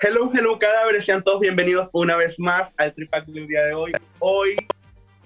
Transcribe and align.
Hello, 0.00 0.30
hello, 0.32 0.56
cadáveres, 0.60 1.06
sean 1.06 1.24
todos 1.24 1.40
bienvenidos 1.40 1.90
una 1.92 2.14
vez 2.14 2.38
más 2.38 2.70
al 2.76 2.94
Tripac 2.94 3.26
del 3.26 3.48
día 3.48 3.64
de 3.64 3.74
hoy. 3.74 3.92
Hoy, 4.20 4.54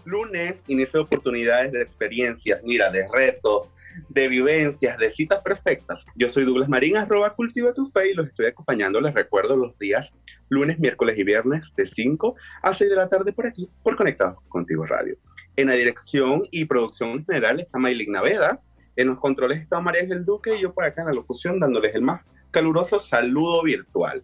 lunes, 0.06 0.64
inicio 0.66 1.00
de 1.00 1.04
oportunidades 1.04 1.72
de 1.72 1.82
experiencias, 1.82 2.62
mira, 2.64 2.90
de 2.90 3.06
retos, 3.12 3.68
de 4.08 4.28
vivencias, 4.28 4.96
de 4.96 5.12
citas 5.12 5.42
perfectas. 5.42 6.06
Yo 6.14 6.30
soy 6.30 6.46
Douglas 6.46 6.70
Marín, 6.70 6.96
arroba 6.96 7.34
cultiva 7.34 7.74
tu 7.74 7.86
fe 7.88 8.12
y 8.12 8.14
los 8.14 8.28
estoy 8.28 8.46
acompañando, 8.46 8.98
les 9.02 9.12
recuerdo, 9.12 9.58
los 9.58 9.78
días 9.78 10.10
lunes, 10.48 10.78
miércoles 10.78 11.18
y 11.18 11.24
viernes 11.24 11.70
de 11.76 11.84
5 11.84 12.34
a 12.62 12.73
6 12.73 12.88
de 12.88 12.96
la 12.96 13.10
tarde 13.10 13.34
por 13.34 13.46
aquí, 13.46 13.68
por 13.82 13.95
Conectados 13.95 14.38
Contigo 14.48 14.86
Radio. 14.86 15.18
En 15.56 15.68
la 15.68 15.74
dirección 15.74 16.45
y 16.50 16.64
producción 16.64 17.26
general 17.26 17.60
está 17.60 17.78
Maylin 17.78 18.12
Naveda, 18.12 18.59
en 18.96 19.09
los 19.09 19.20
controles 19.20 19.60
está 19.60 19.80
María 19.80 20.06
del 20.06 20.24
Duque 20.24 20.52
y 20.56 20.62
yo 20.62 20.73
por 20.73 20.86
acá 20.86 21.02
en 21.02 21.09
la 21.09 21.12
locución 21.12 21.60
dándoles 21.60 21.95
el 21.95 22.00
más 22.00 22.23
caluroso 22.50 23.00
saludo 23.00 23.62
virtual. 23.62 24.23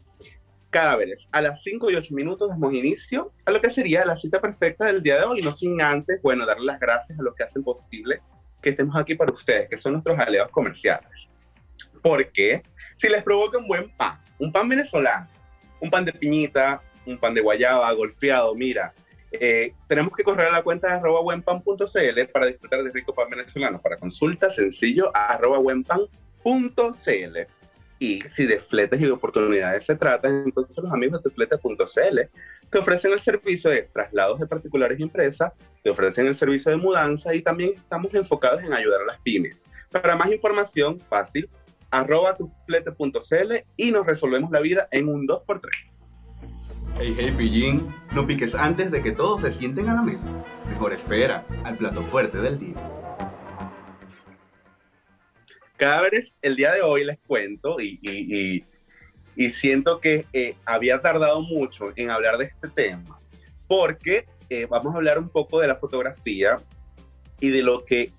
Cadáveres, 0.71 1.29
a 1.33 1.41
las 1.41 1.63
5 1.63 1.91
y 1.91 1.95
8 1.95 2.15
minutos 2.15 2.51
damos 2.51 2.75
inicio 2.75 3.33
a 3.47 3.51
lo 3.51 3.61
que 3.61 3.71
sería 3.71 4.05
la 4.05 4.17
cita 4.17 4.41
perfecta 4.41 4.87
del 4.87 5.03
día 5.03 5.17
de 5.17 5.25
hoy, 5.25 5.41
no 5.41 5.55
sin 5.55 5.81
antes, 5.81 6.21
bueno, 6.23 6.45
darle 6.45 6.67
las 6.67 6.79
gracias 6.79 7.19
a 7.19 7.23
los 7.23 7.35
que 7.35 7.45
hacen 7.45 7.63
posible 7.65 8.21
que 8.61 8.71
estemos 8.71 8.97
aquí 8.97 9.15
para 9.15 9.33
ustedes, 9.33 9.69
que 9.69 9.77
son 9.77 9.93
nuestros 9.93 10.19
aliados 10.19 10.51
comerciales. 10.51 11.29
Porque 12.03 12.63
si 12.97 13.09
les 13.09 13.23
provoca 13.23 13.59
un 13.59 13.67
buen 13.67 13.89
pan, 13.91 14.19
un 14.39 14.53
pan 14.53 14.69
venezolano, 14.69 15.29
un 15.81 15.91
pan 15.91 16.05
de 16.05 16.13
piñita, 16.13 16.81
un 17.07 17.19
pan 17.19 17.35
de 17.35 17.41
guayaba 17.41 17.91
golpeado, 17.93 18.55
mira, 18.55 18.93
eh, 19.31 19.75
tenemos 19.87 20.15
que 20.15 20.25
correr 20.25 20.49
a 20.49 20.53
la 20.53 20.63
cuenta 20.63 20.89
de 20.89 20.95
arroba 20.95 21.21
buenpan.cl 21.21 22.27
para 22.33 22.47
disfrutar 22.47 22.83
de 22.83 22.91
rico 22.91 23.15
pan 23.15 23.31
venezolano. 23.31 23.81
Para 23.81 23.97
consulta, 23.99 24.51
sencillo, 24.51 25.11
arroba 25.15 25.59
buenpan.cl. 25.59 26.09
Y 27.99 28.23
si 28.29 28.47
de 28.47 28.61
fletes 28.61 29.01
y 29.01 29.05
de 29.05 29.11
oportunidades 29.11 29.85
se 29.87 29.97
trata, 29.97 30.29
entonces 30.29 30.77
los 30.83 30.93
amigos 30.93 31.23
de 31.23 31.31
flete.cl 31.31 32.21
te 32.71 32.79
ofrecen 32.79 33.13
el 33.13 33.21
servicio 33.21 33.71
de 33.71 33.83
traslados 33.83 34.39
de 34.39 34.47
particulares 34.47 35.01
y 35.01 35.03
empresas, 35.03 35.53
te 35.83 35.91
ofrecen 35.91 36.27
el 36.27 36.37
servicio 36.37 36.71
de 36.71 36.77
mudanza 36.77 37.35
y 37.35 37.43
también 37.43 37.73
estamos 37.75 38.15
enfocados 38.15 38.63
en 38.63 38.73
ayudar 38.73 39.01
a 39.03 39.07
las 39.07 39.21
pymes. 39.23 39.69
Para 39.91 40.15
más 40.15 40.31
información, 40.31 41.01
fácil, 41.01 41.49
arroba 41.91 42.37
tuflete.cl 42.37 43.53
y 43.77 43.91
nos 43.91 44.07
resolvemos 44.07 44.51
la 44.51 44.61
vida 44.61 44.89
en 44.91 45.09
un 45.09 45.27
2x3. 45.27 45.99
Hey, 47.01 47.15
hey, 47.17 47.33
pillín, 47.37 47.89
no 48.13 48.27
piques 48.27 48.55
antes 48.55 48.91
de 48.91 49.03
que 49.03 49.13
todos 49.13 49.41
se 49.41 49.53
sienten 49.53 49.89
a 49.89 49.95
la 49.95 50.03
mesa. 50.03 50.29
Mejor 50.69 50.93
espera 50.93 51.45
al 51.65 51.77
plato 51.77 52.03
fuerte 52.03 52.39
del 52.39 52.59
día. 52.59 52.75
Cadáveres, 55.79 56.35
el 56.43 56.57
día 56.57 56.75
de 56.75 56.83
hoy 56.83 57.05
les 57.05 57.21
cuento 57.21 57.79
y, 57.79 58.01
y, 58.03 58.65
y, 59.37 59.51
siento 59.51 60.01
que 60.01 60.27
eh, 60.33 60.57
había 60.65 61.01
tardado 61.01 61.41
mucho 61.41 61.93
en 61.95 62.11
hablar 62.11 62.37
de 62.37 62.47
este 62.47 62.69
tema, 62.69 63.21
porque 63.69 64.27
eh, 64.51 64.67
vamos 64.69 64.93
a 64.93 64.97
hablar 64.97 65.21
un 65.21 65.29
poco 65.29 65.61
de 65.61 65.69
la 65.69 65.77
fotografía 65.77 66.57
y 67.39 67.51
de 67.51 67.63
lo 67.63 67.85
que 67.85 68.11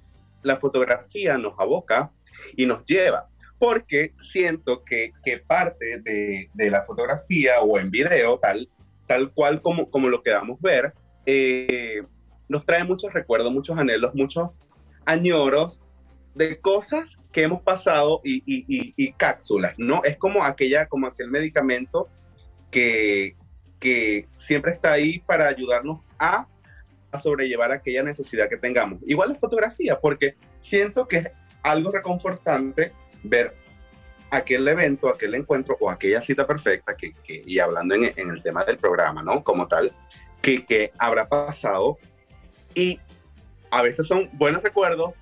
la 0.41 0.55
fotografía 0.55 1.37
nos 1.37 1.59
aboca 1.59 2.11
y 2.55 2.65
nos 2.65 2.85
lleva, 2.85 3.27
porque 3.59 4.13
siento 4.31 4.85
que, 4.85 5.11
que 5.25 5.39
parte 5.39 5.99
de, 5.99 6.49
de, 6.53 6.69
la 6.71 6.83
fotografía 6.83 7.59
o 7.59 7.77
en 7.77 7.91
video, 7.91 8.39
tal, 8.39 8.69
tal 9.05 9.33
cual 9.33 9.61
como, 9.61 9.91
como 9.91 10.07
lo 10.07 10.23
queramos 10.23 10.61
ver, 10.61 10.93
eh, 11.25 12.03
nos 12.47 12.65
trae 12.65 12.85
muchos 12.85 13.11
recuerdos, 13.11 13.51
muchos 13.51 13.77
anhelos, 13.77 14.15
muchos 14.15 14.49
añoros 15.05 15.81
de 16.35 16.59
cosas 16.59 17.17
que 17.31 17.43
hemos 17.43 17.61
pasado 17.61 18.21
y, 18.23 19.11
cápsulas, 19.13 19.73
¿no? 19.77 20.03
Es 20.03 20.17
como 20.17 20.43
aquella, 20.43 20.87
como 20.87 21.07
aquel 21.07 21.29
medicamento 21.29 22.07
que, 22.71 23.35
que 23.79 24.27
siempre 24.37 24.71
está 24.71 24.93
ahí 24.93 25.19
para 25.19 25.47
ayudarnos 25.47 25.99
a, 26.17 26.47
a, 27.11 27.19
sobrellevar 27.19 27.71
aquella 27.71 28.03
necesidad 28.03 28.49
que 28.49 28.57
tengamos. 28.57 28.99
Igual 29.05 29.33
la 29.33 29.39
fotografía, 29.39 29.99
porque 29.99 30.35
siento 30.61 31.07
que 31.07 31.17
es 31.17 31.31
algo 31.63 31.91
reconfortante 31.91 32.91
ver 33.23 33.53
aquel 34.31 34.67
evento, 34.67 35.09
aquel 35.09 35.35
encuentro 35.35 35.75
o 35.79 35.89
aquella 35.89 36.21
cita 36.21 36.45
perfecta, 36.45 36.95
que, 36.95 37.13
que 37.23 37.41
y 37.45 37.59
hablando 37.59 37.95
en, 37.95 38.13
en, 38.15 38.29
el 38.29 38.41
tema 38.43 38.63
del 38.63 38.77
programa, 38.77 39.23
¿no? 39.23 39.43
Como 39.43 39.67
tal, 39.67 39.91
que, 40.41 40.65
que 40.65 40.91
habrá 40.99 41.27
pasado 41.27 41.97
y 42.75 42.99
a 43.71 43.81
veces 43.81 44.07
son 44.07 44.29
buenos 44.33 44.63
recuerdos, 44.63 45.13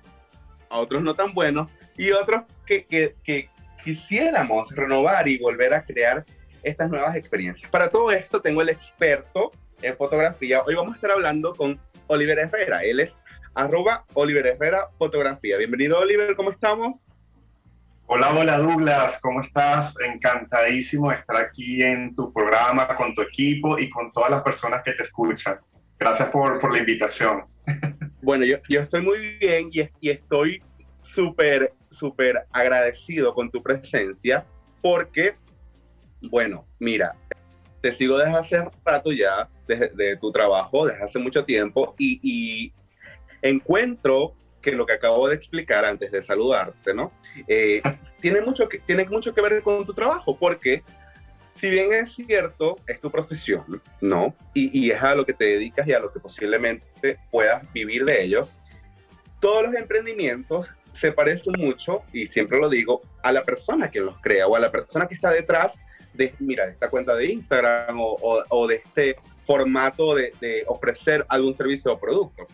a 0.70 0.78
otros 0.78 1.02
no 1.02 1.14
tan 1.14 1.34
buenos 1.34 1.70
y 1.96 2.10
otros 2.10 2.44
que, 2.66 2.84
que, 2.86 3.16
que 3.24 3.48
quisiéramos 3.84 4.70
renovar 4.74 5.28
y 5.28 5.38
volver 5.38 5.74
a 5.74 5.84
crear 5.84 6.24
estas 6.62 6.90
nuevas 6.90 7.16
experiencias. 7.16 7.70
Para 7.70 7.88
todo 7.88 8.10
esto 8.10 8.40
tengo 8.40 8.62
el 8.62 8.68
experto 8.68 9.52
en 9.82 9.96
fotografía. 9.96 10.62
Hoy 10.66 10.74
vamos 10.74 10.92
a 10.92 10.96
estar 10.96 11.10
hablando 11.10 11.54
con 11.54 11.80
Oliver 12.08 12.38
Herrera. 12.38 12.82
Él 12.82 13.00
es 13.00 13.16
arroba 13.54 14.04
Oliver 14.14 14.46
Herrera 14.46 14.88
Fotografía. 14.98 15.56
Bienvenido 15.56 15.98
Oliver, 15.98 16.34
¿cómo 16.36 16.50
estamos? 16.50 17.10
Hola, 18.06 18.32
hola 18.32 18.56
Douglas, 18.58 19.20
¿cómo 19.20 19.42
estás? 19.42 20.00
Encantadísimo 20.00 21.10
de 21.10 21.16
estar 21.16 21.36
aquí 21.36 21.82
en 21.82 22.14
tu 22.14 22.32
programa, 22.32 22.96
con 22.96 23.14
tu 23.14 23.20
equipo 23.20 23.78
y 23.78 23.90
con 23.90 24.10
todas 24.12 24.30
las 24.30 24.42
personas 24.42 24.82
que 24.82 24.92
te 24.92 25.02
escuchan. 25.02 25.58
Gracias 25.98 26.30
por, 26.30 26.58
por 26.58 26.72
la 26.72 26.78
invitación. 26.78 27.44
Bueno, 28.22 28.44
yo, 28.44 28.56
yo 28.68 28.80
estoy 28.80 29.02
muy 29.02 29.36
bien 29.38 29.68
y, 29.72 29.88
y 30.00 30.10
estoy 30.10 30.62
súper, 31.02 31.72
súper 31.90 32.46
agradecido 32.52 33.34
con 33.34 33.50
tu 33.50 33.62
presencia 33.62 34.44
porque, 34.82 35.36
bueno, 36.20 36.66
mira, 36.78 37.14
te 37.80 37.92
sigo 37.92 38.18
desde 38.18 38.36
hace 38.36 38.64
rato 38.84 39.12
ya, 39.12 39.48
desde 39.66 39.90
de 39.90 40.16
tu 40.16 40.32
trabajo, 40.32 40.86
desde 40.86 41.04
hace 41.04 41.18
mucho 41.18 41.44
tiempo 41.44 41.94
y, 41.98 42.20
y, 42.22 42.72
encuentro 43.40 44.34
que 44.60 44.72
lo 44.72 44.84
que 44.84 44.94
acabo 44.94 45.28
de 45.28 45.36
explicar 45.36 45.84
antes 45.84 46.10
de 46.10 46.22
saludarte, 46.22 46.92
¿no? 46.92 47.12
Eh, 47.46 47.80
tiene, 48.20 48.40
mucho 48.40 48.68
que, 48.68 48.80
tiene 48.80 49.04
mucho 49.04 49.32
que 49.32 49.40
ver 49.40 49.62
con 49.62 49.86
tu 49.86 49.94
trabajo 49.94 50.36
porque 50.36 50.82
si 51.60 51.70
bien 51.70 51.92
es 51.92 52.14
cierto, 52.14 52.76
es 52.86 53.00
tu 53.00 53.10
profesión, 53.10 53.82
¿no? 54.00 54.34
Y, 54.54 54.78
y, 54.78 54.90
es 54.90 55.02
a 55.02 55.14
lo 55.14 55.26
que 55.26 55.32
te 55.32 55.44
dedicas 55.44 55.86
y 55.88 55.92
a 55.92 55.98
lo 55.98 56.12
que 56.12 56.20
posiblemente 56.20 57.18
puedas 57.30 57.70
vivir 57.72 58.04
de 58.04 58.22
ello, 58.22 58.48
todos 59.40 59.64
los 59.64 59.74
emprendimientos 59.74 60.68
se 60.94 61.12
parecen 61.12 61.54
mucho, 61.58 62.02
y 62.12 62.26
siempre 62.26 62.58
lo 62.58 62.68
digo, 62.68 63.02
a 63.22 63.32
la 63.32 63.42
persona 63.42 63.90
que 63.90 64.00
los 64.00 64.20
crea 64.20 64.46
o 64.46 64.56
a 64.56 64.60
la 64.60 64.70
persona 64.70 65.06
que 65.06 65.14
está 65.14 65.30
detrás 65.30 65.74
de, 66.14 66.34
mira, 66.40 66.66
esta 66.66 66.90
cuenta 66.90 67.14
de 67.14 67.26
Instagram 67.26 68.00
o, 68.00 68.16
o, 68.20 68.42
o 68.48 68.66
de 68.66 68.76
este 68.76 69.16
formato 69.46 70.14
de, 70.14 70.32
de, 70.40 70.64
ofrecer 70.66 71.24
algún 71.28 71.54
servicio 71.54 71.92
o 71.92 72.00
producto. 72.00 72.46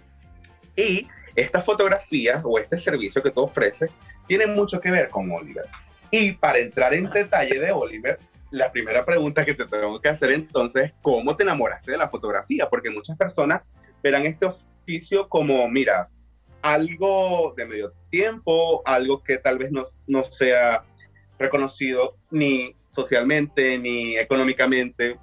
Y 0.77 1.09
esta 1.35 1.63
fotografía 1.63 2.41
o 2.45 2.59
este 2.59 2.77
servicio 2.77 3.23
que 3.23 3.31
tú 3.31 3.41
ofreces 3.41 3.91
tiene 4.27 4.47
mucho 4.47 4.81
que 4.81 4.91
ver 4.91 5.09
con 5.09 5.31
Oliver. 5.31 5.65
Y 6.11 6.33
para 6.33 6.59
entrar 6.59 6.93
en 6.95 7.11
detalle 7.11 7.59
de 7.59 7.73
Oliver, 7.73 8.19
la 8.55 8.71
primera 8.71 9.05
pregunta 9.05 9.45
que 9.45 9.55
te 9.55 9.67
tengo 9.67 10.01
que 10.01 10.09
hacer 10.09 10.31
entonces 10.31 10.85
es 10.85 10.93
cómo 11.03 11.37
te 11.37 11.43
enamoraste 11.43 11.91
de 11.91 11.99
la 11.99 12.09
fotografía, 12.09 12.69
porque 12.69 12.89
muchas 12.89 13.17
personas 13.19 13.63
verán 14.03 14.27
este 14.27 14.47
oficio 14.47 15.29
como, 15.29 15.69
mira, 15.69 16.09
algo 16.63 17.53
de 17.57 17.67
medio 17.67 17.93
tiempo, 18.11 18.83
algo 18.87 19.23
que 19.25 19.39
tal 19.39 19.59
vez 19.59 19.73
no, 19.73 19.85
no 20.07 20.23
sea 20.23 20.85
reconocido 21.37 22.17
ni 22.31 22.77
socialmente 22.87 23.77
ni 23.77 24.17
económicamente 24.17 25.19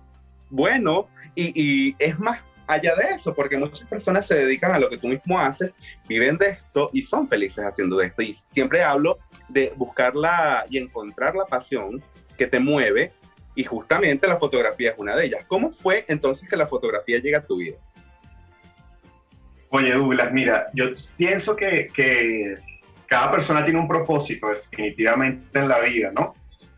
bueno, 0.50 1.08
y, 1.34 1.54
y 1.56 1.96
es 2.00 2.20
más 2.20 2.42
allá 2.68 2.96
de 2.96 3.16
eso, 3.16 3.34
porque 3.34 3.58
muchas 3.58 3.88
personas 3.88 4.28
se 4.28 4.36
dedican 4.36 4.74
a 4.74 4.80
lo 4.80 4.90
que 4.90 4.98
tú 4.98 5.08
mismo 5.08 5.40
haces, 5.40 5.72
viven 6.06 6.38
de 6.38 6.50
esto 6.50 6.90
y 6.92 7.04
son 7.04 7.30
felices 7.30 7.64
haciendo 7.64 7.96
de 7.96 8.08
esto. 8.08 8.22
Y 8.22 8.36
siempre 8.52 8.84
hablo 8.84 9.20
de 9.48 9.72
buscarla 9.78 10.66
y 10.70 10.78
encontrar 10.78 11.34
la 11.36 11.46
pasión 11.46 12.04
que 12.38 12.48
te 12.48 12.60
mueve 12.60 13.14
y 13.56 13.64
justamente 13.64 14.28
la 14.28 14.38
fotografía 14.38 14.92
es 14.92 14.96
una 14.98 15.16
de 15.16 15.26
ellas. 15.26 15.46
¿Cómo 15.48 15.72
fue 15.72 16.06
entonces 16.08 16.48
que 16.50 16.56
la 16.56 16.68
fotografía 16.68 17.20
llega 17.20 17.40
a 17.40 17.46
tu 17.46 17.58
vida? 17.58 17.78
Oye, 19.70 19.94
Douglas, 19.94 20.32
mira, 20.32 20.68
yo 20.74 20.86
pienso 21.18 21.56
que, 21.56 21.88
que 21.94 22.56
cada 23.08 23.32
persona 23.32 23.64
tiene 23.64 23.80
un 23.80 23.88
propósito 23.88 24.50
definitivamente 24.50 25.60
en 25.60 25.68
la 25.68 25.80
vida, 25.80 26.12
¿no? 26.14 26.36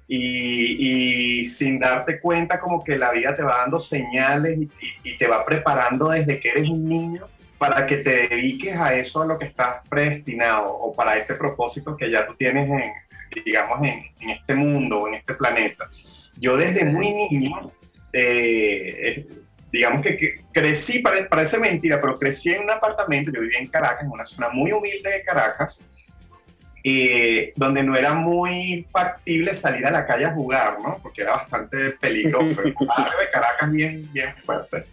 y, 0.08 1.46
sin 1.46 1.80
darte 1.80 2.20
cuenta 2.20 2.60
como 2.60 2.84
que 2.84 2.98
la 2.98 3.12
vida 3.12 3.34
te 3.34 3.44
va 3.44 3.60
dando 3.60 3.80
señales 3.80 4.60
y, 5.04 5.18
te 5.18 5.28
va 5.28 5.46
preparando 5.46 6.10
desde 6.10 6.40
que 6.40 6.50
eres 6.50 6.70
un 6.70 6.88
niño 6.88 7.28
para 7.58 7.86
que 7.86 7.98
te 7.98 8.28
dediques 8.28 8.76
a 8.76 8.94
eso 8.96 9.22
a 9.22 9.26
lo 9.26 9.40
que 9.40 9.46
estás 9.46 9.88
predestinado 9.88 10.74
o 10.74 10.94
para 10.94 11.16
ese 11.18 11.36
propósito 11.36 11.96
que 11.96 12.12
ya 12.12 12.28
tú 12.28 12.36
tienes 12.36 12.70
en, 12.70 13.44
digamos, 13.44 13.80
en, 13.82 14.30
este 14.30 14.54
mundo, 14.54 15.08
en 15.08 15.16
este 15.16 15.34
planeta. 15.36 15.90
Yo 16.38 16.58
desde 16.58 16.86
muy 16.86 17.14
niño, 17.14 17.72
eh, 18.12 19.26
digamos 19.72 20.04
que, 20.04 20.36
crecí, 20.52 21.00
parece 21.00 21.60
mentira, 21.60 22.00
pero 22.00 22.18
crecí 22.18 22.52
en 22.52 22.64
un 22.64 22.72
apartamento, 22.72 23.32
yo 23.34 23.42
vivía 23.42 23.60
en 23.60 23.68
Caracas, 23.68 24.04
en 24.04 24.12
una 24.12 24.26
zona 24.26 24.50
muy 24.50 24.72
humilde 24.72 25.10
de 25.10 25.24
Caracas, 25.24 25.90
eh, 26.86 27.54
donde 27.56 27.82
no 27.82 27.96
era 27.96 28.14
muy 28.14 28.86
factible 28.92 29.54
salir 29.54 29.86
a 29.86 29.92
la 29.92 30.06
calle 30.06 30.26
a 30.26 30.34
jugar, 30.34 30.76
¿no? 30.84 31.00
Porque 31.02 31.22
era 31.22 31.32
bastante 31.32 31.92
peligroso. 31.92 32.62
El 32.62 32.74
barrio 32.88 33.20
de 33.20 33.32
Caracas 33.32 33.72
bien, 33.72 34.10
bien 34.12 34.36
fuerte. 34.44 34.84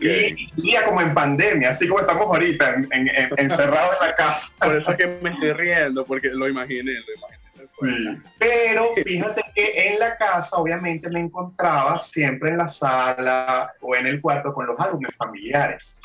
Y 0.00 0.50
vivía 0.56 0.84
como 0.84 1.00
en 1.00 1.14
pandemia, 1.14 1.70
así 1.70 1.86
como 1.86 2.00
estamos 2.00 2.24
ahorita, 2.24 2.74
en, 2.90 3.10
encerrados 3.36 3.96
en 4.00 4.08
la 4.08 4.16
casa. 4.16 4.52
Por 4.58 4.76
eso 4.76 4.90
es 4.90 4.96
que 4.96 5.06
me 5.22 5.30
estoy 5.30 5.52
riendo, 5.52 6.04
porque 6.04 6.30
lo 6.30 6.48
imaginé, 6.48 6.94
lo 6.94 7.14
imaginé. 7.16 7.39
Sí. 7.82 8.18
Pero 8.38 8.90
fíjate 9.04 9.42
que 9.54 9.88
en 9.88 9.98
la 9.98 10.16
casa 10.16 10.56
obviamente 10.56 11.08
me 11.08 11.20
encontraba 11.20 11.98
siempre 11.98 12.50
en 12.50 12.58
la 12.58 12.68
sala 12.68 13.72
o 13.80 13.94
en 13.94 14.06
el 14.06 14.20
cuarto 14.20 14.52
con 14.52 14.66
los 14.66 14.78
álbumes 14.78 15.14
familiares. 15.16 16.02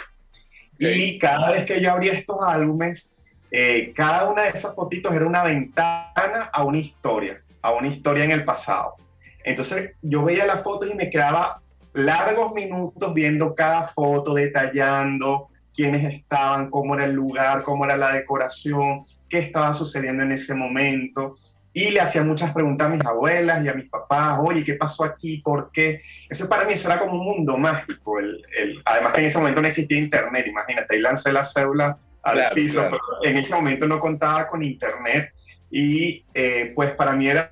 Y 0.80 1.18
cada 1.19 1.51
vez 1.51 1.66
que 1.66 1.81
yo 1.81 1.92
abría 1.92 2.13
estos 2.13 2.38
álbumes, 2.42 3.16
eh, 3.51 3.94
cada 3.95 4.30
una 4.30 4.44
de 4.44 4.50
esas 4.50 4.75
fotitos 4.75 5.13
era 5.13 5.25
una 5.25 5.44
ventana 5.44 6.50
a 6.51 6.63
una 6.63 6.77
historia, 6.77 7.42
a 7.62 7.74
una 7.74 7.88
historia 7.88 8.25
en 8.25 8.31
el 8.31 8.44
pasado. 8.44 8.95
Entonces 9.44 9.94
yo 10.01 10.24
veía 10.24 10.45
las 10.45 10.63
fotos 10.63 10.89
y 10.92 10.95
me 10.95 11.10
quedaba 11.10 11.62
largos 11.94 12.54
minutos 12.54 13.13
viendo 13.13 13.56
cada 13.56 13.88
foto, 13.88 14.33
detallando 14.33 15.50
quiénes 15.74 16.13
estaban, 16.13 16.69
cómo 16.69 16.95
era 16.95 17.06
el 17.06 17.13
lugar, 17.13 17.63
cómo 17.63 17.86
era 17.86 17.95
la 17.95 18.13
decoración, 18.13 19.06
qué 19.30 19.39
estaba 19.39 19.74
sucediendo 19.74 20.24
en 20.24 20.31
ese 20.31 20.56
momento. 20.56 21.36
Y 21.77 21.92
le 21.92 22.00
hacía 22.00 22.24
muchas 22.24 22.54
preguntas 22.54 22.88
a 22.88 22.89
mis 22.89 23.06
abuelas 23.06 23.63
y 23.66 23.68
a 23.68 23.74
mis 23.74 23.89
papás, 23.89 24.39
oye, 24.42 24.63
¿qué 24.63 24.75
pasó 24.75 25.04
aquí? 25.04 25.42
¿Por 25.44 25.72
qué? 25.74 26.01
Eso 26.30 26.48
para 26.48 26.63
mí 26.63 26.72
eso 26.72 26.89
era 26.89 27.00
como 27.00 27.19
un 27.19 27.25
mundo 27.25 27.57
mágico. 27.57 28.18
El, 28.18 28.42
el, 28.57 28.81
además 28.86 29.12
que 29.12 29.19
en 29.19 29.25
ese 29.25 29.39
momento 29.39 29.62
no 29.62 29.68
existía 29.68 29.98
internet, 29.98 30.48
imagínate, 30.48 30.95
ahí 30.95 31.01
lancé 31.01 31.33
la 31.33 31.44
cédula 31.44 31.98
al 32.24 32.54
piso, 32.54 32.81
pero 32.89 33.01
en 33.24 33.38
ese 33.38 33.54
momento 33.54 33.88
no 33.88 34.00
contaba 34.00 34.48
con 34.48 34.63
internet 34.63 35.33
y 35.69 36.24
eh, 36.33 36.72
pues 36.74 36.92
para 36.94 37.12
mí 37.12 37.27
era 37.27 37.51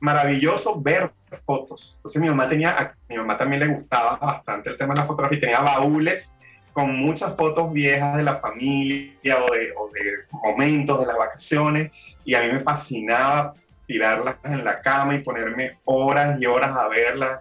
maravilloso 0.00 0.80
ver 0.80 1.10
fotos. 1.46 1.94
Entonces 1.96 2.20
mi 2.20 2.28
mamá 2.28 2.50
tenía, 2.50 2.78
a 2.78 2.94
mi 3.08 3.16
mamá 3.16 3.38
también 3.38 3.60
le 3.60 3.68
gustaba 3.68 4.16
bastante 4.16 4.68
el 4.68 4.76
tema 4.76 4.92
de 4.92 5.00
la 5.00 5.06
fotografía, 5.06 5.40
tenía 5.40 5.60
baúles 5.60 6.37
con 6.78 6.94
muchas 6.94 7.34
fotos 7.34 7.72
viejas 7.72 8.16
de 8.16 8.22
la 8.22 8.36
familia 8.36 9.36
o 9.44 9.52
de, 9.52 9.72
o 9.76 9.90
de 9.90 10.02
momentos 10.30 11.00
de 11.00 11.06
las 11.06 11.18
vacaciones 11.18 11.90
y 12.24 12.34
a 12.34 12.42
mí 12.42 12.52
me 12.52 12.60
fascinaba 12.60 13.52
tirarlas 13.84 14.36
en 14.44 14.64
la 14.64 14.80
cama 14.80 15.16
y 15.16 15.18
ponerme 15.18 15.78
horas 15.86 16.40
y 16.40 16.46
horas 16.46 16.76
a 16.76 16.86
verlas. 16.86 17.40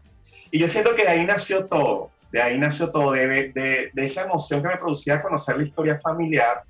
Y 0.50 0.58
yo 0.58 0.68
siento 0.68 0.96
que 0.96 1.04
de 1.04 1.10
ahí 1.10 1.24
nació 1.24 1.66
todo 1.66 2.10
de 2.32 2.42
ahí 2.42 2.58
nació 2.58 2.90
todo, 2.90 3.12
de, 3.12 3.52
de, 3.54 4.04
esa 4.04 4.24
emoción 4.24 4.64
que 4.64 4.70
me 4.70 4.78
producía 4.78 5.22
conocer 5.22 5.58
la 5.58 5.64
historia 5.64 6.00
familiar, 6.00 6.64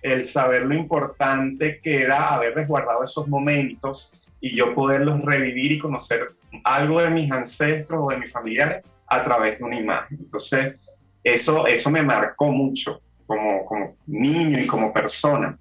el 0.00 0.24
saber 0.24 0.62
lo 0.62 0.74
importante 0.74 1.80
que 1.82 2.02
era 2.02 2.34
haber 2.34 2.54
resguardado 2.54 3.02
esos 3.02 3.26
momentos 3.26 4.14
y 4.40 4.54
yo 4.54 4.74
poderlos 4.74 5.20
revivir 5.22 5.72
y 5.72 5.78
conocer 5.80 6.30
algo 6.62 7.00
de 7.00 7.10
mis 7.10 7.32
ancestros 7.32 8.00
o 8.00 8.10
de 8.10 8.18
mis 8.18 8.30
familiares 8.30 8.84
a 9.08 9.24
través 9.24 9.58
de 9.58 9.64
una 9.64 9.78
imagen. 9.78 10.18
Entonces, 10.18 10.80
eso, 11.24 11.66
eso 11.66 11.90
me 11.90 12.02
marcó 12.02 12.46
mucho 12.46 13.00
como, 13.26 13.64
como 13.64 13.96
niño 14.06 14.60
y 14.60 14.66
como 14.66 14.92
persona. 14.92 15.56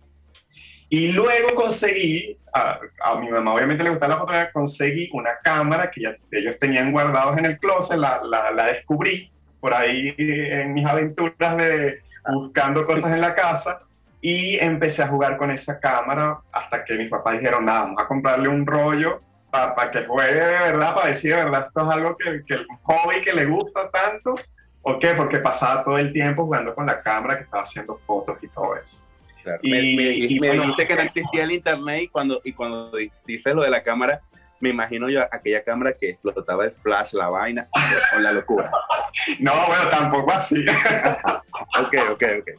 Y 0.90 1.14
luego 1.14 1.56
conseguí, 1.56 2.38
a, 2.54 2.80
mi 3.20 3.30
mamá 3.30 3.54
obviamente 3.54 3.84
le 3.84 3.92
gustaba 3.92 4.16
la 4.16 4.20
fotografía, 4.20 4.52
conseguí 4.52 5.10
una 5.14 5.38
cámara 5.42 5.90
que 5.90 6.02
ya 6.02 6.16
ellos 6.32 6.60
tenían 6.60 6.92
guardados 6.92 7.38
en 7.38 7.46
el 7.46 7.58
closet, 7.60 7.98
la, 7.98 8.22
la, 8.24 8.66
descubrí 8.66 9.32
por 9.62 9.74
ahí 9.74 10.14
en 10.18 10.74
mis 10.74 10.86
aventuras 10.86 11.56
de 11.56 12.00
buscando 12.30 12.86
cosas 12.86 13.14
en 13.14 13.22
la 13.22 13.36
casa 13.36 13.84
y 14.20 14.58
empecé 14.60 15.04
a 15.04 15.08
jugar 15.08 15.38
con 15.38 15.50
esa 15.50 15.80
cámara 15.80 16.40
hasta 16.52 16.84
que 16.84 16.96
mis 16.96 17.10
papás 17.10 17.40
dijeron, 17.40 17.66
nada, 17.66 17.84
vamos 17.84 18.02
a 18.02 18.08
comprarle 18.08 18.50
un 18.50 18.66
rollo 18.66 19.22
para 19.50 19.92
que 19.92 20.06
juegue 20.06 20.34
de 20.34 20.60
verdad, 20.60 20.94
para 20.94 21.08
decir 21.08 21.36
de 21.36 21.44
verdad, 21.44 21.68
esto 21.68 21.82
es 21.84 21.90
algo 21.90 22.18
que, 22.18 22.44
que 22.46 22.54
el 22.56 22.68
hobby 22.82 23.22
que 23.22 23.32
le 23.32 23.46
gusta 23.46 23.90
tanto, 23.92 24.36
¿o 24.84 25.00
qué? 25.00 25.14
Porque 25.16 25.40
pasaba 25.40 25.84
todo 25.84 25.98
el 25.98 26.12
tiempo 26.12 26.46
jugando 26.46 26.74
con 26.76 26.86
la 26.86 27.02
cámara, 27.02 27.38
que 27.38 27.44
estaba 27.44 27.64
haciendo 27.64 27.98
fotos 27.98 28.38
y 28.42 28.48
todo 28.48 28.76
eso. 28.76 29.04
Y, 29.62 29.96
me, 29.96 30.04
dijiste 30.04 30.88
que 30.88 30.96
no 30.96 31.02
existía 31.02 31.44
el 31.44 31.52
internet 31.52 32.04
y 32.04 32.08
cuando, 32.10 32.42
y 32.44 32.54
cuando 32.54 32.92
dices 33.26 33.56
lo 33.56 33.64
de 33.64 33.72
la 33.72 33.82
cámara, 33.82 34.22
me 34.60 34.70
imagino 34.70 35.10
yo 35.10 35.22
aquella 35.32 35.64
cámara 35.64 35.94
que 36.00 36.12
explotaba 36.12 36.66
el 36.66 36.72
flash, 36.72 37.14
la 37.14 37.30
vaina, 37.30 37.68
con 38.12 38.24
la 38.24 38.32
locura. 38.32 38.72
No, 39.40 39.52
bueno, 39.68 39.90
tampoco 39.90 40.32
así. 40.32 40.66
ok, 41.80 41.96
ok, 42.12 42.24
ok. 42.40 42.50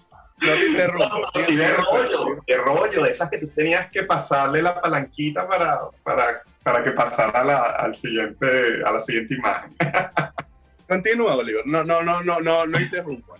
No 0.43 0.53
te 0.53 0.67
interrumpo. 0.67 1.31
Sí, 1.37 1.57
de 1.57 1.69
rollo, 1.69 2.43
de 2.47 2.57
rollo, 2.59 3.05
de 3.05 3.11
esas 3.11 3.31
que 3.31 3.39
tú 3.39 3.49
tenías 3.49 3.91
que 3.91 4.03
pasarle 4.03 4.61
la 4.61 4.79
palanquita 4.79 5.49
para, 5.49 5.81
para, 6.03 6.43
para 6.63 6.85
que 6.85 6.91
pasara 6.91 7.43
la, 7.43 7.59
al 7.59 7.95
siguiente, 7.95 8.47
a 8.85 8.93
la 8.93 9.01
siguiente 9.01 9.35
imagen. 9.35 9.75
Continúa, 10.93 11.37
Oliver. 11.37 11.67
No, 11.67 11.83
no, 11.83 12.03
no, 12.03 12.23
no, 12.23 12.39
no, 12.41 12.67
no 12.67 12.81
interrumpo. 12.81 13.35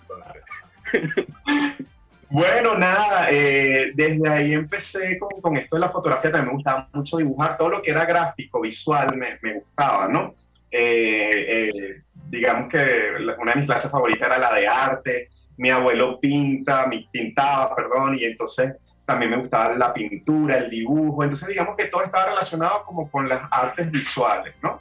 Bueno, 2.31 2.79
nada, 2.79 3.29
eh, 3.31 3.93
desde 3.95 4.27
ahí 4.27 4.55
empecé 4.55 5.19
con, 5.19 5.39
con, 5.43 5.55
esto 5.59 5.77
de 5.77 5.81
la 5.81 5.91
fotografía, 5.91 6.33
también 6.33 6.47
me 6.47 6.55
gustaba 6.55 6.89
mucho 6.95 7.19
dibujar, 7.19 7.59
todo 7.59 7.69
lo 7.69 7.83
que 7.83 7.91
era 7.91 8.07
gráfico, 8.07 8.63
visual, 8.63 9.15
me, 9.15 9.39
me 9.43 9.59
gustaba, 9.59 10.09
¿no? 10.09 10.35
Eh, 10.71 11.69
eh, 11.69 12.03
digamos 12.31 12.71
que 12.71 13.11
una 13.39 13.53
de 13.53 13.59
mis 13.59 13.67
clases 13.67 13.91
favoritas 13.91 14.27
era 14.27 14.39
la 14.39 14.55
de 14.55 14.67
arte, 14.67 15.29
mi 15.59 15.69
abuelo 15.69 16.19
pinta, 16.21 16.87
mi, 16.87 17.07
pintaba, 17.13 17.77
perdón, 17.77 18.17
y 18.19 18.25
entonces 18.25 18.77
también 19.05 19.33
me 19.33 19.37
gustaba 19.37 19.75
la 19.77 19.93
pintura, 19.93 20.57
el 20.57 20.71
dibujo, 20.71 21.23
entonces 21.23 21.49
digamos 21.49 21.77
que 21.77 21.85
todo 21.85 22.03
estaba 22.03 22.31
relacionado 22.31 22.83
como 22.87 23.11
con 23.11 23.29
las 23.29 23.47
artes 23.51 23.91
visuales, 23.91 24.55
¿no? 24.63 24.81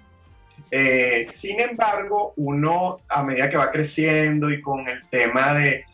Sin 1.30 1.60
embargo, 1.60 2.34
uno 2.38 3.00
a 3.08 3.24
medida 3.24 3.50
que 3.50 3.58
va 3.58 3.72
creciendo 3.72 4.50
y 4.50 4.62
con 4.62 4.88
el 4.88 5.02
tema 5.10 5.54
de 5.54 5.86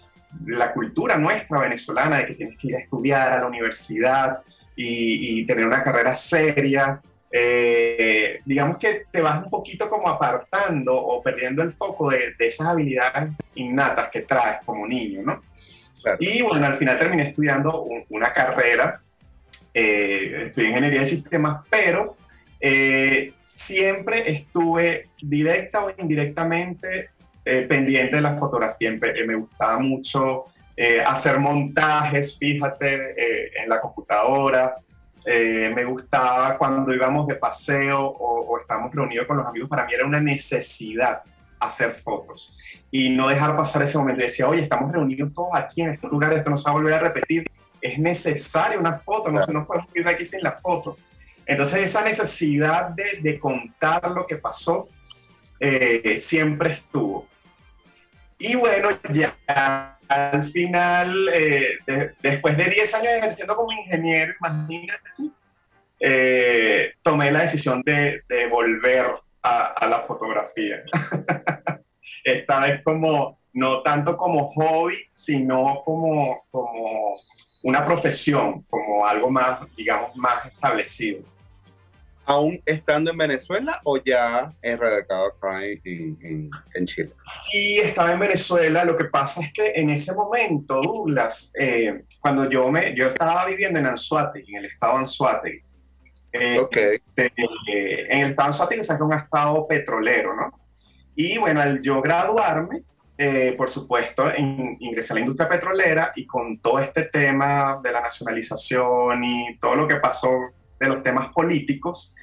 la 0.45 0.73
cultura 0.73 1.17
nuestra 1.17 1.59
venezolana 1.59 2.19
de 2.19 2.27
que 2.27 2.35
tienes 2.35 2.57
que 2.57 2.67
ir 2.67 2.75
a 2.75 2.79
estudiar 2.79 3.31
a 3.31 3.39
la 3.39 3.47
universidad 3.47 4.39
y, 4.75 5.43
tener 5.45 5.65
una 5.65 5.81
carrera 5.81 6.13
seria, 6.15 7.01
eh, 7.31 8.41
digamos 8.45 8.77
que 8.77 9.05
te 9.11 9.21
vas 9.21 9.43
un 9.43 9.49
poquito 9.49 9.89
como 9.89 10.07
apartando 10.07 10.95
o 10.95 11.21
perdiendo 11.23 11.63
el 11.63 11.71
foco 11.71 12.11
de, 12.11 12.35
esas 12.37 12.67
habilidades 12.67 13.31
innatas 13.55 14.09
que 14.09 14.21
traes 14.21 14.59
como 14.65 14.87
niño, 14.87 15.21
¿no? 15.23 15.41
Y 16.19 16.41
bueno, 16.43 16.67
al 16.67 16.75
final 16.75 16.99
terminé 16.99 17.29
estudiando 17.29 17.85
una 18.09 18.31
carrera, 18.31 19.01
eh, 19.73 20.43
estudié 20.45 20.69
ingeniería 20.69 20.99
de 20.99 21.05
sistemas, 21.05 21.65
pero 21.69 22.15
eh, 22.59 23.33
siempre 23.43 24.31
estuve 24.31 25.09
directa 25.21 25.85
o 25.85 25.91
indirectamente 25.97 27.09
eh, 27.49 27.61
pendiente 27.61 28.17
de 28.17 28.21
la 28.21 28.35
fotografía, 28.35 28.89
eh, 28.89 29.23
me 29.25 29.35
gustaba 29.35 29.79
mucho 29.79 30.47
eh, 30.75 31.01
hacer 31.01 31.39
montajes, 31.39 32.37
fíjate, 32.37 33.63
en 33.63 33.69
la 33.69 33.79
computadora. 33.79 34.75
me 35.25 35.85
gustaba 35.85 36.57
cuando 36.57 36.93
íbamos 36.93 37.25
de 37.25 37.35
paseo 37.35 38.05
o, 38.05 38.59
estábamos 38.59 38.93
reunidos 38.93 39.27
con 39.27 39.37
los 39.37 39.47
amigos, 39.47 39.69
para 39.69 39.85
mí 39.85 39.93
era 39.93 40.05
una 40.05 40.19
necesidad 40.19 41.21
hacer 41.61 41.91
fotos 41.91 42.53
y 42.91 43.11
no 43.11 43.29
dejar 43.29 43.55
pasar 43.55 43.81
ese 43.83 43.97
momento. 43.97 44.19
Y 44.19 44.23
decía, 44.23 44.49
oye, 44.49 44.63
estamos 44.63 44.91
reunidos 44.91 45.33
todos 45.33 45.51
aquí 45.53 45.83
en 45.83 45.91
estos 45.91 46.11
lugares, 46.11 46.39
esto 46.39 46.49
no 46.49 46.57
se 46.57 46.65
va 46.65 46.71
a 46.71 46.73
volver 46.73 46.95
a 46.95 46.99
repetir. 46.99 47.45
Es 47.79 47.97
necesaria 47.97 48.77
una 48.77 48.97
foto, 48.97 49.31
no 49.31 49.39
se 49.39 49.53
nos 49.53 49.65
puede 49.65 49.83
ir 49.95 50.03
de 50.03 50.11
aquí 50.11 50.25
sin 50.25 50.41
la 50.43 50.51
foto. 50.51 50.97
Entonces 51.47 51.79
esa 51.81 52.03
necesidad 52.03 52.89
de, 52.89 53.21
de 53.21 53.39
contar 53.39 54.11
lo 54.11 54.27
que 54.27 54.35
pasó 54.37 54.89
siempre 56.17 56.73
estuvo. 56.73 57.27
Y 58.39 58.55
bueno, 58.55 58.89
ya 59.09 59.97
al 60.07 60.43
final, 60.45 61.29
eh, 61.33 61.79
después 62.21 62.57
de 62.57 62.65
10 62.65 62.95
años 62.95 63.13
ejerciendo 63.13 63.55
como 63.55 63.71
ingeniero, 63.71 64.33
imagínate, 64.39 65.09
eh, 65.99 66.93
tomé 67.03 67.31
la 67.31 67.41
decisión 67.41 67.81
de, 67.83 68.21
volver 68.49 69.07
a, 69.43 69.87
la 69.87 69.99
fotografía. 70.01 70.83
Esta 72.23 72.59
vez 72.59 72.83
como, 72.83 73.39
no 73.53 73.81
tanto 73.81 74.15
como 74.17 74.47
hobby, 74.47 74.97
sino 75.11 75.81
como, 75.83 76.45
como 76.51 77.15
una 77.63 77.85
profesión, 77.85 78.63
como 78.63 79.05
algo 79.05 79.29
más, 79.29 79.73
digamos, 79.75 80.15
más 80.15 80.45
establecido. 80.45 81.21
¿Aún 82.29 82.61
estando 82.65 83.09
en 83.11 83.17
Venezuela 83.17 83.79
o 83.85 84.03
ya 84.03 84.53
es 84.61 84.77
radicado 84.77 85.27
acá 85.27 85.63
en, 85.63 86.51
en, 86.75 86.85
Chile? 86.85 87.09
Sí, 87.43 87.79
estaba 87.79 88.11
en 88.11 88.19
Venezuela. 88.19 88.83
Lo 88.83 88.97
que 88.97 89.05
pasa 89.05 89.41
es 89.45 89.53
que 89.53 89.71
en 89.73 89.89
ese 89.89 90.13
momento, 90.13 90.81
Douglas, 90.81 91.53
eh, 91.57 92.03
cuando 92.19 92.49
yo, 92.49 92.69
me, 92.69 92.93
yo 92.95 93.07
estaba 93.07 93.45
viviendo 93.45 93.79
en 93.79 93.85
Anzuategui, 93.85 94.55
en 94.55 94.65
el 94.65 94.71
estado 94.71 94.97
Anzuategui, 94.97 95.61
eh, 96.33 96.67
este, 96.69 97.33
en 98.09 98.19
el 98.19 98.29
estado 98.31 98.47
Anzuategui 98.47 98.81
es 98.81 98.89
un 98.89 99.13
estado 99.13 99.65
petrolero, 99.65 100.35
¿no? 100.35 100.51
Y 101.15 101.37
bueno, 101.37 101.61
al 101.61 101.81
yo 101.81 102.01
graduarme, 102.01 102.83
eh, 103.17 103.55
por 103.57 103.69
supuesto, 103.69 104.29
ingresé 104.35 105.13
a 105.13 105.15
la 105.15 105.21
industria 105.21 105.47
petrolera 105.47 106.11
y 106.13 106.25
con 106.27 106.59
todo 106.59 106.79
este 106.79 107.03
tema 107.03 107.79
de 107.81 107.93
la 107.93 108.01
nacionalización 108.01 109.23
y 109.23 109.57
todo 109.59 109.77
lo 109.77 109.87
que 109.87 109.95
pasó 109.95 110.29
de 110.79 110.87
los 110.87 111.01
temas 111.01 111.29
políticos, 111.29 112.15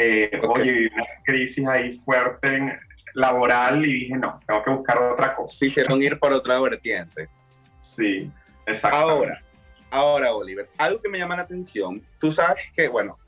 eh, 0.00 0.40
oye, 0.48 0.72
viví 0.72 0.90
una 0.94 1.04
crisis 1.24 1.66
ahí 1.66 1.92
fuerte 1.92 2.56
en, 2.56 2.78
laboral 3.14 3.84
y 3.84 3.92
dije, 3.92 4.16
no, 4.16 4.40
tengo 4.46 4.62
que 4.62 4.70
buscar 4.70 4.98
otra 4.98 5.34
cosa. 5.34 5.66
Hicieron 5.66 6.02
ir 6.02 6.18
por 6.18 6.32
otra 6.32 6.60
vertiente. 6.60 7.28
Sí, 7.80 8.30
exacto. 8.66 8.96
Ahora, 8.96 9.42
ahora, 9.90 10.34
Oliver, 10.34 10.68
algo 10.78 11.00
que 11.00 11.08
me 11.08 11.18
llama 11.18 11.36
la 11.36 11.42
atención, 11.42 12.02
tú 12.18 12.30
sabes 12.30 12.64
que, 12.74 12.88
bueno, 12.88 13.18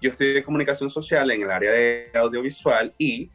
yo 0.00 0.10
estoy 0.10 0.34
de 0.34 0.42
comunicación 0.42 0.90
social 0.90 1.30
en 1.30 1.42
el 1.42 1.50
área 1.50 1.72
de 1.72 2.10
audiovisual 2.14 2.92
y 2.98 3.30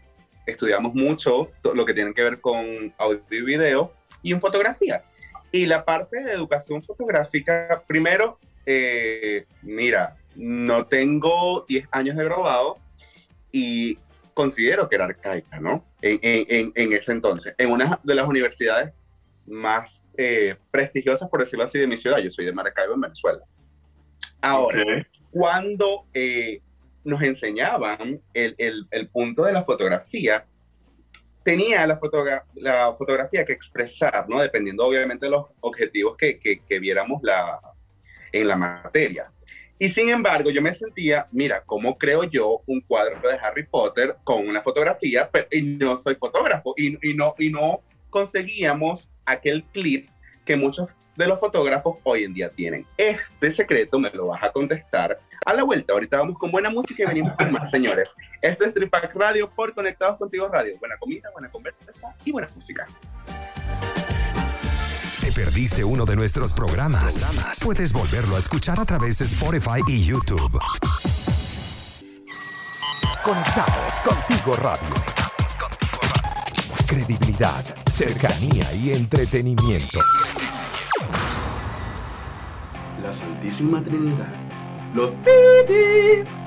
estudiamos 0.46 0.94
mucho 0.94 1.52
lo 1.74 1.86
que 1.86 1.94
tiene 1.94 2.14
que 2.14 2.24
ver 2.24 2.42
con 2.42 2.94
audio 2.98 3.22
y 3.30 3.42
video 3.42 3.94
y 4.22 4.34
en 4.34 4.42
fotografía. 4.42 5.04
Y 5.52 5.66
la 5.66 5.86
parte 5.86 6.24
de 6.24 6.34
educación 6.34 6.84
fotográfica, 6.84 7.84
primero, 7.88 8.40
eh, 8.66 9.46
mira, 9.62 10.18
no 10.36 10.86
tengo 10.86 11.66
10 11.68 11.88
años 11.92 12.18
de 12.18 12.26
grabado 12.26 12.78
y 13.56 13.98
considero 14.34 14.90
que 14.90 14.96
era 14.96 15.06
arcaica, 15.06 15.62
¿no? 15.62 15.86
En, 16.02 16.20
en, 16.22 16.74
en 16.76 16.92
ese 16.92 17.14
entonces, 17.14 17.56
en 17.58 17.72
una 17.72 18.02
de 18.04 18.16
las 18.16 18.28
universidades 18.28 18.94
más 19.46 20.04
eh, 20.18 20.58
prestigiosas, 20.72 21.30
por 21.30 21.40
decirlo 21.40 21.64
así, 21.64 21.80
de 21.80 21.88
mi 21.88 21.96
ciudad. 21.96 22.18
Yo 22.18 22.30
soy 22.30 22.44
de 22.44 22.52
Maracaibo, 22.52 22.96
en 22.96 23.02
Venezuela. 23.02 23.40
Ahora, 24.42 25.08
cuando 25.32 26.06
eh, 26.14 26.60
nos 27.06 27.22
enseñaban 27.22 28.20
el, 28.34 28.56
el, 28.58 28.88
el, 28.92 29.08
punto 29.08 29.46
de 29.46 29.54
la 29.54 29.64
fotografía, 29.64 30.46
tenía 31.44 31.88
la, 31.88 31.98
la, 32.56 32.94
fotografía 32.94 33.46
que 33.46 33.54
expresar, 33.54 34.28
¿no? 34.28 34.42
Dependiendo 34.42 34.86
obviamente 34.86 35.28
de 35.28 35.32
los 35.32 35.46
objetivos 35.62 36.18
que, 36.18 36.40
que, 36.40 36.60
que 36.60 36.80
viéramos 36.80 37.22
la, 37.24 37.62
en 38.34 38.50
la 38.50 38.58
materia. 38.58 39.32
Y 39.78 39.90
sin 39.90 40.10
embargo, 40.10 40.52
yo 40.52 40.62
me 40.62 40.74
sentía, 40.74 41.28
mira, 41.32 41.64
¿cómo 41.66 41.98
creo 41.98 42.24
yo 42.24 42.62
un 42.66 42.80
cuadro 42.82 43.20
de 43.28 43.36
Harry 43.36 43.66
Potter 43.66 44.16
con 44.24 44.48
una 44.48 44.62
fotografía? 44.62 45.30
Pero, 45.32 45.48
y 45.52 45.62
no 45.62 45.98
soy 45.98 46.16
fotógrafo 46.16 46.74
y, 46.78 46.98
y, 47.10 47.14
no, 47.14 47.36
y 47.38 47.50
no 47.50 47.82
conseguíamos 48.10 49.10
aquel 49.26 49.64
clip 49.74 50.10
que 50.46 50.56
muchos 50.56 50.88
de 51.18 51.28
los 51.28 51.40
fotógrafos 51.40 51.98
hoy 52.04 52.24
en 52.24 52.34
día 52.34 52.50
tienen. 52.50 52.86
Este 52.98 53.52
secreto 53.52 54.00
me 54.00 54.10
lo 54.12 54.28
vas 54.28 54.44
a 54.44 54.52
contestar 54.52 55.20
a 55.46 55.54
la 55.54 55.64
vuelta. 55.64 55.94
Ahorita 55.94 56.20
vamos 56.20 56.38
con 56.38 56.52
buena 56.52 56.70
música 56.70 57.04
y 57.04 57.08
venimos 57.08 57.36
con 57.36 57.52
más, 57.52 57.70
señores. 57.72 58.16
Esto 58.42 58.66
es 58.66 58.74
Tripac 58.74 59.14
Radio 59.16 59.50
por 59.50 59.74
Conectados 59.74 60.18
Contigo 60.18 60.48
Radio. 60.48 60.78
Buena 60.80 60.98
comida, 60.98 61.30
buena 61.34 61.50
conversación 61.50 62.12
y 62.24 62.32
buena 62.32 62.50
música. 62.56 62.88
¿Te 65.26 65.32
perdiste 65.32 65.84
uno 65.84 66.06
de 66.06 66.16
nuestros 66.16 66.54
programas? 66.54 67.26
Puedes 67.64 67.92
volverlo 67.92 68.36
a 68.36 68.40
escuchar 68.40 68.80
a 68.80 68.86
través 68.86 69.18
de 69.18 69.26
Spotify 69.26 69.82
y 69.88 70.06
YouTube. 70.06 70.60
Conectados 73.24 74.00
Contigo 74.02 74.54
Radio. 74.58 74.94
Credibilidad, 76.86 77.66
cercanía 77.90 78.72
y 78.76 78.92
entretenimiento. 78.92 80.00
La 83.02 83.12
Santísima 83.12 83.84
Trinidad. 83.84 84.36
Los 84.94 85.14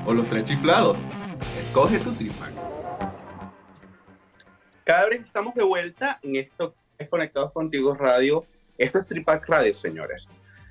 o 0.06 0.14
los 0.14 0.28
tres 0.28 0.44
chiflados. 0.44 0.98
Escoge 1.58 1.98
tu 1.98 2.12
tripac. 2.12 2.52
Cada 4.84 5.08
vez 5.08 5.22
estamos 5.22 5.52
de 5.56 5.64
vuelta 5.64 6.20
en 6.22 6.36
esto 6.36 6.76
es 6.96 7.08
Conectados 7.08 7.50
Contigo 7.50 7.96
Radio 7.96 8.46
esto 8.78 9.00
es 9.00 9.06
Tripac 9.06 9.46
Radio, 9.48 9.74
señores. 9.74 10.30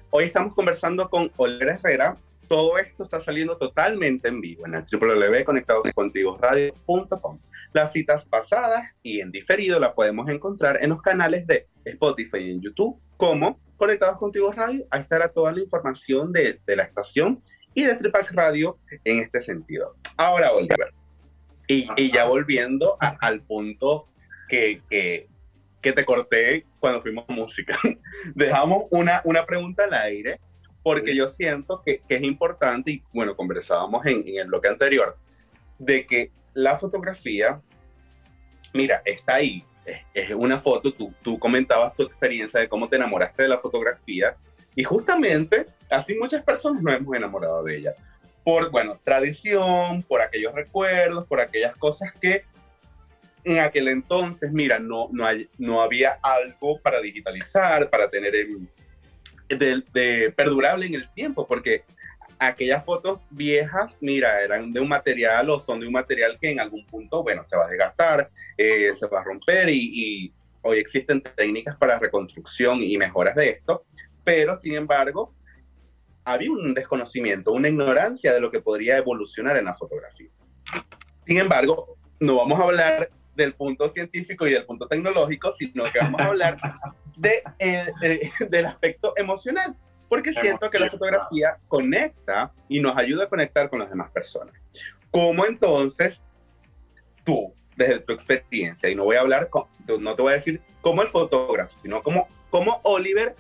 Hoy 0.10 0.24
estamos 0.24 0.54
conversando 0.54 1.10
con 1.10 1.30
Oliver 1.36 1.68
Herrera. 1.70 2.16
Todo 2.48 2.78
esto 2.78 3.04
está 3.04 3.20
saliendo 3.20 3.58
totalmente 3.58 4.30
en 4.30 4.40
vivo 4.40 4.66
en 4.66 4.76
el 4.76 4.86
www.conectadoscontigosradio.com. 4.90 7.40
Las 7.74 7.92
citas 7.92 8.24
pasadas 8.24 8.90
y 9.04 9.20
en 9.20 9.32
diferido 9.32 9.82
la 9.82 9.94
podemos 9.94 10.30
encontrar 10.30 10.82
en 10.82 10.92
los 10.92 11.02
canales 11.02 11.46
de 11.48 11.68
Spotify 11.84 12.38
y 12.38 12.52
en 12.52 12.62
YouTube 12.62 12.98
como 13.18 13.60
Conectados 13.76 14.18
Contigo 14.18 14.54
Radio. 14.54 14.86
Ahí 14.90 15.02
estará 15.02 15.28
toda 15.28 15.52
la 15.52 15.60
información 15.60 16.32
de, 16.32 16.62
la 16.66 16.84
estación 16.84 17.42
y 17.74 17.84
de 17.84 17.96
Tripac 17.96 18.32
Radio 18.32 18.78
en 19.04 19.20
este 19.20 19.42
sentido. 19.42 19.98
Ahora, 20.16 20.54
Oliver, 20.54 20.94
y, 21.68 22.14
ya 22.14 22.24
volviendo 22.26 22.96
al 23.02 23.42
punto 23.42 24.08
que, 24.48 25.28
que 25.82 25.94
te 25.94 26.06
corté 26.06 26.66
cuando 26.80 27.02
fuimos 27.02 27.26
a 27.28 27.34
música. 27.34 27.78
Dejamos 28.36 28.88
una, 28.92 29.22
una 29.24 29.46
pregunta 29.46 29.86
al 29.86 29.94
aire 29.94 30.40
porque 30.84 31.16
yo 31.16 31.28
siento 31.28 31.82
que, 31.86 32.02
que 32.08 32.16
es 32.16 32.24
importante 32.24 32.92
y 32.92 33.04
bueno, 33.14 33.36
conversábamos 33.36 34.06
en, 34.06 34.28
en, 34.28 34.40
el 34.40 34.48
bloque 34.48 34.70
anterior 34.70 35.18
de 35.80 36.06
que 36.06 36.32
la 36.54 36.78
fotografía, 36.78 37.62
mira, 38.74 39.02
está 39.06 39.36
ahí, 39.36 39.64
es, 39.86 40.00
es 40.14 40.32
una 40.32 40.60
foto, 40.60 40.94
tú, 40.94 41.14
tú 41.22 41.38
comentabas 41.38 41.96
tu 41.96 42.04
experiencia 42.04 42.60
de 42.60 42.70
cómo 42.70 42.88
te 42.88 42.96
enamoraste 42.96 43.44
de 43.44 43.50
la 43.50 43.60
fotografía 43.60 44.38
y 44.76 44.84
justamente 44.84 45.66
así 45.90 46.16
muchas 46.16 46.44
personas 46.44 46.82
nos 46.82 46.96
hemos 46.96 47.16
enamorado 47.16 47.64
de 47.64 47.78
ella 47.78 47.96
por, 48.48 48.72
bueno, 48.72 48.98
tradición, 49.04 50.04
por 50.04 50.22
aquellos 50.22 50.54
recuerdos, 50.56 51.28
por 51.28 51.42
aquellas 51.42 51.76
cosas 51.76 52.14
que 52.22 52.46
en 53.48 53.60
aquel 53.60 53.88
entonces, 53.88 54.52
mira, 54.52 54.78
no, 54.78 55.08
no, 55.14 55.26
hay, 55.26 55.50
no 55.58 55.82
había 55.82 56.20
algo 56.22 56.82
para 56.82 57.00
digitalizar, 57.00 57.90
para 57.90 58.10
tener 58.10 58.34
de, 59.48 60.34
perdurable 60.36 60.86
en 60.86 60.96
el 60.96 61.10
tiempo, 61.14 61.48
porque 61.48 61.84
aquellas 62.40 62.84
fotos 62.84 63.22
viejas, 63.30 63.98
mira, 64.02 64.42
eran 64.42 64.74
de 64.74 64.82
un 64.82 64.90
material 64.90 65.50
o 65.50 65.62
son 65.62 65.80
de 65.80 65.88
un 65.88 65.94
material 65.94 66.38
que 66.42 66.52
en 66.52 66.60
algún 66.60 66.86
punto, 66.88 67.24
bueno, 67.24 67.42
se 67.46 67.56
va 67.56 67.66
a 67.66 67.70
desgastar, 67.70 68.30
eh, 68.58 68.92
se 68.94 69.08
va 69.08 69.22
a 69.22 69.24
romper 69.24 69.70
y, 69.70 69.92
y, 69.94 70.34
hoy 70.64 70.80
existen 70.80 71.22
técnicas 71.22 71.78
para 71.78 72.00
reconstrucción 72.00 72.82
y 72.82 72.98
mejoras 72.98 73.36
de 73.36 73.52
esto, 73.52 73.86
pero 74.26 74.58
sin 74.58 74.76
embargo, 74.76 75.34
había 76.26 76.52
un 76.52 76.74
desconocimiento, 76.74 77.54
una 77.54 77.70
ignorancia 77.70 78.34
de 78.34 78.42
lo 78.42 78.52
que 78.52 78.60
podría 78.60 78.98
evolucionar 78.98 79.56
en 79.56 79.66
la 79.66 79.74
fotografía. 79.76 80.28
Sin 81.26 81.38
embargo, 81.38 81.96
no 82.20 82.36
vamos 82.36 82.60
a 82.60 82.64
hablar 82.64 83.10
del 83.38 83.54
punto 83.54 83.88
científico 83.90 84.46
y 84.48 84.52
del 84.52 84.66
punto 84.66 84.88
tecnológico, 84.88 85.56
sino 85.56 85.86
que 85.92 86.00
vamos 86.00 86.20
a 86.20 86.26
hablar 86.26 86.58
de, 87.16 87.42
eh, 87.60 88.30
del 88.50 88.66
aspecto 88.66 89.14
emocional, 89.16 89.76
porque 90.10 90.34
siento 90.34 90.70
que 90.70 90.80
la 90.80 90.90
fotografía 90.90 91.58
conecta 91.68 92.52
y 92.68 92.82
nos 92.82 92.98
ayuda 92.98 93.26
a 93.26 93.30
conectar 93.30 93.70
con 93.70 93.80
las 93.80 93.90
demás 93.90 94.12
personas. 94.12 94.54
¿Cómo 95.12 95.46
entonces 95.46 96.22
tú, 97.24 97.54
desde 97.76 98.00
tu 98.00 98.14
experiencia, 98.14 98.90
y 98.90 98.96
no 98.96 99.06
voy 99.06 99.16
a 99.16 99.22
hablar, 99.22 99.50
con, 99.50 99.66
no 100.00 100.16
te 100.16 100.22
voy 100.22 100.34
a 100.34 100.38
decir 100.38 100.60
cómo 100.82 101.02
el 101.04 101.10
fotógrafo, 101.10 101.78
sino 101.78 102.02
cómo, 102.02 102.28
cómo 102.50 102.82
Oliver 102.84 103.36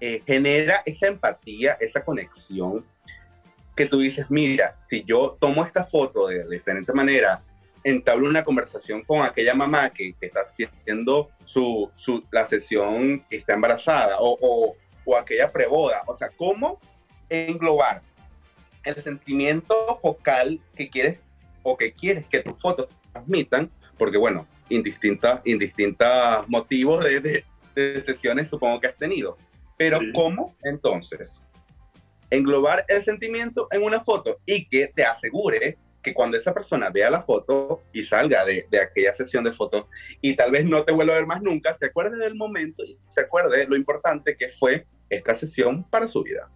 eh, 0.00 0.22
genera 0.26 0.82
esa 0.86 1.08
empatía, 1.08 1.76
esa 1.80 2.04
conexión 2.04 2.84
que 3.76 3.86
tú 3.86 3.98
dices, 4.00 4.26
mira, 4.30 4.76
si 4.80 5.04
yo 5.04 5.36
tomo 5.40 5.64
esta 5.64 5.84
foto 5.84 6.28
de 6.28 6.48
diferente 6.48 6.92
manera, 6.92 7.42
entablo 7.84 8.28
una 8.28 8.44
conversación 8.44 9.02
con 9.02 9.22
aquella 9.22 9.54
mamá 9.54 9.90
que, 9.90 10.14
que 10.14 10.26
está 10.26 10.40
haciendo 10.40 11.30
su, 11.44 11.90
su, 11.96 12.24
la 12.30 12.46
sesión 12.46 13.24
que 13.28 13.36
está 13.36 13.54
embarazada 13.54 14.18
o, 14.20 14.38
o, 14.40 14.76
o, 15.04 15.16
aquella 15.16 15.50
preboda. 15.50 16.02
O 16.06 16.16
sea, 16.16 16.30
¿cómo 16.36 16.80
englobar 17.28 18.02
el 18.84 18.96
sentimiento 19.02 19.98
focal 20.00 20.60
que 20.76 20.88
quieres 20.88 21.20
o 21.62 21.76
que 21.76 21.92
quieres 21.92 22.26
que 22.26 22.40
tus 22.40 22.58
fotos 22.60 22.88
transmitan? 23.12 23.70
Porque 23.98 24.18
bueno, 24.18 24.46
indistintos 24.68 25.40
indistintas 25.44 26.48
motivos 26.48 27.04
de, 27.04 27.20
de, 27.20 27.44
de, 27.74 28.00
sesiones 28.00 28.48
supongo 28.48 28.80
que 28.80 28.88
has 28.88 28.96
tenido. 28.96 29.36
Pero 29.76 30.00
sí. 30.00 30.12
¿cómo 30.12 30.54
entonces 30.62 31.44
englobar 32.30 32.84
el 32.88 33.04
sentimiento 33.04 33.68
en 33.70 33.82
una 33.82 34.02
foto 34.02 34.38
y 34.46 34.66
que 34.66 34.88
te 34.88 35.04
asegure 35.04 35.76
que 36.02 36.12
cuando 36.12 36.36
esa 36.36 36.52
persona 36.52 36.90
vea 36.90 37.10
la 37.10 37.22
foto 37.22 37.82
y 37.92 38.02
salga 38.02 38.44
de, 38.44 38.66
de, 38.70 38.80
aquella 38.80 39.14
sesión 39.14 39.44
de 39.44 39.52
fotos 39.52 39.86
y 40.20 40.34
tal 40.34 40.50
vez 40.50 40.64
no 40.64 40.82
te 40.84 40.92
vuelva 40.92 41.14
a 41.14 41.16
ver 41.16 41.26
más 41.26 41.42
nunca, 41.42 41.76
se 41.76 41.86
acuerde 41.86 42.16
del 42.16 42.34
momento 42.34 42.84
y 42.84 42.98
se 43.08 43.20
acuerde 43.20 43.58
de 43.58 43.66
lo 43.66 43.76
importante 43.76 44.36
que 44.36 44.48
fue 44.48 44.86
esta 45.08 45.34
sesión 45.34 45.84
para 45.84 46.06
su 46.06 46.22
vida. 46.22 46.48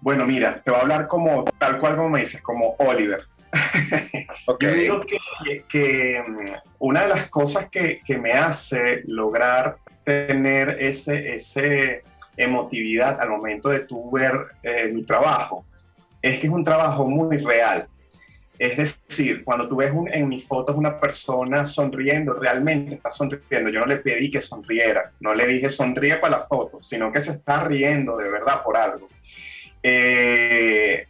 Bueno, 0.00 0.26
mira, 0.26 0.60
te 0.64 0.70
voy 0.70 0.80
a 0.80 0.82
hablar 0.82 1.06
como 1.06 1.44
tal 1.58 1.78
cual 1.78 1.96
como 1.96 2.10
me 2.10 2.20
dices, 2.20 2.42
como 2.42 2.74
Oliver. 2.78 3.24
Yo 4.60 4.72
digo 4.72 5.00
que, 5.02 5.64
que, 5.68 6.24
mm, 6.26 6.44
una 6.80 7.02
de 7.02 7.08
las 7.08 7.28
cosas 7.28 7.68
que, 7.70 8.00
que, 8.04 8.18
me 8.18 8.32
hace 8.32 9.02
lograr 9.06 9.76
tener 10.04 10.76
ese, 10.80 11.36
ese 11.36 12.02
emotividad 12.36 13.20
al 13.20 13.28
momento 13.28 13.68
de 13.68 13.80
tu 13.80 14.10
ver 14.10 14.32
eh, 14.62 14.90
mi 14.92 15.04
trabajo 15.04 15.64
es 16.22 16.38
que 16.38 16.46
es 16.46 16.52
un 16.52 16.64
trabajo 16.64 17.06
muy 17.06 17.36
real. 17.38 17.88
Es 18.62 18.76
decir, 19.08 19.42
cuando 19.42 19.68
tú 19.68 19.74
ves 19.74 19.90
en 20.12 20.28
mis 20.28 20.46
fotos 20.46 20.76
una 20.76 21.00
persona 21.00 21.66
sonriendo, 21.66 22.34
realmente 22.34 22.94
está 22.94 23.10
sonriendo. 23.10 23.70
Yo 23.70 23.80
no 23.80 23.86
le 23.86 23.96
pedí 23.96 24.30
que 24.30 24.40
sonriera, 24.40 25.10
no 25.18 25.34
le 25.34 25.48
dije 25.48 25.68
sonríe 25.68 26.18
para 26.18 26.38
la 26.38 26.46
foto, 26.46 26.80
sino 26.80 27.10
que 27.10 27.20
se 27.20 27.32
está 27.32 27.64
riendo 27.64 28.16
de 28.16 28.30
verdad 28.30 28.62
por 28.62 28.76
algo. 28.76 29.08
Eh, 29.82 31.08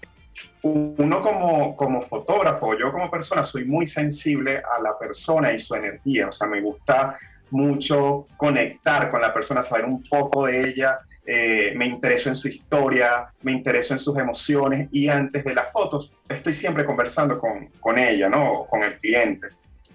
uno 0.62 1.20
como, 1.20 1.76
como 1.76 2.00
fotógrafo, 2.00 2.74
yo 2.78 2.90
como 2.90 3.10
persona, 3.10 3.44
soy 3.44 3.66
muy 3.66 3.86
sensible 3.86 4.56
a 4.56 4.80
la 4.80 4.98
persona 4.98 5.52
y 5.52 5.58
su 5.58 5.74
energía. 5.74 6.28
O 6.28 6.32
sea, 6.32 6.46
me 6.46 6.62
gusta 6.62 7.18
mucho 7.50 8.28
conectar 8.38 9.10
con 9.10 9.20
la 9.20 9.34
persona, 9.34 9.62
saber 9.62 9.84
un 9.84 10.02
poco 10.04 10.46
de 10.46 10.70
ella, 10.70 11.00
eh, 11.24 11.72
me 11.76 11.86
intereso 11.86 12.28
en 12.28 12.36
su 12.36 12.48
historia, 12.48 13.32
me 13.42 13.52
intereso 13.52 13.94
en 13.94 14.00
sus 14.00 14.18
emociones 14.18 14.88
y 14.90 15.08
antes 15.08 15.44
de 15.44 15.54
las 15.54 15.70
fotos 15.70 16.12
estoy 16.28 16.52
siempre 16.52 16.84
conversando 16.84 17.38
con, 17.38 17.68
con 17.78 17.98
ella, 17.98 18.28
¿no? 18.28 18.66
Con 18.68 18.82
el 18.82 18.98
cliente. 18.98 19.48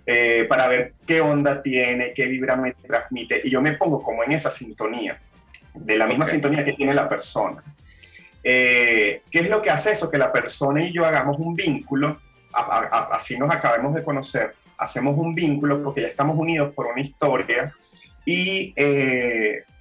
Eh, 0.06 0.46
para 0.48 0.70
ver 0.70 0.94
qué 1.06 1.20
onda 1.20 1.62
tiene, 1.62 2.14
qué 2.14 2.28
vibra 2.28 2.56
me 2.56 2.72
transmite 2.72 3.42
y 3.44 3.50
yo 3.50 3.62
me 3.62 3.74
pongo 3.74 4.02
como 4.02 4.24
en 4.24 4.32
esa 4.32 4.50
sintonía, 4.50 5.20
de 5.74 5.98
la 5.98 6.08
misma 6.08 6.26
sintonía 6.26 6.64
que 6.64 6.74
tiene 6.74 6.94
la 6.94 7.10
persona. 7.10 7.62
Eh, 8.42 9.22
¿Qué 9.30 9.40
es 9.40 9.50
lo 9.50 9.62
que 9.62 9.70
hace 9.70 9.92
eso? 9.92 10.10
Que 10.10 10.18
la 10.18 10.32
persona 10.32 10.82
y 10.82 10.94
yo 10.94 11.06
hagamos 11.06 11.38
un 11.40 11.56
vínculo, 11.56 12.22
así 12.54 13.38
nos 13.38 13.52
acabemos 13.52 13.94
de 13.96 14.04
conocer, 14.06 14.54
hacemos 14.78 15.18
un 15.18 15.36
vínculo 15.36 15.84
porque 15.84 16.04
ya 16.04 16.08
estamos 16.08 16.38
unidos 16.38 16.74
por 16.74 16.86
una 16.86 17.02
historia 17.02 17.74
y 18.26 18.74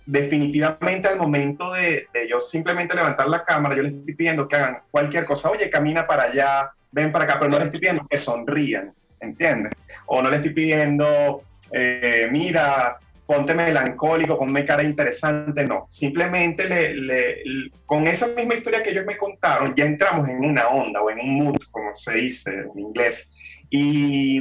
definitivamente 0.06 1.08
al 1.08 1.18
momento 1.18 1.72
de, 1.72 2.06
yo 2.30 2.38
simplemente 2.38 2.94
levantar 2.94 3.28
la 3.28 3.44
cámara, 3.44 3.76
yo 3.76 3.82
les 3.82 3.92
estoy 3.92 4.14
pidiendo 4.14 4.46
que 4.48 4.56
hagan 4.56 4.78
cualquier 4.90 5.24
cosa, 5.24 5.50
oye, 5.50 5.68
camina 5.68 6.06
para 6.06 6.24
allá, 6.24 6.70
ven 6.92 7.10
para 7.10 7.24
acá, 7.24 7.36
pero 7.38 7.50
no 7.50 7.58
les 7.58 7.66
estoy 7.66 7.80
pidiendo 7.80 8.06
que 8.08 8.16
sonrían, 8.16 8.94
¿entiendes? 9.20 9.72
O 10.06 10.22
no 10.22 10.30
les 10.30 10.38
estoy 10.38 10.54
pidiendo, 10.54 11.42
eh, 11.72 12.28
mira, 12.30 12.98
ponte 13.26 13.52
melancólico, 13.52 14.38
ponme 14.38 14.64
cara 14.64 14.84
interesante, 14.84 15.64
no. 15.64 15.86
Simplemente 15.90 16.68
le, 16.68 17.72
con 17.84 18.06
esa 18.06 18.28
misma 18.28 18.54
historia 18.54 18.84
que 18.84 18.90
ellos 18.90 19.04
me 19.04 19.16
contaron, 19.16 19.74
ya 19.74 19.84
entramos 19.84 20.28
en 20.28 20.44
una 20.44 20.68
onda 20.68 21.02
o 21.02 21.10
en 21.10 21.18
un 21.18 21.34
mood, 21.34 21.56
como 21.72 21.94
se 21.96 22.12
dice 22.12 22.66
en 22.72 22.78
inglés, 22.78 23.34
y 23.70 24.40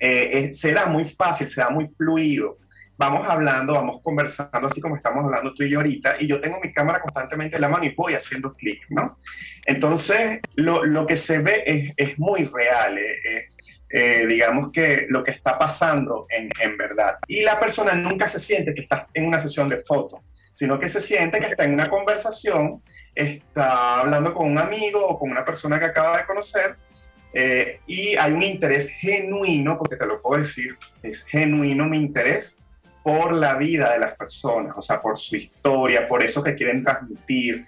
eh, 0.00 0.50
se 0.52 0.72
da 0.72 0.84
muy 0.84 1.06
fácil, 1.06 1.48
se 1.48 1.62
da 1.62 1.70
muy 1.70 1.86
fluido 1.86 2.58
vamos 2.98 3.26
hablando, 3.28 3.74
vamos 3.74 4.00
conversando 4.02 4.66
así 4.66 4.80
como 4.80 4.96
estamos 4.96 5.24
hablando 5.24 5.54
tú 5.54 5.62
y 5.62 5.70
yo 5.70 5.78
ahorita, 5.78 6.16
y 6.20 6.26
yo 6.26 6.40
tengo 6.40 6.60
mi 6.60 6.72
cámara 6.72 7.00
constantemente 7.00 7.56
en 7.56 7.62
la 7.62 7.68
mano 7.68 7.84
y 7.84 7.94
voy 7.94 8.14
haciendo 8.14 8.54
clic, 8.54 8.82
¿no? 8.88 9.18
Entonces, 9.66 10.40
lo, 10.56 10.84
lo, 10.84 11.06
que 11.06 11.16
se 11.16 11.38
ve 11.38 11.62
es, 11.66 11.92
es 11.96 12.18
muy 12.18 12.44
real, 12.44 12.96
eh, 12.98 13.16
es, 13.24 13.56
eh, 13.90 14.26
digamos 14.26 14.72
que 14.72 15.06
lo 15.08 15.22
que 15.22 15.30
está 15.30 15.58
pasando 15.58 16.26
en, 16.30 16.50
en, 16.60 16.76
verdad. 16.76 17.16
Y 17.28 17.42
la 17.42 17.60
persona 17.60 17.94
nunca 17.94 18.26
se 18.26 18.38
siente 18.38 18.74
que 18.74 18.82
está 18.82 19.06
en 19.14 19.26
una 19.26 19.40
sesión 19.40 19.68
de 19.68 19.78
fotos, 19.78 20.20
sino 20.52 20.78
que 20.78 20.88
se 20.88 21.00
siente 21.00 21.38
que 21.38 21.46
está 21.46 21.64
en 21.64 21.74
una 21.74 21.88
conversación, 21.88 22.82
está 23.14 24.00
hablando 24.00 24.34
con 24.34 24.50
un 24.50 24.58
amigo 24.58 25.04
o 25.06 25.18
con 25.18 25.30
una 25.30 25.44
persona 25.44 25.78
que 25.78 25.86
acaba 25.86 26.18
de 26.18 26.26
conocer. 26.26 26.76
Eh, 27.32 27.80
y 27.86 28.16
hay 28.16 28.32
un 28.32 28.42
interés 28.42 28.88
genuino, 28.88 29.76
porque 29.76 29.96
te 29.96 30.06
lo 30.06 30.20
puedo 30.22 30.38
decir, 30.38 30.76
es 31.02 31.24
genuino 31.24 31.84
mi 31.84 31.98
interés 31.98 32.65
por 33.06 33.34
la 33.34 33.54
vida 33.54 33.92
de 33.92 34.00
las 34.00 34.16
personas, 34.16 34.74
o 34.76 34.82
sea, 34.82 35.00
por 35.00 35.16
su 35.16 35.36
historia, 35.36 36.08
por 36.08 36.24
eso 36.24 36.42
que 36.42 36.56
quieren 36.56 36.82
transmitir. 36.82 37.64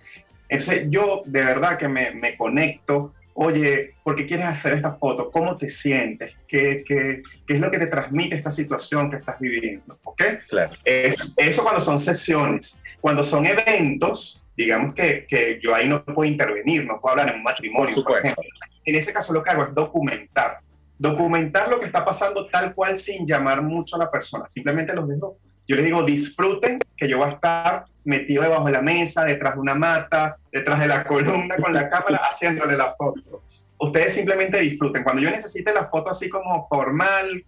Entonces 0.48 0.86
yo 0.90 1.22
de 1.26 1.44
verdad 1.44 1.78
que 1.78 1.86
me, 1.86 2.10
me 2.10 2.36
conecto, 2.36 3.14
oye, 3.34 3.94
¿por 4.02 4.16
qué 4.16 4.26
quieres 4.26 4.46
hacer 4.46 4.72
esta 4.72 4.96
foto? 4.96 5.30
¿Cómo 5.30 5.56
te 5.56 5.68
sientes? 5.68 6.34
¿Qué, 6.48 6.82
qué, 6.84 7.22
qué 7.46 7.54
es 7.54 7.60
lo 7.60 7.70
que 7.70 7.78
te 7.78 7.86
transmite 7.86 8.34
esta 8.34 8.50
situación 8.50 9.12
que 9.12 9.18
estás 9.18 9.38
viviendo? 9.38 9.96
¿Ok? 10.02 10.20
Claro. 10.48 10.72
Es, 10.84 11.32
eso 11.36 11.62
cuando 11.62 11.80
son 11.82 12.00
sesiones. 12.00 12.82
Cuando 13.00 13.22
son 13.22 13.46
eventos, 13.46 14.44
digamos 14.56 14.92
que, 14.96 15.24
que, 15.28 15.60
yo 15.62 15.72
ahí 15.72 15.88
no 15.88 16.04
puedo 16.04 16.28
intervenir, 16.28 16.84
no 16.84 17.00
puedo 17.00 17.12
hablar 17.12 17.28
en 17.28 17.36
un 17.36 17.44
matrimonio, 17.44 18.02
por 18.02 18.18
ejemplo. 18.18 18.42
En 18.84 18.96
ese 18.96 19.12
caso 19.12 19.32
lo 19.32 19.44
que 19.44 19.50
hago 19.50 19.62
es 19.62 19.72
documentar 19.72 20.62
documentar 20.98 21.68
lo 21.68 21.78
que 21.78 21.86
está 21.86 22.04
pasando 22.04 22.48
tal 22.48 22.74
cual 22.74 22.98
sin 22.98 23.26
llamar 23.26 23.62
mucho 23.62 23.96
a 23.96 24.00
la 24.00 24.10
persona. 24.10 24.46
Simplemente 24.46 24.94
los 24.94 25.08
dejo. 25.08 25.38
Yo 25.66 25.76
les 25.76 25.84
digo, 25.84 26.02
disfruten 26.02 26.78
que 26.96 27.08
yo 27.08 27.18
voy 27.18 27.28
a 27.28 27.32
estar 27.32 27.84
metido 28.04 28.42
debajo 28.42 28.66
de 28.66 28.72
la 28.72 28.82
mesa, 28.82 29.24
detrás 29.24 29.54
de 29.54 29.60
una 29.60 29.74
mata, 29.74 30.36
detrás 30.50 30.80
de 30.80 30.88
la 30.88 31.04
columna 31.04 31.56
con 31.56 31.74
la 31.74 31.90
cámara, 31.90 32.20
haciéndole 32.28 32.76
la 32.76 32.94
foto. 32.96 33.42
Ustedes 33.78 34.14
simplemente 34.14 34.58
disfruten. 34.58 35.04
Cuando 35.04 35.22
yo 35.22 35.30
necesite 35.30 35.72
la 35.72 35.88
foto 35.88 36.10
así 36.10 36.28
como 36.28 36.66
formal, 36.66 37.44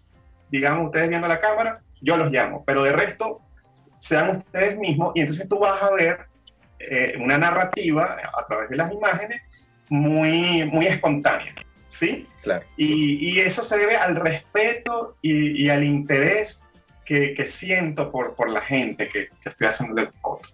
digamos, 0.50 0.86
ustedes 0.86 1.08
viendo 1.08 1.26
la 1.26 1.40
cámara, 1.40 1.80
yo 2.02 2.16
los 2.16 2.30
llamo. 2.30 2.62
Pero 2.66 2.82
de 2.82 2.92
resto, 2.92 3.40
sean 3.96 4.30
ustedes 4.30 4.78
mismos 4.78 5.12
y 5.14 5.20
entonces 5.20 5.48
tú 5.48 5.58
vas 5.58 5.82
a 5.82 5.90
ver 5.92 6.26
eh, 6.78 7.14
una 7.20 7.36
narrativa 7.36 8.16
a 8.32 8.44
través 8.46 8.70
de 8.70 8.76
las 8.76 8.92
imágenes 8.92 9.40
muy, 9.88 10.64
muy 10.66 10.86
espontánea. 10.86 11.54
¿Sí? 11.90 12.26
Claro. 12.42 12.64
Y, 12.76 13.28
y, 13.28 13.40
eso 13.40 13.64
se 13.64 13.76
debe 13.76 13.96
al 13.96 14.14
respeto 14.14 15.16
y, 15.20 15.64
y 15.64 15.68
al 15.68 15.84
interés 15.84 16.68
que, 17.04 17.34
que, 17.34 17.44
siento 17.44 18.12
por, 18.12 18.36
por 18.36 18.48
la 18.48 18.60
gente 18.60 19.08
que, 19.08 19.28
que 19.42 19.48
estoy 19.48 19.66
haciendo 19.66 20.00
el 20.00 20.08
foto. 20.12 20.48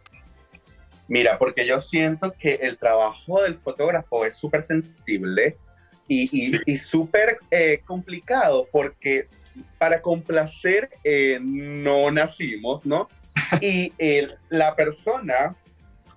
Mira, 1.08 1.38
porque 1.38 1.66
yo 1.66 1.78
siento 1.80 2.32
que 2.32 2.54
el 2.54 2.78
trabajo 2.78 3.42
del 3.42 3.58
fotógrafo 3.58 4.24
es 4.24 4.36
súper 4.36 4.66
sensible 4.66 5.56
y, 6.08 6.26
sí. 6.26 6.58
y 6.64 6.78
súper 6.78 7.38
eh, 7.50 7.82
complicado 7.84 8.66
porque 8.72 9.28
para 9.78 10.00
complacer 10.00 10.88
eh, 11.04 11.38
no 11.40 12.10
nacimos, 12.10 12.84
¿no? 12.86 13.08
Y 13.60 13.92
eh, 13.98 14.28
la 14.48 14.74
persona 14.74 15.54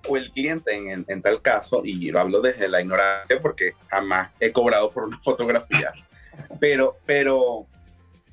o 0.07 0.17
el 0.17 0.31
cliente 0.31 0.73
en, 0.73 1.05
en, 1.07 1.21
tal 1.21 1.41
caso, 1.41 1.81
y 1.83 2.09
lo 2.11 2.19
hablo 2.19 2.41
desde 2.41 2.67
la 2.67 2.81
ignorancia 2.81 3.39
porque 3.41 3.73
jamás 3.87 4.31
he 4.39 4.51
cobrado 4.51 4.89
por 4.91 5.03
una 5.03 5.19
fotografía, 5.23 5.91
pero, 6.59 6.97
pero 7.05 7.65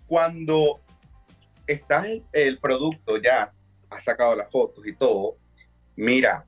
cuando 0.07 0.81
estás 1.67 2.07
el, 2.07 2.23
el 2.33 2.59
producto 2.59 3.21
ya, 3.21 3.53
has 3.91 4.05
sacado 4.05 4.37
las 4.37 4.51
fotos 4.51 4.87
y 4.87 4.93
todo, 4.93 5.37
mira, 5.97 6.45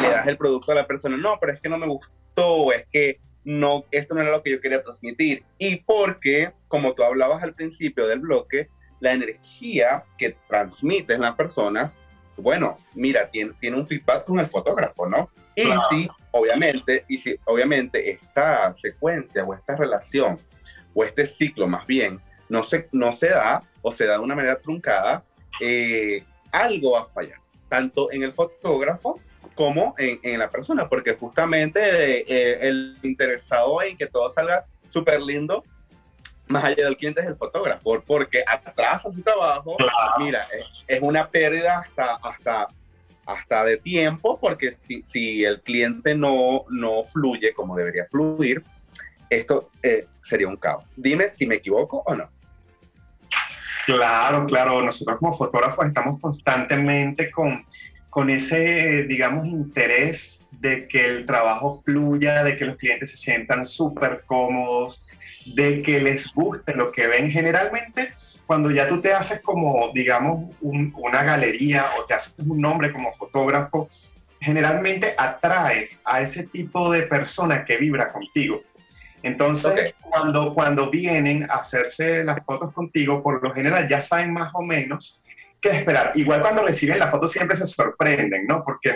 le 0.00 0.08
das 0.08 0.26
el 0.26 0.36
producto 0.36 0.72
a 0.72 0.76
la 0.76 0.86
persona, 0.86 1.16
no, 1.16 1.38
pero 1.40 1.52
es 1.52 1.60
que 1.60 1.68
no 1.68 1.78
me 1.78 1.86
gustó, 1.86 2.72
es 2.72 2.86
que 2.90 3.20
no, 3.44 3.84
esto 3.90 4.14
no 4.14 4.20
era 4.20 4.30
lo 4.30 4.42
que 4.42 4.50
yo 4.50 4.60
quería 4.60 4.82
transmitir. 4.82 5.44
Y 5.58 5.76
porque, 5.76 6.52
como 6.68 6.94
tú 6.94 7.02
hablabas 7.02 7.42
al 7.42 7.54
principio 7.54 8.06
del 8.06 8.20
bloque, 8.20 8.68
la 9.00 9.12
energía 9.12 10.04
que 10.16 10.36
transmiten 10.48 11.20
las 11.20 11.34
personas 11.34 11.98
bueno, 12.36 12.76
mira, 12.94 13.28
tiene, 13.28 13.52
tiene 13.60 13.76
un 13.76 13.86
feedback 13.86 14.24
con 14.24 14.40
el 14.40 14.46
fotógrafo, 14.46 15.08
¿no? 15.08 15.30
Y 15.54 15.64
claro. 15.64 15.82
si, 15.90 16.08
obviamente, 16.30 17.04
y 17.08 17.18
si, 17.18 17.36
obviamente, 17.44 18.10
esta 18.10 18.74
secuencia 18.76 19.44
o 19.44 19.54
esta 19.54 19.76
relación 19.76 20.38
o 20.94 21.04
este 21.04 21.26
ciclo 21.26 21.66
más 21.66 21.86
bien 21.86 22.20
no 22.48 22.62
se, 22.62 22.88
no 22.92 23.12
se 23.12 23.28
da 23.28 23.62
o 23.82 23.92
se 23.92 24.06
da 24.06 24.14
de 24.14 24.20
una 24.20 24.34
manera 24.34 24.58
truncada, 24.58 25.24
eh, 25.60 26.22
algo 26.50 26.92
va 26.92 27.00
a 27.00 27.06
fallar, 27.06 27.38
tanto 27.68 28.12
en 28.12 28.22
el 28.22 28.32
fotógrafo 28.32 29.20
como 29.54 29.94
en, 29.98 30.20
en 30.22 30.38
la 30.38 30.50
persona, 30.50 30.88
porque 30.88 31.14
justamente 31.14 31.80
eh, 31.80 32.68
el 32.68 32.96
interesado 33.02 33.82
en 33.82 33.96
que 33.96 34.06
todo 34.06 34.30
salga 34.30 34.66
súper 34.90 35.20
lindo 35.20 35.64
más 36.52 36.64
allá 36.64 36.84
del 36.84 36.96
cliente 36.96 37.20
es 37.20 37.26
el 37.26 37.36
fotógrafo, 37.36 38.00
porque 38.06 38.44
atrasa 38.46 39.10
su 39.12 39.22
trabajo, 39.22 39.76
claro. 39.76 39.92
mira, 40.18 40.46
es, 40.52 40.66
es, 40.86 41.02
una 41.02 41.28
pérdida 41.28 41.80
hasta, 41.80 42.14
hasta, 42.16 42.68
hasta 43.26 43.64
de 43.64 43.78
tiempo, 43.78 44.38
porque 44.38 44.72
si, 44.80 45.02
si 45.06 45.44
el 45.44 45.60
cliente 45.62 46.14
no, 46.14 46.64
no 46.70 47.04
fluye 47.04 47.52
como 47.52 47.76
debería 47.76 48.04
fluir, 48.06 48.62
esto 49.30 49.70
eh, 49.82 50.06
sería 50.22 50.48
un 50.48 50.56
caos. 50.56 50.84
Dime 50.96 51.28
si 51.28 51.46
me 51.46 51.56
equivoco 51.56 52.02
o 52.06 52.14
no. 52.14 52.28
Claro, 53.86 54.46
claro, 54.46 54.82
nosotros 54.82 55.18
como 55.18 55.36
fotógrafos 55.36 55.86
estamos 55.86 56.20
constantemente 56.20 57.30
con, 57.30 57.64
con 58.10 58.30
ese, 58.30 59.04
digamos, 59.04 59.46
interés 59.46 60.46
de 60.52 60.86
que 60.86 61.04
el 61.04 61.26
trabajo 61.26 61.82
fluya, 61.84 62.44
de 62.44 62.56
que 62.56 62.64
los 62.64 62.76
clientes 62.76 63.10
se 63.10 63.16
sientan 63.16 63.66
súper 63.66 64.22
cómodos, 64.26 65.06
de 65.46 65.82
que 65.82 66.00
les 66.00 66.32
guste 66.34 66.74
lo 66.74 66.92
que 66.92 67.06
ven. 67.06 67.30
Generalmente, 67.30 68.12
cuando 68.46 68.70
ya 68.70 68.88
tú 68.88 69.00
te 69.00 69.12
haces 69.12 69.40
como, 69.40 69.90
digamos, 69.94 70.54
un, 70.60 70.92
una 70.96 71.22
galería 71.22 71.86
o 71.98 72.04
te 72.04 72.14
haces 72.14 72.34
un 72.46 72.60
nombre 72.60 72.92
como 72.92 73.10
fotógrafo, 73.12 73.88
generalmente 74.40 75.14
atraes 75.16 76.02
a 76.04 76.20
ese 76.20 76.46
tipo 76.46 76.90
de 76.90 77.02
persona 77.02 77.64
que 77.64 77.76
vibra 77.76 78.08
contigo. 78.08 78.60
Entonces, 79.22 79.94
cuando, 80.00 80.52
cuando 80.52 80.90
vienen 80.90 81.44
a 81.48 81.54
hacerse 81.56 82.24
las 82.24 82.44
fotos 82.44 82.72
contigo, 82.72 83.22
por 83.22 83.42
lo 83.42 83.52
general 83.52 83.88
ya 83.88 84.00
saben 84.00 84.32
más 84.32 84.50
o 84.52 84.62
menos 84.62 85.22
qué 85.60 85.70
esperar. 85.70 86.10
Igual 86.16 86.42
cuando 86.42 86.64
reciben 86.64 86.98
la 86.98 87.10
foto 87.10 87.28
siempre 87.28 87.54
se 87.56 87.66
sorprenden, 87.66 88.46
¿no? 88.46 88.62
Porque 88.64 88.92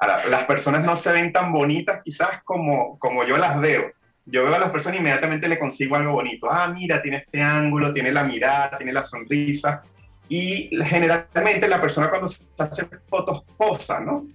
las 0.00 0.44
personas 0.44 0.84
no 0.84 0.94
se 0.94 1.12
ven 1.12 1.32
tan 1.32 1.52
bonitas 1.52 2.00
quizás 2.04 2.42
como, 2.44 2.98
como 3.00 3.24
yo 3.24 3.36
las 3.36 3.58
veo. 3.58 3.92
Yo 4.26 4.44
veo 4.44 4.54
a 4.54 4.58
las 4.58 4.70
personas 4.70 4.96
e 4.96 5.00
inmediatamente 5.00 5.48
le 5.48 5.58
consigo 5.58 5.96
algo 5.96 6.12
bonito. 6.12 6.50
Ah, 6.50 6.68
mira, 6.68 7.02
tiene 7.02 7.18
este 7.18 7.42
ángulo, 7.42 7.92
tiene 7.92 8.10
la 8.10 8.24
mirada, 8.24 8.76
tiene 8.78 8.92
la 8.92 9.02
sonrisa. 9.02 9.82
Y 10.28 10.70
generalmente 10.84 11.68
la 11.68 11.80
persona 11.80 12.08
cuando 12.08 12.28
se 12.28 12.44
hace 12.58 12.86
fotos 13.08 13.44
posa, 13.56 14.00
¿no? 14.00 14.26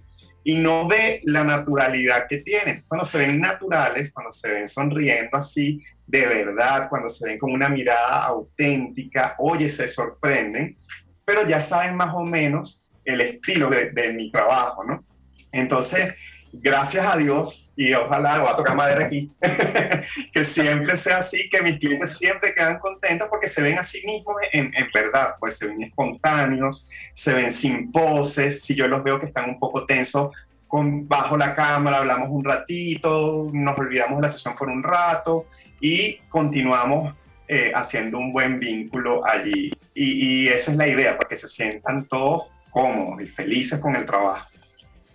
y 0.44 0.54
no 0.54 0.86
ve 0.88 1.20
la 1.24 1.44
naturalidad 1.44 2.26
que 2.28 2.38
tienes. 2.38 2.86
Cuando 2.86 3.04
se 3.04 3.18
ven 3.18 3.40
naturales, 3.40 4.12
cuando 4.12 4.32
se 4.32 4.50
ven 4.50 4.68
sonriendo 4.68 5.36
así, 5.36 5.82
de 6.06 6.26
verdad, 6.26 6.88
cuando 6.88 7.08
se 7.08 7.28
ven 7.28 7.38
con 7.38 7.52
una 7.52 7.68
mirada 7.68 8.24
auténtica, 8.24 9.34
oye, 9.38 9.68
se 9.68 9.86
sorprenden, 9.86 10.76
pero 11.24 11.46
ya 11.46 11.60
saben 11.60 11.94
más 11.94 12.14
o 12.14 12.24
menos 12.24 12.86
el 13.04 13.20
estilo 13.20 13.70
de, 13.70 13.90
de 13.90 14.12
mi 14.12 14.30
trabajo, 14.30 14.84
¿no? 14.84 15.04
Entonces, 15.52 16.14
gracias 16.52 17.06
a 17.06 17.16
Dios, 17.16 17.72
y 17.76 17.92
ojalá, 17.94 18.40
voy 18.40 18.48
a 18.48 18.56
tocar 18.56 18.76
madera 18.76 19.04
aquí, 19.04 19.30
que 20.32 20.44
siempre 20.44 20.96
sea 20.96 21.18
así, 21.18 21.48
que 21.48 21.62
mis 21.62 21.78
clientes 21.78 22.16
siempre 22.18 22.54
quedan 22.54 22.78
contentos 22.78 23.28
porque 23.30 23.48
se 23.48 23.62
ven 23.62 23.78
a 23.78 23.84
sí 23.84 24.02
mismos 24.06 24.36
en, 24.52 24.72
verdad, 24.92 25.34
pues 25.38 25.58
se 25.58 25.68
ven 25.68 25.82
espontáneos, 25.82 26.88
se 27.14 27.32
ven 27.34 27.52
sin 27.52 27.92
poses, 27.92 28.62
si 28.62 28.74
yo 28.74 28.88
los 28.88 29.02
veo 29.04 29.20
que 29.20 29.26
están 29.26 29.48
un 29.48 29.58
poco 29.58 29.86
tensos, 29.86 30.30
bajo 30.70 31.36
la 31.36 31.54
cámara 31.54 31.98
hablamos 31.98 32.28
un 32.30 32.44
ratito, 32.44 33.48
nos 33.52 33.78
olvidamos 33.78 34.16
de 34.18 34.22
la 34.22 34.28
sesión 34.28 34.54
por 34.54 34.68
un 34.68 34.82
rato 34.82 35.46
y 35.80 36.16
continuamos 36.28 37.14
eh, 37.48 37.72
haciendo 37.74 38.18
un 38.18 38.32
buen 38.32 38.60
vínculo 38.60 39.26
allí. 39.26 39.72
Y, 39.94 40.44
y 40.44 40.48
esa 40.48 40.70
es 40.70 40.76
la 40.76 40.86
idea, 40.86 41.16
para 41.16 41.28
que 41.28 41.36
se 41.36 41.48
sientan 41.48 42.06
todos 42.06 42.48
cómodos 42.70 43.20
y 43.20 43.26
felices 43.26 43.80
con 43.80 43.96
el 43.96 44.06
trabajo. 44.06 44.49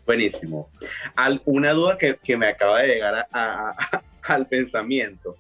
Buenísimo. 0.06 0.70
una 1.46 1.72
duda 1.72 1.98
que, 1.98 2.18
que, 2.18 2.38
me 2.38 2.48
acaba 2.48 2.82
de 2.82 2.88
llegar 2.88 3.28
a, 3.32 3.76
al 4.24 4.48
pensamiento. 4.48 5.36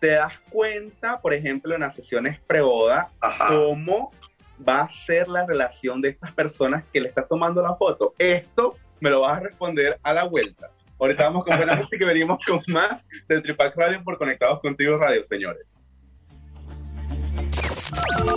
¿Te 0.00 0.08
das 0.08 0.38
cuenta, 0.50 1.20
por 1.20 1.32
ejemplo, 1.32 1.74
en 1.74 1.80
las 1.80 1.94
sesiones 1.94 2.38
pre-boda, 2.46 3.10
cómo 3.48 4.12
va 4.66 4.82
a 4.82 4.88
ser 4.90 5.28
la 5.28 5.46
relación 5.46 6.02
de 6.02 6.10
estas 6.10 6.32
personas 6.32 6.84
que 6.92 7.00
le 7.00 7.08
estás 7.08 7.26
tomando 7.28 7.62
la 7.62 7.74
foto? 7.76 8.14
Esto 8.18 8.76
me 9.00 9.10
lo 9.10 9.22
vas 9.22 9.38
a 9.38 9.40
responder 9.40 9.98
a 10.02 10.12
la 10.12 10.24
vuelta. 10.24 10.70
Ahorita 10.98 11.24
vamos 11.24 11.44
con 11.44 11.56
buena 11.56 11.76
música 11.76 12.04
y 12.04 12.06
venimos 12.06 12.38
con 12.46 12.62
más 12.68 13.04
de 13.28 13.40
Tripac 13.40 13.76
Radio 13.76 14.02
por 14.04 14.18
Conectados 14.18 14.60
Contigo 14.60 14.96
Radio, 14.98 15.24
señores. 15.24 15.80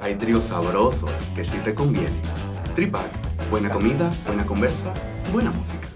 Hay 0.00 0.16
tríos 0.16 0.44
sabrosos 0.44 1.16
que 1.34 1.44
sí 1.44 1.58
te 1.64 1.74
convienen. 1.74 2.20
Tripac, 2.74 3.06
buena 3.50 3.70
comida, 3.70 4.10
buena 4.26 4.44
conversa, 4.44 4.92
buena 5.32 5.50
música. 5.50 5.88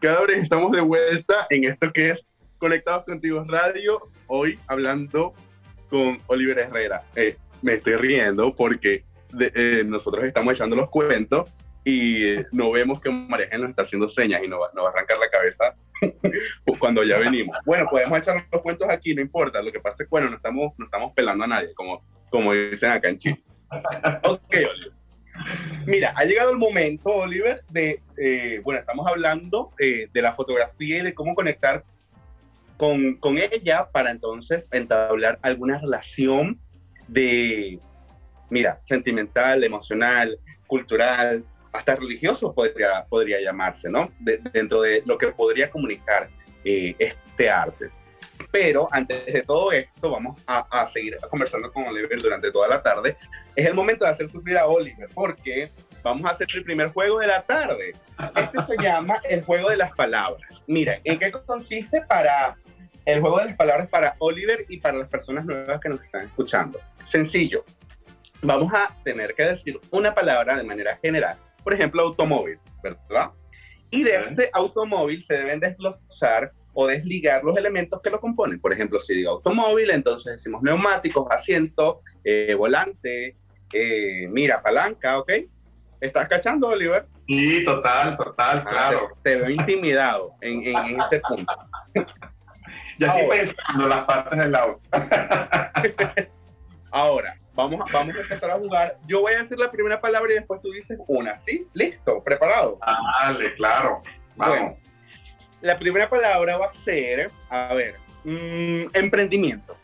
Cada 0.00 0.22
vez 0.22 0.42
estamos 0.42 0.72
de 0.72 0.80
vuelta 0.80 1.46
en 1.50 1.64
esto 1.64 1.92
que 1.92 2.10
es 2.10 2.24
Conectados 2.62 3.04
Contigo 3.06 3.44
Radio, 3.48 4.08
hoy 4.28 4.56
hablando 4.68 5.34
con 5.90 6.20
Oliver 6.28 6.60
Herrera. 6.60 7.02
Eh, 7.16 7.36
me 7.60 7.74
estoy 7.74 7.96
riendo 7.96 8.54
porque 8.54 9.02
eh, 9.40 9.82
nosotros 9.84 10.24
estamos 10.24 10.54
echando 10.54 10.76
los 10.76 10.88
cuentos 10.88 11.50
y 11.84 12.36
no 12.52 12.70
vemos 12.70 13.00
que 13.00 13.10
María 13.10 13.48
nos 13.58 13.70
está 13.70 13.82
haciendo 13.82 14.08
señas 14.08 14.42
y 14.44 14.46
nos 14.46 14.60
va, 14.60 14.66
a 14.66 14.90
arrancar 14.90 15.18
la 15.18 15.28
cabeza 15.28 15.74
cuando 16.78 17.02
ya 17.02 17.18
venimos. 17.18 17.56
Bueno, 17.66 17.88
podemos 17.90 18.16
echar 18.16 18.46
los 18.52 18.62
cuentos 18.62 18.88
aquí, 18.88 19.12
no 19.12 19.22
importa. 19.22 19.60
Lo 19.60 19.72
que 19.72 19.80
pasa 19.80 20.04
es 20.04 20.08
que, 20.08 20.10
bueno, 20.10 20.30
no 20.30 20.36
estamos, 20.36 20.72
no 20.78 20.84
estamos 20.84 21.12
pelando 21.14 21.42
a 21.42 21.48
nadie, 21.48 21.74
como, 21.74 22.04
como 22.30 22.54
dicen 22.54 22.92
acá 22.92 23.08
en 23.08 23.18
Chile. 23.18 23.42
Ok, 24.22 24.54
Oliver. 24.54 24.92
Mira, 25.84 26.14
ha 26.14 26.24
llegado 26.24 26.52
el 26.52 26.58
momento, 26.58 27.08
Oliver, 27.08 27.64
de, 27.70 28.00
eh, 28.16 28.60
bueno, 28.62 28.78
estamos 28.78 29.04
hablando 29.08 29.72
de 29.78 30.22
la 30.22 30.34
fotografía 30.34 30.98
y 30.98 31.02
de 31.02 31.12
cómo 31.12 31.34
conectar 31.34 31.82
con, 32.76 33.16
con 33.16 33.38
ella 33.38 33.88
para 33.92 34.10
entonces 34.10 34.68
entablar 34.72 35.38
alguna 35.42 35.78
relación 35.78 36.60
de, 37.08 37.78
mira, 38.50 38.80
sentimental, 38.84 39.64
emocional, 39.64 40.38
cultural, 40.66 41.44
hasta 41.72 41.96
religioso 41.96 42.54
podría, 42.54 43.04
podría 43.08 43.40
llamarse, 43.40 43.88
¿no? 43.90 44.10
dentro 44.20 44.82
de 44.82 45.02
lo 45.06 45.18
que 45.18 45.28
podría 45.28 45.70
comunicar 45.70 46.28
eh, 46.64 46.94
este 46.98 47.50
arte. 47.50 47.86
Pero 48.50 48.88
antes 48.90 49.32
de 49.32 49.42
todo 49.42 49.72
esto, 49.72 50.10
vamos 50.10 50.40
a, 50.46 50.86
seguir 50.88 51.16
conversando 51.30 51.72
con 51.72 51.86
Oliver 51.86 52.20
durante 52.20 52.50
toda 52.50 52.68
la 52.68 52.82
tarde. 52.82 53.16
Es 53.56 53.66
el 53.66 53.74
momento 53.74 54.04
de 54.04 54.10
hacer 54.10 54.30
sufrir 54.30 54.58
a 54.58 54.66
Oliver, 54.66 55.08
porque 55.14 55.70
vamos 56.02 56.26
a 56.26 56.34
hacer 56.34 56.48
el 56.54 56.64
primer 56.64 56.88
juego 56.88 57.20
de 57.20 57.28
la 57.28 57.42
tarde. 57.42 57.94
Este 58.36 58.62
se 58.62 58.82
llama 58.82 59.20
el 59.28 59.42
juego 59.42 59.70
de 59.70 59.76
las 59.76 59.92
palabras. 59.94 60.62
Mira, 60.66 61.00
¿en 61.04 61.18
qué 61.18 61.30
consiste 61.30 62.02
para 62.02 62.56
el 63.04 63.20
juego 63.20 63.38
de 63.38 63.46
las 63.46 63.56
palabras 63.56 63.88
para 63.88 64.14
Oliver 64.18 64.64
y 64.68 64.78
para 64.78 64.98
las 64.98 65.08
personas 65.08 65.44
nuevas 65.44 65.80
que 65.80 65.88
nos 65.88 66.02
están 66.02 66.26
escuchando. 66.26 66.80
Sencillo. 67.08 67.64
Vamos 68.42 68.72
a 68.74 68.96
tener 69.04 69.34
que 69.34 69.44
decir 69.44 69.78
una 69.90 70.14
palabra 70.14 70.56
de 70.56 70.64
manera 70.64 70.96
general. 70.96 71.36
Por 71.62 71.72
ejemplo, 71.72 72.02
automóvil, 72.02 72.58
¿verdad? 72.82 73.30
Y 73.90 74.02
de 74.02 74.16
este 74.16 74.50
automóvil 74.52 75.24
se 75.24 75.34
deben 75.34 75.60
desglosar 75.60 76.52
o 76.74 76.86
desligar 76.86 77.44
los 77.44 77.56
elementos 77.56 78.00
que 78.02 78.10
lo 78.10 78.20
componen. 78.20 78.60
Por 78.60 78.72
ejemplo, 78.72 78.98
si 78.98 79.14
digo 79.14 79.32
automóvil, 79.32 79.90
entonces 79.90 80.32
decimos 80.32 80.62
neumáticos, 80.62 81.26
asiento, 81.30 82.00
eh, 82.24 82.54
volante, 82.54 83.36
eh, 83.72 84.26
mira, 84.28 84.62
palanca, 84.62 85.18
¿ok? 85.18 85.32
¿Estás 86.00 86.28
cachando, 86.28 86.68
Oliver? 86.68 87.06
Sí, 87.28 87.64
total, 87.64 88.16
total, 88.16 88.64
ah, 88.66 88.70
claro. 88.70 89.08
te, 89.22 89.36
veo 89.36 89.50
intimidado 89.50 90.34
en, 90.40 90.62
en 90.64 91.00
este 91.00 91.20
punto. 91.20 91.54
Ya 92.98 93.08
estoy 93.08 93.38
pensando 93.38 93.88
las 93.88 94.04
partes 94.04 94.38
del 94.38 94.54
auto. 94.54 94.80
Ahora, 96.90 97.38
vamos, 97.54 97.84
vamos 97.92 98.16
a 98.16 98.20
empezar 98.20 98.50
a 98.50 98.58
jugar. 98.58 98.98
Yo 99.06 99.20
voy 99.20 99.32
a 99.32 99.42
decir 99.42 99.58
la 99.58 99.70
primera 99.70 100.00
palabra 100.00 100.32
y 100.32 100.36
después 100.36 100.60
tú 100.60 100.70
dices 100.70 100.98
una, 101.06 101.36
¿sí? 101.38 101.66
¿Listo? 101.72 102.22
¿Preparado? 102.22 102.78
dale, 103.22 103.54
claro. 103.54 104.02
Vamos. 104.36 104.76
la 105.60 105.78
primera 105.78 106.08
palabra 106.08 106.56
va 106.56 106.66
a 106.66 106.72
ser, 106.72 107.30
a 107.50 107.74
ver, 107.74 107.94
mm, 108.24 108.94
emprendimiento. 108.94 109.76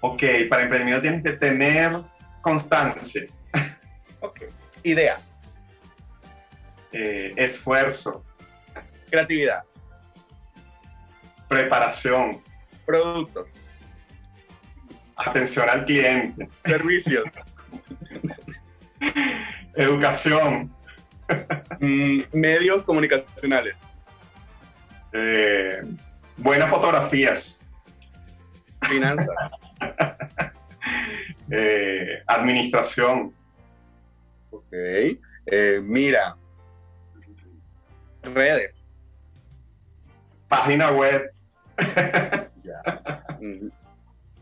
Ok, 0.00 0.22
para 0.48 0.62
emprendimiento 0.62 1.02
tienes 1.02 1.22
que 1.22 1.32
tener 1.32 1.96
constancia. 2.42 3.26
Ok. 4.20 4.42
Idea. 4.82 5.18
Eh, 6.92 7.32
esfuerzo. 7.36 8.24
Creatividad. 9.10 9.64
Preparación. 11.48 12.42
Productos. 12.84 13.48
Atención 15.16 15.68
al 15.68 15.84
cliente. 15.86 16.48
Servicios. 16.64 17.24
Educación. 19.74 20.70
Mm, 21.80 22.20
medios 22.32 22.84
comunicacionales. 22.84 23.76
Eh, 25.12 25.82
buenas 26.36 26.70
fotografías. 26.70 27.66
Finanzas. 28.82 29.28
Eh, 31.48 32.22
administración. 32.26 33.32
Ok. 34.50 34.72
Eh, 34.72 35.80
mira. 35.80 36.36
Redes. 38.22 38.84
Página 40.48 40.90
web. 40.90 41.30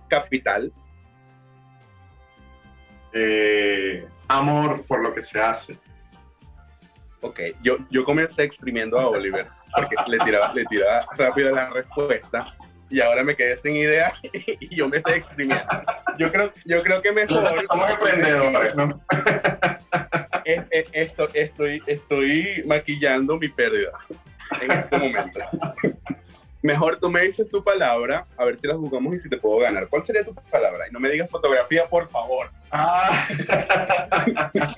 Capital. 0.08 0.72
Eh, 3.12 4.06
amor 4.28 4.84
por 4.86 5.02
lo 5.02 5.14
que 5.14 5.22
se 5.22 5.40
hace. 5.40 5.78
Ok, 7.20 7.40
yo, 7.62 7.78
yo 7.90 8.04
comencé 8.04 8.42
exprimiendo 8.42 8.98
a 8.98 9.08
Oliver 9.08 9.46
porque 9.74 9.96
le 10.08 10.18
tiraba, 10.18 10.52
le 10.52 10.64
tiraba 10.66 11.06
rápido 11.16 11.54
la 11.54 11.70
respuesta 11.70 12.54
y 12.90 13.00
ahora 13.00 13.24
me 13.24 13.34
quedé 13.34 13.56
sin 13.56 13.76
idea 13.76 14.12
y 14.32 14.76
yo 14.76 14.88
me 14.88 14.98
estoy 14.98 15.14
exprimiendo. 15.14 15.64
Yo 16.18 16.30
creo, 16.30 16.52
yo 16.64 16.82
creo 16.82 17.02
que 17.02 17.12
mejor. 17.12 17.66
Somos 17.66 17.90
emprendedores, 17.90 18.76
¿no? 18.76 19.00
esto, 20.44 21.28
estoy, 21.32 21.82
estoy 21.86 22.62
maquillando 22.66 23.36
mi 23.38 23.48
pérdida 23.48 23.90
en 24.60 24.70
este 24.70 24.98
momento. 24.98 25.40
Mejor 26.64 26.98
tú 26.98 27.10
me 27.10 27.20
dices 27.20 27.46
tu 27.50 27.62
palabra, 27.62 28.26
a 28.38 28.44
ver 28.46 28.58
si 28.58 28.66
la 28.66 28.74
jugamos 28.74 29.14
y 29.14 29.18
si 29.18 29.28
te 29.28 29.36
puedo 29.36 29.58
ganar. 29.58 29.86
¿Cuál 29.86 30.02
sería 30.02 30.24
tu 30.24 30.34
palabra? 30.34 30.88
Y 30.88 30.92
no 30.92 30.98
me 30.98 31.10
digas 31.10 31.28
fotografía, 31.28 31.86
por 31.86 32.08
favor. 32.08 32.48
Ah. 32.72 33.28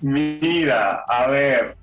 Mira, 0.00 1.04
a 1.06 1.26
ver, 1.26 1.76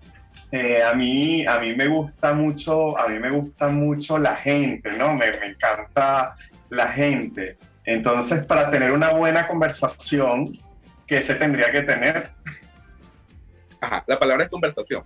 eh, 0.51 0.81
a, 0.81 0.95
mí, 0.95 1.45
a 1.45 1.59
mí 1.59 1.75
me 1.75 1.87
gusta 1.87 2.33
mucho, 2.33 2.97
a 2.97 3.07
mí 3.09 3.19
me 3.19 3.29
gusta 3.29 3.67
mucho 3.67 4.17
la 4.17 4.35
gente, 4.35 4.91
¿no? 4.93 5.13
Me, 5.13 5.29
me 5.33 5.45
encanta 5.49 6.35
la 6.69 6.87
gente. 6.87 7.59
Entonces, 7.85 8.43
para 8.43 8.71
tener 8.71 8.91
una 8.91 9.11
buena 9.11 9.47
conversación, 9.47 10.57
¿qué 11.05 11.21
se 11.21 11.35
tendría 11.35 11.71
que 11.71 11.83
tener? 11.83 12.31
Ajá, 13.81 14.03
la 14.07 14.17
palabra 14.17 14.45
es 14.45 14.49
conversación. 14.49 15.03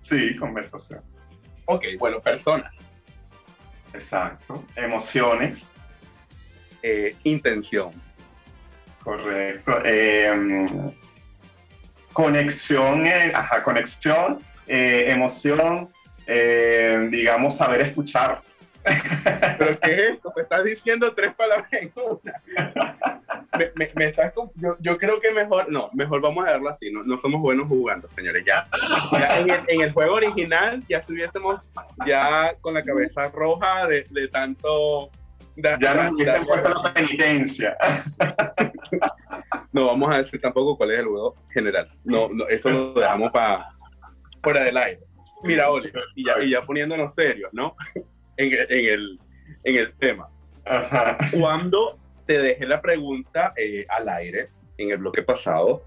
Sí, 0.00 0.36
conversación. 0.36 1.15
Ok, 1.66 1.84
bueno, 1.98 2.20
personas. 2.20 2.86
Exacto. 3.92 4.64
Emociones. 4.74 5.74
Eh, 6.82 7.14
intención. 7.24 7.90
Correcto. 9.02 9.84
Em, 9.84 10.66
conexión, 12.12 13.06
eh, 13.06 13.32
ajá, 13.34 13.62
conexión, 13.62 14.40
eh, 14.66 15.06
emoción, 15.08 15.90
digamos, 17.10 17.56
saber 17.56 17.82
escuchar. 17.82 18.42
¿Pero 19.58 19.80
qué 19.80 19.92
es 19.92 20.10
esto? 20.10 20.32
Me 20.36 20.42
estás 20.42 20.64
diciendo 20.64 21.12
tres 21.14 21.34
palabras 21.34 21.72
en 21.72 21.92
una. 21.96 23.22
Me, 23.76 24.04
estás, 24.04 24.32
yo, 24.56 24.98
creo 24.98 25.20
que 25.20 25.30
mejor, 25.32 25.70
no, 25.70 25.90
mejor 25.92 26.20
vamos 26.20 26.46
a 26.46 26.52
verlo 26.52 26.68
así, 26.68 26.90
no, 26.90 27.02
no 27.04 27.16
somos 27.18 27.40
buenos 27.40 27.68
jugando, 27.68 28.08
señores, 28.08 28.44
ya. 28.46 28.68
en, 29.68 29.80
el, 29.80 29.92
juego 29.92 30.14
original 30.14 30.82
ya 30.88 30.98
estuviésemos 30.98 31.60
ya 32.06 32.54
con 32.60 32.74
la 32.74 32.82
cabeza 32.82 33.30
roja 33.30 33.86
de, 33.86 34.28
tanto... 34.28 35.10
ya 35.56 35.94
nos 35.94 36.12
hubiesen 36.12 36.44
puesto 36.44 36.68
la 36.68 36.94
penitencia. 36.94 37.76
No 39.72 39.88
vamos 39.88 40.10
a 40.10 40.18
decir 40.18 40.40
tampoco 40.40 40.78
cuál 40.78 40.92
es 40.92 41.00
el 41.00 41.06
juego 41.06 41.34
general. 41.52 41.86
No, 42.04 42.28
no 42.30 42.48
eso 42.48 42.70
lo 42.70 42.94
dejamos 42.94 43.30
para 43.30 43.68
fuera 44.42 44.64
del 44.64 44.76
aire. 44.76 45.00
Mira, 45.42 45.70
Oli, 45.70 45.92
y 46.14 46.24
ya, 46.24 46.42
y 46.42 46.50
ya 46.50 46.62
poniéndonos 46.62 47.14
serios, 47.14 47.52
¿no? 47.52 47.76
en, 48.38 48.52
el, 48.70 49.20
en 49.64 49.76
el 49.76 49.92
tema. 49.98 50.28
Cuando 51.38 51.98
te 52.26 52.38
dejé 52.38 52.66
la 52.66 52.80
pregunta 52.80 53.52
eh, 53.56 53.86
al 53.88 54.08
aire 54.08 54.50
en 54.78 54.90
el 54.90 54.98
bloque 54.98 55.22
pasado 55.22 55.84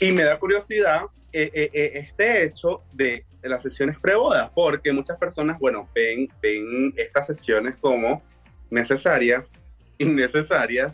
y 0.00 0.12
me 0.12 0.24
da 0.24 0.38
curiosidad 0.38 1.04
eh, 1.32 1.50
eh, 1.54 1.92
este 1.94 2.44
hecho 2.44 2.82
de, 2.92 3.24
las 3.42 3.62
sesiones 3.62 3.98
pre-bodas, 3.98 4.50
porque 4.54 4.92
muchas 4.92 5.16
personas, 5.16 5.58
bueno, 5.58 5.88
ven, 5.94 6.28
ven 6.42 6.92
estas 6.96 7.28
sesiones 7.28 7.74
como 7.76 8.22
necesarias, 8.68 9.48
innecesarias 9.96 10.92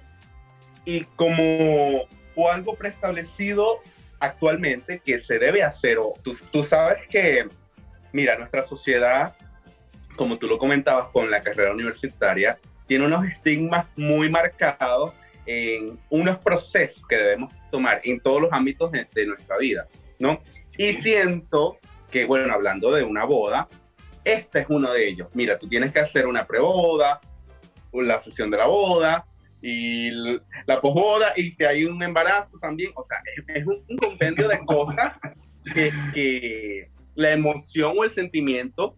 y 0.84 1.02
como 1.16 2.06
o 2.36 2.50
algo 2.50 2.76
preestablecido 2.76 3.78
actualmente 4.20 5.00
que 5.04 5.18
se 5.18 5.40
debe 5.40 5.64
hacer. 5.64 5.98
O 5.98 6.14
tú, 6.22 6.36
tú 6.52 6.62
sabes 6.62 6.98
que, 7.08 7.48
mira, 8.12 8.38
nuestra 8.38 8.62
sociedad 8.62 9.34
como 10.16 10.38
tú 10.38 10.48
lo 10.48 10.58
comentabas 10.58 11.08
con 11.12 11.30
la 11.30 11.40
carrera 11.40 11.72
universitaria, 11.72 12.58
tiene 12.86 13.06
unos 13.06 13.26
estigmas 13.26 13.86
muy 13.96 14.30
marcados 14.30 15.12
en 15.46 15.98
unos 16.10 16.38
procesos 16.38 17.06
que 17.06 17.16
debemos 17.16 17.52
tomar 17.70 18.00
en 18.04 18.20
todos 18.20 18.42
los 18.42 18.52
ámbitos 18.52 18.90
de, 18.90 19.26
nuestra 19.26 19.56
vida, 19.58 19.86
¿no? 20.18 20.40
Y 20.76 20.94
siento 20.94 21.78
que, 22.10 22.24
bueno, 22.24 22.52
hablando 22.52 22.92
de 22.92 23.04
una 23.04 23.24
boda, 23.24 23.68
este 24.24 24.60
es 24.60 24.66
uno 24.68 24.92
de 24.92 25.08
ellos. 25.08 25.28
Mira, 25.34 25.58
tú 25.58 25.68
tienes 25.68 25.92
que 25.92 26.00
hacer 26.00 26.26
una 26.26 26.46
preboda, 26.46 27.20
la 27.92 28.20
sesión 28.20 28.50
de 28.50 28.58
la 28.58 28.66
boda 28.66 29.24
y 29.62 30.10
la 30.66 30.80
posboda, 30.80 31.32
y 31.36 31.50
si 31.50 31.64
hay 31.64 31.84
un 31.84 32.02
embarazo 32.02 32.58
también, 32.58 32.92
o 32.94 33.04
sea, 33.04 33.18
es, 33.54 33.66
un, 33.66 33.96
compendio 33.96 34.48
de 34.48 34.58
cosas 34.64 35.14
que, 35.72 35.92
que 36.12 36.90
la 37.14 37.32
emoción 37.32 37.94
o 37.96 38.04
el 38.04 38.10
sentimiento 38.10 38.96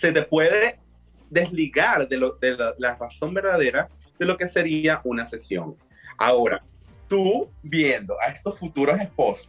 se 0.00 0.12
te 0.12 0.22
puede 0.22 0.78
desligar 1.30 2.08
de, 2.08 2.18
la, 2.78 2.94
razón 2.96 3.34
verdadera 3.34 3.88
de 4.18 4.26
lo 4.26 4.36
que 4.36 4.46
sería 4.46 5.00
una 5.04 5.26
sesión. 5.26 5.76
Ahora, 6.18 6.62
tú 7.08 7.50
viendo 7.62 8.16
a 8.20 8.28
estos 8.28 8.58
futuros 8.58 9.00
esposos, 9.00 9.48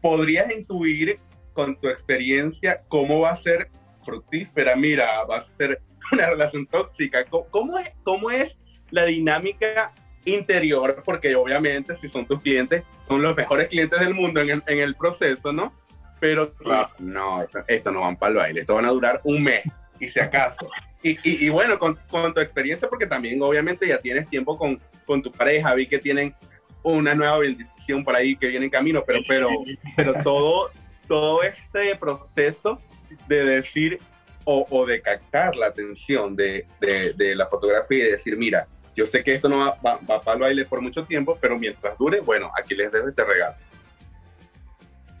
podrías 0.00 0.50
intuir 0.50 1.18
con 1.52 1.76
tu 1.76 1.88
experiencia 1.88 2.82
cómo 2.88 3.20
va 3.20 3.30
a 3.30 3.36
ser 3.36 3.70
fructífera, 4.04 4.76
mira, 4.76 5.24
va 5.24 5.38
a 5.38 5.44
ser 5.58 5.80
una 6.12 6.30
relación 6.30 6.66
tóxica, 6.66 7.24
cómo, 7.24 7.78
es, 7.78 7.90
cómo 8.02 8.30
es 8.30 8.56
la 8.90 9.04
dinámica 9.04 9.92
interior, 10.24 11.02
porque 11.04 11.34
obviamente 11.34 11.96
si 11.96 12.08
son 12.08 12.26
tus 12.26 12.42
clientes, 12.42 12.82
son 13.06 13.22
los 13.22 13.36
mejores 13.36 13.68
clientes 13.68 13.98
del 14.00 14.14
mundo 14.14 14.40
en 14.40 14.62
el 14.66 14.94
proceso, 14.94 15.52
¿no? 15.52 15.72
pero 16.20 16.52
no, 16.98 17.46
esto, 17.66 17.90
no 17.90 18.02
van 18.02 18.16
para 18.16 18.30
el 18.30 18.36
baile, 18.36 18.60
esto 18.60 18.74
van 18.74 18.84
a 18.84 18.90
durar 18.90 19.20
un 19.24 19.42
mes, 19.42 19.62
y 20.00 20.08
si 20.08 20.18
acaso. 20.18 20.68
Y, 21.02 21.18
y, 21.22 21.48
bueno, 21.48 21.78
con, 21.78 21.96
con, 22.10 22.34
tu 22.34 22.40
experiencia, 22.40 22.88
porque 22.88 23.06
también 23.06 23.40
obviamente 23.40 23.86
ya 23.86 23.98
tienes 23.98 24.28
tiempo 24.28 24.58
con, 24.58 24.80
con 25.06 25.22
tu 25.22 25.30
pareja, 25.30 25.74
vi 25.74 25.86
que 25.86 25.98
tienen 25.98 26.34
una 26.82 27.14
nueva 27.14 27.38
bendición 27.38 28.04
por 28.04 28.14
ahí 28.14 28.36
que 28.36 28.48
viene 28.48 28.66
en 28.66 28.70
camino, 28.70 29.02
pero, 29.06 29.20
pero, 29.26 29.48
pero 29.96 30.14
todo, 30.22 30.70
todo 31.06 31.42
este 31.42 31.96
proceso 31.96 32.80
de 33.28 33.44
decir 33.44 33.98
o, 34.44 34.84
de 34.84 35.00
captar 35.00 35.54
la 35.54 35.66
atención 35.66 36.34
de, 36.34 36.66
de, 36.80 37.12
de, 37.12 37.36
la 37.36 37.46
fotografía 37.46 38.04
y 38.04 38.10
decir, 38.10 38.36
mira, 38.36 38.66
yo 38.96 39.06
sé 39.06 39.22
que 39.22 39.34
esto 39.34 39.48
no 39.48 39.58
va, 39.58 39.78
va, 39.84 40.00
va 40.10 40.20
para 40.20 40.34
el 40.34 40.40
baile 40.40 40.64
por 40.64 40.80
mucho 40.80 41.04
tiempo, 41.04 41.38
pero 41.40 41.56
mientras 41.56 41.96
dure, 41.96 42.20
bueno, 42.20 42.50
aquí 42.58 42.74
les 42.74 42.90
dejo 42.90 43.08
este 43.08 43.22
regalo. 43.22 43.54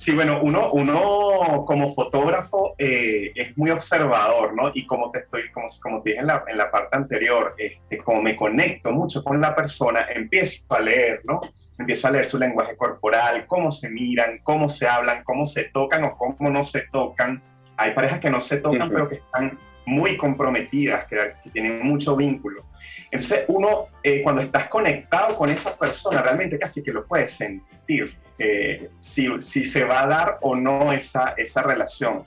Sí, 0.00 0.14
bueno, 0.14 0.40
uno, 0.42 0.70
uno 0.72 1.66
como 1.66 1.92
fotógrafo 1.92 2.74
eh, 2.78 3.32
es 3.34 3.58
muy 3.58 3.68
observador, 3.68 4.54
¿no? 4.54 4.70
Y 4.72 4.86
como 4.86 5.10
te 5.10 5.18
estoy, 5.18 5.50
como, 5.50 5.66
como 5.82 6.00
te 6.00 6.10
dije 6.10 6.22
en 6.22 6.28
la, 6.28 6.42
en 6.48 6.56
la 6.56 6.70
parte 6.70 6.96
anterior, 6.96 7.54
este, 7.58 7.98
como 7.98 8.22
me 8.22 8.34
conecto 8.34 8.92
mucho 8.92 9.22
con 9.22 9.42
la 9.42 9.54
persona, 9.54 10.06
empiezo 10.08 10.64
a 10.70 10.80
leer, 10.80 11.20
¿no? 11.24 11.42
Empiezo 11.78 12.08
a 12.08 12.12
leer 12.12 12.24
su 12.24 12.38
lenguaje 12.38 12.78
corporal, 12.78 13.44
cómo 13.46 13.70
se 13.70 13.90
miran, 13.90 14.40
cómo 14.42 14.70
se 14.70 14.88
hablan, 14.88 15.22
cómo 15.22 15.44
se 15.44 15.64
tocan 15.64 16.02
o 16.04 16.16
cómo 16.16 16.48
no 16.48 16.64
se 16.64 16.80
tocan. 16.90 17.42
Hay 17.76 17.92
parejas 17.92 18.20
que 18.20 18.30
no 18.30 18.40
se 18.40 18.56
tocan, 18.56 18.88
pero 18.88 19.06
que 19.06 19.16
están 19.16 19.58
muy 19.84 20.16
comprometidas, 20.16 21.04
que, 21.04 21.34
que 21.44 21.50
tienen 21.50 21.86
mucho 21.86 22.16
vínculo. 22.16 22.64
Entonces, 23.10 23.44
uno, 23.48 23.88
eh, 24.02 24.22
cuando 24.22 24.40
estás 24.40 24.68
conectado 24.68 25.36
con 25.36 25.50
esa 25.50 25.76
persona, 25.76 26.22
realmente 26.22 26.58
casi 26.58 26.82
que 26.82 26.90
lo 26.90 27.04
puedes 27.04 27.34
sentir 27.34 28.14
eh, 28.40 28.88
si, 28.98 29.28
si, 29.42 29.64
se 29.64 29.84
va 29.84 30.02
a 30.02 30.06
dar 30.06 30.38
o 30.40 30.56
no 30.56 30.92
esa, 30.92 31.34
esa 31.36 31.62
relación. 31.62 32.24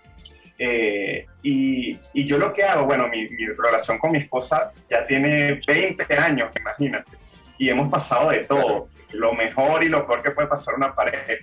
Eh, 0.60 1.26
y, 1.42 1.98
y, 2.14 2.26
yo 2.26 2.38
lo 2.38 2.54
que 2.54 2.64
hago, 2.64 2.86
bueno, 2.86 3.08
mi, 3.08 3.28
mi, 3.30 3.48
relación 3.48 3.98
con 3.98 4.12
mi 4.12 4.20
esposa 4.20 4.72
ya 4.88 5.08
tiene 5.08 5.60
20 5.66 6.06
años, 6.16 6.52
imagínate, 6.56 7.18
y 7.58 7.68
hemos 7.68 7.90
pasado 7.90 8.30
de 8.30 8.42
todo, 8.42 8.90
lo 9.12 9.34
mejor 9.34 9.84
y 9.84 9.90
lo 9.90 10.06
peor 10.06 10.22
que 10.22 10.30
puede 10.30 10.48
pasar 10.48 10.76
una 10.76 10.94
pareja. 10.94 11.34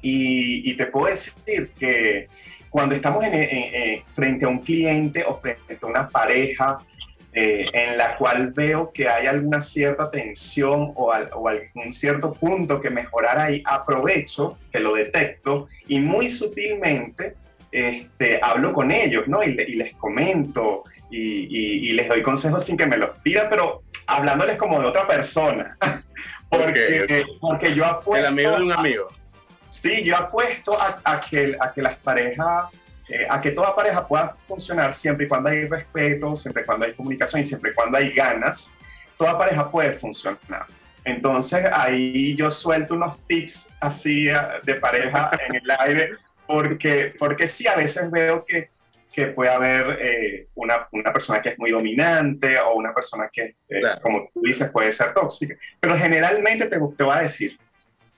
Y, 0.00 0.70
y 0.70 0.74
te 0.74 0.86
puedo 0.86 1.08
decir 1.08 1.70
que 1.78 2.28
cuando 2.70 2.94
estamos 2.94 3.22
en, 3.24 4.02
frente 4.14 4.46
a 4.46 4.48
un 4.48 4.60
cliente 4.60 5.22
o 5.24 5.38
frente 5.38 5.78
a 5.82 5.86
una 5.86 6.08
pareja, 6.08 6.78
eh, 7.40 7.70
en 7.72 7.96
la 7.96 8.16
cual 8.16 8.50
veo 8.50 8.90
que 8.92 9.08
hay 9.08 9.28
alguna 9.28 9.60
cierta 9.60 10.10
tensión 10.10 10.90
o, 10.96 11.12
algún 11.12 11.92
cierto 11.92 12.32
punto 12.34 12.80
que 12.80 12.90
mejorar 12.90 13.38
ahí, 13.38 13.62
aprovecho, 13.64 14.58
que 14.72 14.80
lo 14.80 14.92
detecto 14.92 15.68
y 15.86 16.00
muy 16.00 16.30
sutilmente 16.30 17.36
este, 17.70 18.40
hablo 18.42 18.72
con 18.72 18.90
ellos, 18.90 19.28
¿no? 19.28 19.44
Y, 19.44 19.54
les 19.54 19.94
comento 19.94 20.82
y, 21.12 21.92
les 21.92 22.08
doy 22.08 22.22
consejos 22.22 22.64
sin 22.64 22.76
que 22.76 22.86
me 22.86 22.96
los 22.96 23.10
pidan, 23.20 23.46
pero 23.48 23.82
hablándoles 24.08 24.56
como 24.56 24.80
de 24.80 24.86
otra 24.88 25.06
persona. 25.06 25.76
porque, 26.48 27.24
porque 27.40 27.72
yo 27.72 27.86
apuesto... 27.86 28.16
El 28.16 28.26
amigo 28.26 28.50
de 28.50 28.62
un 28.64 28.72
amigo. 28.72 29.06
sí, 29.68 30.02
yo 30.02 30.16
apuesto 30.16 30.76
a, 31.04 31.20
que, 31.20 31.56
a 31.60 31.72
que 31.72 31.82
las 31.82 31.96
parejas 31.98 32.66
eh, 33.08 33.26
a 33.28 33.40
que 33.40 33.52
toda 33.52 33.74
pareja 33.74 34.06
pueda 34.06 34.36
funcionar 34.46 34.92
siempre 34.92 35.24
y 35.24 35.28
cuando 35.28 35.48
hay 35.48 35.66
respeto, 35.66 36.36
siempre 36.36 36.62
y 36.62 36.66
cuando 36.66 36.84
hay 36.84 36.92
comunicación 36.92 37.40
y 37.40 37.44
siempre 37.44 37.70
y 37.70 37.74
cuando 37.74 37.96
hay 37.96 38.12
ganas, 38.12 38.76
toda 39.16 39.38
pareja 39.38 39.70
puede 39.70 39.92
funcionar. 39.92 40.66
Entonces 41.04 41.64
ahí 41.72 42.36
yo 42.36 42.50
suelto 42.50 42.94
unos 42.94 43.18
tips 43.26 43.74
así 43.80 44.28
eh, 44.28 44.36
de 44.62 44.74
pareja 44.74 45.30
en 45.48 45.56
el 45.56 45.70
aire, 45.78 46.10
porque, 46.46 47.14
porque 47.18 47.46
sí, 47.46 47.66
a 47.66 47.76
veces 47.76 48.10
veo 48.10 48.44
que, 48.44 48.68
que 49.10 49.28
puede 49.28 49.50
haber 49.50 49.96
eh, 50.00 50.46
una, 50.54 50.86
una, 50.92 51.10
persona 51.10 51.40
que 51.40 51.50
es 51.50 51.58
muy 51.58 51.70
dominante 51.70 52.58
o 52.60 52.74
una 52.74 52.92
persona 52.92 53.30
que, 53.32 53.54
como 54.02 54.28
tú 54.34 54.42
dices, 54.42 54.70
puede 54.70 54.92
ser 54.92 55.14
tóxica. 55.14 55.54
Pero 55.80 55.96
generalmente 55.96 56.66
te, 56.66 56.78
te 56.78 57.04
voy 57.04 57.16
a 57.16 57.22
decir, 57.22 57.58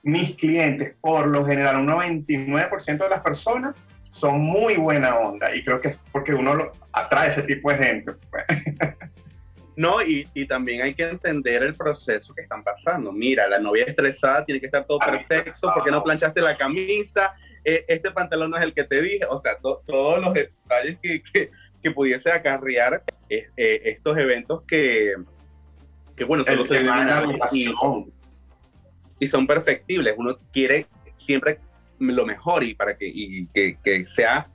mis 0.03 0.35
clientes, 0.35 0.95
por 0.99 1.27
lo 1.27 1.45
general, 1.45 1.77
un 1.77 1.87
99% 1.87 2.97
de 2.97 3.09
las 3.09 3.21
personas 3.21 3.75
son 4.11 4.41
muy 4.41 4.75
buena 4.75 5.17
onda 5.17 5.55
y 5.55 5.63
creo 5.63 5.79
que 5.79 5.87
es 5.89 5.99
porque 6.11 6.33
uno 6.33 6.53
lo, 6.53 6.71
atrae 6.91 7.29
ese 7.29 7.43
tipo 7.43 7.71
de 7.71 7.77
gente. 7.77 8.11
Pues. 8.29 8.45
No, 9.77 10.01
y, 10.01 10.27
y, 10.33 10.45
también 10.45 10.81
hay 10.81 10.93
que 10.93 11.07
entender 11.07 11.63
el 11.63 11.73
proceso 11.73 12.35
que 12.35 12.41
están 12.41 12.61
pasando. 12.61 13.11
Mira, 13.13 13.47
la 13.47 13.57
novia 13.57 13.85
estresada 13.85 14.45
tiene 14.45 14.59
que 14.59 14.65
estar 14.65 14.85
todo 14.85 14.99
perfecto 14.99 15.71
porque 15.73 15.89
no 15.89 16.03
planchaste 16.03 16.41
la 16.41 16.57
camisa, 16.57 17.33
eh, 17.63 17.85
este 17.87 18.11
pantalón 18.11 18.51
no 18.51 18.57
es 18.57 18.63
el 18.63 18.73
que 18.73 18.83
te 18.83 19.01
dije, 19.01 19.25
o 19.27 19.39
sea, 19.39 19.57
todos 19.61 20.21
los 20.21 20.33
detalles 20.33 20.99
que, 21.01 21.23
que, 21.23 21.51
que 21.81 21.91
pudiese 21.91 22.29
acarrear 22.31 23.01
eh, 23.29 23.47
estos 23.55 24.17
eventos 24.17 24.61
que, 24.63 25.13
que 26.17 26.25
bueno, 26.25 26.43
solo 26.43 26.65
se 26.65 26.83
y, 27.53 27.73
y 29.19 29.27
son 29.27 29.47
perfectibles. 29.47 30.13
Uno 30.17 30.37
quiere 30.51 30.85
siempre 31.15 31.59
lo 32.01 32.25
mejor 32.25 32.63
y 32.63 32.73
para 32.73 32.97
que, 32.97 33.07
y 33.07 33.47
que, 33.47 33.77
que 33.83 34.05
sea 34.05 34.47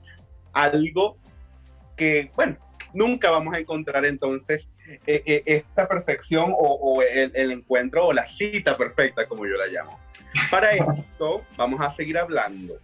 algo 0.53 1.17
que, 1.95 2.31
bueno, 2.35 2.57
nunca 2.93 3.29
vamos 3.29 3.53
a 3.53 3.59
encontrar 3.59 4.05
entonces 4.05 4.67
eh, 5.05 5.21
eh, 5.25 5.43
esta 5.45 5.87
perfección 5.87 6.53
o, 6.55 7.01
el, 7.01 7.51
encuentro 7.51 8.07
o 8.07 8.13
la 8.13 8.25
cita 8.25 8.77
perfecta, 8.77 9.27
como 9.27 9.45
yo 9.45 9.57
la 9.57 9.67
llamo. 9.67 9.99
Para 10.49 10.71
esto 10.97 11.43
vamos 11.57 11.81
a 11.81 11.93
seguir 11.93 12.17
hablando 12.17 12.79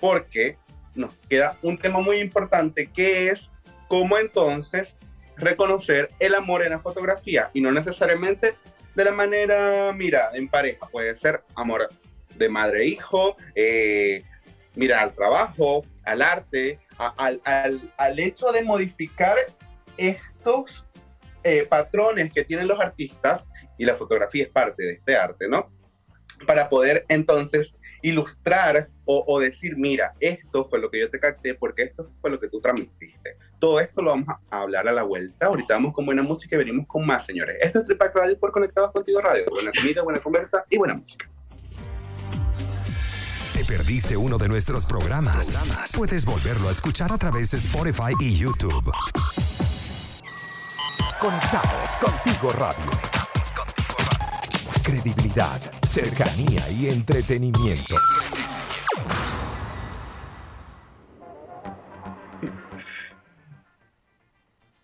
porque 0.00 0.56
nos 0.94 1.12
queda 1.28 1.56
un 1.62 1.76
tema 1.76 2.00
muy 2.00 2.18
importante 2.18 2.86
que 2.86 3.30
es 3.30 3.50
cómo 3.88 4.18
entonces 4.18 4.96
reconocer 5.36 6.10
el 6.20 6.34
amor 6.34 6.62
en 6.62 6.70
la 6.70 6.78
fotografía 6.78 7.50
y 7.52 7.60
no 7.60 7.72
necesariamente 7.72 8.54
de 8.94 9.04
la 9.04 9.10
manera, 9.10 9.92
mira, 9.92 10.30
en 10.34 10.48
pareja, 10.48 10.86
puede 10.86 11.16
ser 11.16 11.42
amor 11.56 11.88
de 12.36 12.48
madre 12.48 12.82
e 12.82 12.86
hijo, 12.86 13.36
eh, 13.54 14.22
mira, 14.74 15.00
al 15.00 15.14
trabajo, 15.14 15.84
al 16.04 16.22
arte, 16.22 16.78
al, 16.98 17.40
al, 17.44 17.80
al, 17.96 18.18
hecho 18.18 18.52
de 18.52 18.62
modificar 18.62 19.36
estos 19.96 20.86
eh, 21.42 21.66
patrones 21.68 22.32
que 22.32 22.44
tienen 22.44 22.68
los 22.68 22.80
artistas, 22.80 23.44
y 23.78 23.84
la 23.84 23.94
fotografía 23.94 24.44
es 24.44 24.50
parte 24.50 24.82
de 24.82 24.92
este 24.94 25.16
arte, 25.16 25.48
¿no? 25.48 25.70
Para 26.46 26.68
poder 26.68 27.04
entonces 27.08 27.74
ilustrar 28.02 28.88
o, 29.06 29.24
o, 29.26 29.40
decir, 29.40 29.76
mira, 29.76 30.14
esto 30.20 30.68
fue 30.68 30.78
lo 30.78 30.90
que 30.90 31.00
yo 31.00 31.10
te 31.10 31.18
capté 31.18 31.54
porque 31.54 31.84
esto 31.84 32.10
fue 32.20 32.30
lo 32.30 32.38
que 32.38 32.48
tú 32.48 32.60
transmitiste. 32.60 33.38
Todo 33.58 33.80
esto 33.80 34.02
lo 34.02 34.10
vamos 34.10 34.28
a 34.50 34.60
hablar 34.60 34.86
a 34.88 34.92
la 34.92 35.04
vuelta. 35.04 35.46
Ahorita 35.46 35.74
vamos 35.74 35.94
con 35.94 36.04
buena 36.04 36.22
música 36.22 36.56
y 36.56 36.58
venimos 36.58 36.86
con 36.86 37.06
más, 37.06 37.24
señores. 37.24 37.56
Esto 37.60 37.78
es 37.78 37.86
Tripac 37.86 38.14
Radio 38.14 38.38
por 38.38 38.52
Conectados 38.52 38.92
Contigo 38.92 39.20
Radio. 39.20 39.46
Buena 39.48 39.72
comida, 39.72 40.02
buena 40.02 40.20
conversa 40.20 40.64
y 40.68 40.76
buena 40.76 40.94
música. 40.94 41.30
¿Te 43.54 43.64
perdiste 43.64 44.16
uno 44.16 44.36
de 44.36 44.48
nuestros 44.48 44.84
programas? 44.84 45.56
Puedes 45.96 46.24
volverlo 46.24 46.68
a 46.68 46.72
escuchar 46.72 47.12
a 47.12 47.18
través 47.18 47.52
de 47.52 47.58
Spotify 47.58 48.12
y 48.18 48.36
YouTube. 48.36 48.90
Conectados 51.20 51.94
contigo 51.94 52.50
radio. 52.50 52.90
Credibilidad, 54.82 55.60
cercanía 55.86 56.68
y 56.68 56.88
entretenimiento. 56.88 57.94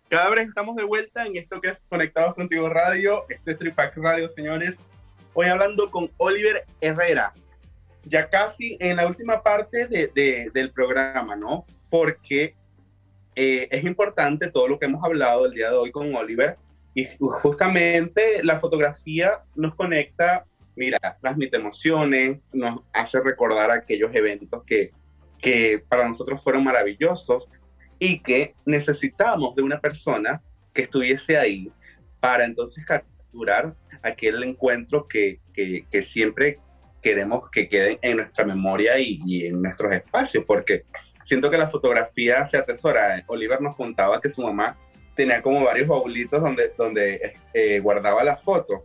Vez 0.09 0.47
estamos 0.47 0.77
de 0.77 0.85
vuelta 0.85 1.25
en 1.25 1.35
esto 1.35 1.59
que 1.59 1.71
es 1.71 1.77
Conectados 1.89 2.35
Contigo 2.35 2.69
Radio. 2.69 3.25
Este 3.27 3.51
es 3.51 3.59
Tripac 3.59 3.97
Radio, 3.97 4.29
señores. 4.29 4.77
Hoy 5.33 5.47
hablando 5.47 5.91
con 5.91 6.09
Oliver 6.15 6.63
Herrera. 6.79 7.33
Ya 8.03 8.29
casi 8.29 8.77
en 8.79 8.97
la 8.97 9.07
última 9.07 9.43
parte 9.43 9.87
de, 9.87 10.49
del 10.53 10.71
programa, 10.71 11.35
¿no? 11.35 11.65
Porque 11.89 12.55
eh, 13.35 13.67
es 13.71 13.83
importante 13.83 14.49
todo 14.49 14.67
lo 14.67 14.79
que 14.79 14.85
hemos 14.85 15.03
hablado 15.03 15.45
el 15.45 15.53
día 15.53 15.69
de 15.69 15.77
hoy 15.77 15.91
con 15.91 16.13
Oliver 16.13 16.57
y 16.93 17.07
justamente 17.19 18.43
la 18.43 18.59
fotografía 18.59 19.43
nos 19.55 19.75
conecta, 19.75 20.45
mira, 20.75 20.99
transmite 21.21 21.57
emociones, 21.57 22.39
nos 22.51 22.81
hace 22.91 23.21
recordar 23.21 23.71
aquellos 23.71 24.13
eventos 24.13 24.63
que, 24.65 24.91
que 25.39 25.83
para 25.87 26.07
nosotros 26.07 26.43
fueron 26.43 26.63
maravillosos 26.65 27.47
y 27.97 28.19
que 28.19 28.55
necesitamos 28.65 29.55
de 29.55 29.61
una 29.61 29.79
persona 29.79 30.41
que 30.73 30.83
estuviese 30.83 31.37
ahí 31.37 31.71
para 32.19 32.45
entonces 32.45 32.85
capturar 32.85 33.73
aquel 34.01 34.43
encuentro 34.43 35.07
que, 35.07 35.39
que, 35.53 35.85
que 35.89 36.03
siempre 36.03 36.59
queremos 37.01 37.49
que 37.49 37.67
quede 37.67 37.99
en 38.01 38.17
nuestra 38.17 38.45
memoria 38.45 38.99
y, 38.99 39.19
y 39.25 39.47
en 39.47 39.61
nuestros 39.61 39.91
espacios, 39.93 40.43
porque 40.45 40.83
siento 41.23 41.49
que 41.49 41.57
la 41.57 41.67
fotografía 41.67 42.47
se 42.47 42.57
atesora. 42.57 43.23
Oliver 43.27 43.61
nos 43.61 43.75
contaba 43.75 44.21
que 44.21 44.29
su 44.29 44.41
mamá 44.41 44.77
tenía 45.15 45.41
como 45.41 45.63
varios 45.63 45.87
baulitos 45.87 46.41
donde, 46.41 46.71
donde 46.77 47.33
eh, 47.53 47.79
guardaba 47.79 48.23
las 48.23 48.41
fotos. 48.43 48.81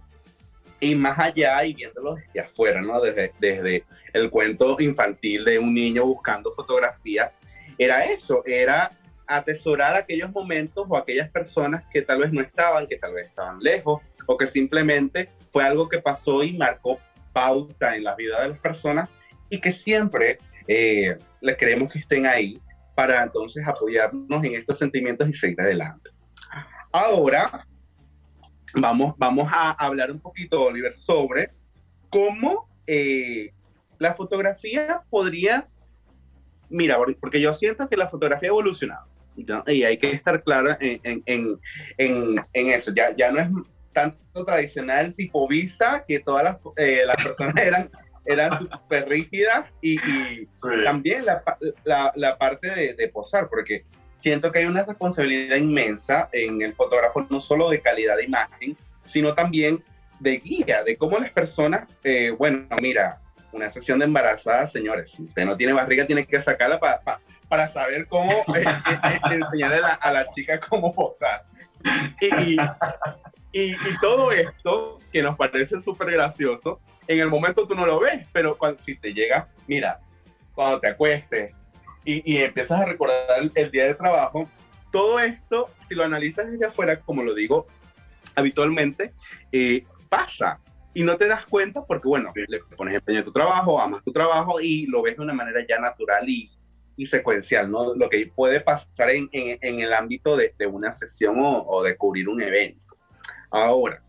Y 0.78 0.94
más 0.94 1.18
allá 1.18 1.64
y 1.64 1.74
viéndolo 1.74 2.16
desde 2.16 2.40
afuera, 2.40 2.82
¿no? 2.82 3.00
Desde, 3.00 3.32
desde 3.40 3.84
el 4.12 4.30
cuento 4.30 4.76
infantil 4.78 5.44
de 5.44 5.58
un 5.58 5.72
niño 5.72 6.04
buscando 6.04 6.52
fotografía, 6.52 7.32
era 7.78 8.04
eso, 8.04 8.42
era 8.44 8.90
atesorar 9.26 9.96
aquellos 9.96 10.30
momentos 10.30 10.86
o 10.88 10.96
aquellas 10.96 11.30
personas 11.30 11.84
que 11.90 12.02
tal 12.02 12.20
vez 12.20 12.32
no 12.32 12.42
estaban, 12.42 12.86
que 12.86 12.96
tal 12.96 13.14
vez 13.14 13.28
estaban 13.28 13.58
lejos, 13.60 14.02
o 14.26 14.36
que 14.36 14.46
simplemente 14.46 15.30
fue 15.50 15.64
algo 15.64 15.88
que 15.88 15.98
pasó 15.98 16.42
y 16.42 16.52
marcó 16.52 17.00
pauta 17.36 17.94
en 17.94 18.04
la 18.04 18.14
vida 18.14 18.40
de 18.40 18.48
las 18.48 18.58
personas 18.60 19.10
y 19.50 19.60
que 19.60 19.70
siempre 19.70 20.38
eh, 20.66 21.18
les 21.42 21.56
queremos 21.58 21.92
que 21.92 21.98
estén 21.98 22.24
ahí 22.24 22.58
para 22.94 23.22
entonces 23.22 23.62
apoyarnos 23.68 24.42
en 24.42 24.54
estos 24.54 24.78
sentimientos 24.78 25.28
y 25.28 25.34
seguir 25.34 25.60
adelante. 25.60 26.08
Ahora 26.90 27.66
vamos, 28.74 29.12
vamos 29.18 29.50
a 29.52 29.72
hablar 29.72 30.10
un 30.10 30.18
poquito, 30.18 30.62
Oliver, 30.62 30.94
sobre 30.94 31.50
cómo 32.08 32.70
eh, 32.86 33.52
la 33.98 34.14
fotografía 34.14 35.02
podría, 35.10 35.68
mira, 36.70 36.96
porque 37.20 37.42
yo 37.42 37.52
siento 37.52 37.86
que 37.86 37.98
la 37.98 38.08
fotografía 38.08 38.48
ha 38.48 38.52
evolucionado 38.52 39.08
y 39.66 39.82
hay 39.82 39.98
que 39.98 40.12
estar 40.12 40.42
claro 40.42 40.74
en, 40.80 41.22
en, 41.26 41.60
en, 41.98 42.46
en, 42.54 42.70
eso. 42.70 42.94
Ya, 42.94 43.14
ya 43.14 43.30
no 43.30 43.40
es 43.40 43.50
tanto 43.96 44.44
tradicional 44.44 45.14
tipo 45.14 45.48
visa, 45.48 46.04
que 46.06 46.20
todas 46.20 46.44
las, 46.44 46.56
eh, 46.76 47.00
las 47.06 47.16
personas 47.16 47.56
eran 47.56 47.90
eran 48.26 48.58
súper 48.58 49.08
rígidas 49.08 49.66
y, 49.80 49.98
también 50.84 51.24
la, 51.24 51.42
la, 51.84 52.12
la 52.16 52.36
parte 52.36 52.68
de, 52.68 52.94
de, 52.94 53.08
posar, 53.08 53.48
porque 53.48 53.84
siento 54.16 54.50
que 54.50 54.58
hay 54.58 54.64
una 54.64 54.82
responsabilidad 54.82 55.56
inmensa 55.56 56.28
en 56.32 56.60
el 56.60 56.74
fotógrafo, 56.74 57.24
no 57.30 57.40
solo 57.40 57.70
de 57.70 57.80
calidad 57.80 58.16
de 58.16 58.24
imagen, 58.24 58.76
sino 59.08 59.32
también 59.32 59.82
de 60.18 60.38
guía, 60.38 60.82
de 60.82 60.96
cómo 60.96 61.18
las 61.18 61.30
personas, 61.30 61.88
eh, 62.02 62.30
bueno, 62.36 62.66
mira, 62.82 63.20
una 63.52 63.70
sesión 63.70 64.00
de 64.00 64.06
embarazada, 64.06 64.68
señores, 64.68 65.12
si 65.12 65.22
usted 65.22 65.44
no 65.44 65.56
tiene 65.56 65.72
barriga, 65.72 66.04
tiene 66.04 66.26
que 66.26 66.40
sacarla 66.42 66.80
para 66.80 67.20
para 67.48 67.68
saber 67.68 68.06
cómo 68.08 68.32
eh, 68.56 68.64
eh, 68.64 69.20
enseñarle 69.30 69.76
a 69.76 69.80
la, 69.80 69.88
a 69.94 70.12
la, 70.12 70.28
chica 70.30 70.58
cómo 70.58 70.92
posar. 70.92 71.44
Y, 72.20 72.56
y, 73.64 73.76
todo 74.00 74.32
esto, 74.32 74.98
que 75.12 75.22
nos 75.22 75.36
parece 75.36 75.80
súper 75.82 76.10
gracioso, 76.10 76.80
en 77.06 77.20
el 77.20 77.28
momento 77.28 77.66
tú 77.66 77.74
no 77.74 77.86
lo 77.86 78.00
ves, 78.00 78.26
pero 78.32 78.58
cuando, 78.58 78.82
si 78.82 78.96
te 78.96 79.14
llega, 79.14 79.48
mira, 79.66 80.00
cuando 80.54 80.80
te 80.80 80.88
acuestes 80.88 81.54
y, 82.04 82.36
empiezas 82.36 82.80
a 82.80 82.84
recordar 82.84 83.18
el, 83.54 83.70
día 83.70 83.86
de 83.86 83.94
trabajo, 83.94 84.48
todo 84.92 85.18
esto, 85.20 85.68
si 85.88 85.94
lo 85.94 86.04
analizas 86.04 86.50
desde 86.50 86.66
afuera, 86.66 87.00
como 87.00 87.22
lo 87.22 87.34
digo 87.34 87.66
habitualmente, 88.34 89.12
eh, 89.52 89.84
pasa. 90.08 90.60
Y 90.94 91.02
no 91.02 91.16
te 91.16 91.26
das 91.26 91.44
cuenta 91.46 91.84
porque, 91.84 92.08
bueno, 92.08 92.32
le 92.34 92.60
pones 92.76 92.94
empeño 92.94 93.20
a 93.20 93.24
tu 93.24 93.32
trabajo, 93.32 93.80
amas 93.80 94.02
tu 94.02 94.12
trabajo 94.12 94.60
y 94.60 94.86
lo 94.86 95.02
ves 95.02 95.16
de 95.16 95.22
una 95.22 95.34
manera 95.34 95.64
ya 95.68 95.78
natural 95.78 96.28
y, 96.28 96.50
secuencial, 97.04 97.70
¿no? 97.70 97.94
Lo 97.94 98.08
que 98.08 98.32
puede 98.34 98.60
pasar 98.60 99.10
en, 99.10 99.28
el 99.32 99.92
ámbito 99.92 100.36
de, 100.36 100.54
una 100.66 100.92
sesión 100.94 101.36
o, 101.38 101.82
de 101.82 101.96
cubrir 101.96 102.28
un 102.28 102.40
evento. 102.40 102.85
Ahora, 103.50 104.02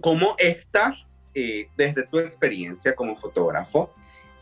¿cómo 0.00 0.34
estás 0.38 1.08
eh, 1.40 1.68
desde 1.76 2.04
tu 2.04 2.18
experiencia 2.18 2.96
como 2.96 3.14
fotógrafo, 3.14 3.94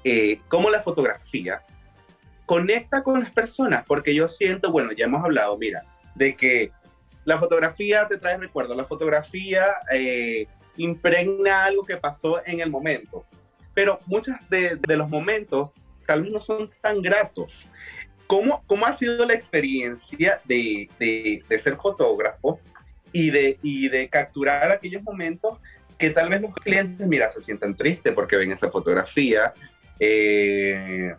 eh, 0.03 0.41
cómo 0.49 0.71
la 0.71 0.81
fotografía 0.81 1.61
conecta 2.47 3.03
con 3.03 3.21
las 3.21 3.31
personas, 3.33 3.85
porque 3.87 4.15
yo 4.15 4.29
siento, 4.29 4.73
bueno, 4.73 4.93
ya 4.93 5.05
hemos 5.05 5.23
hablado, 5.23 5.59
mira, 5.59 5.83
de 6.15 6.35
que 6.37 6.71
la 7.27 7.39
fotografía 7.39 8.09
te 8.09 8.17
trae 8.17 8.39
recuerdos, 8.39 8.77
la 8.79 8.87
fotografía 8.87 9.67
eh, 9.93 10.47
impregna 10.79 11.65
algo 11.65 11.85
que 11.85 11.99
pasó 11.99 12.41
en 12.47 12.61
el 12.61 12.71
momento, 12.71 13.27
pero 13.75 13.99
muchos 14.07 14.37
de, 14.49 14.79
los 14.97 15.11
momentos 15.11 15.73
tal 16.07 16.23
vez 16.23 16.33
no 16.33 16.41
son 16.41 16.71
tan 16.81 17.03
gratos. 17.03 17.67
¿Cómo, 18.27 18.63
cómo 18.67 18.87
ha 18.87 18.93
sido 18.95 19.27
la 19.27 19.35
experiencia 19.35 20.41
de 20.47 20.89
ser 21.63 21.77
fotógrafo 21.77 22.59
y 23.13 23.31
de, 23.31 23.59
y 23.63 23.89
de 23.89 24.09
capturar 24.09 24.71
aquellos 24.71 25.03
momentos 25.03 25.59
que 25.99 26.11
tal 26.11 26.29
vez 26.29 26.43
los 26.43 26.55
clientes, 26.55 27.07
mira, 27.07 27.31
se 27.31 27.41
sientan 27.41 27.75
tristes 27.75 28.13
porque 28.13 28.37
ven 28.37 28.53
esa 28.53 28.71
fotografía. 28.71 29.53
Eh, 29.99 31.15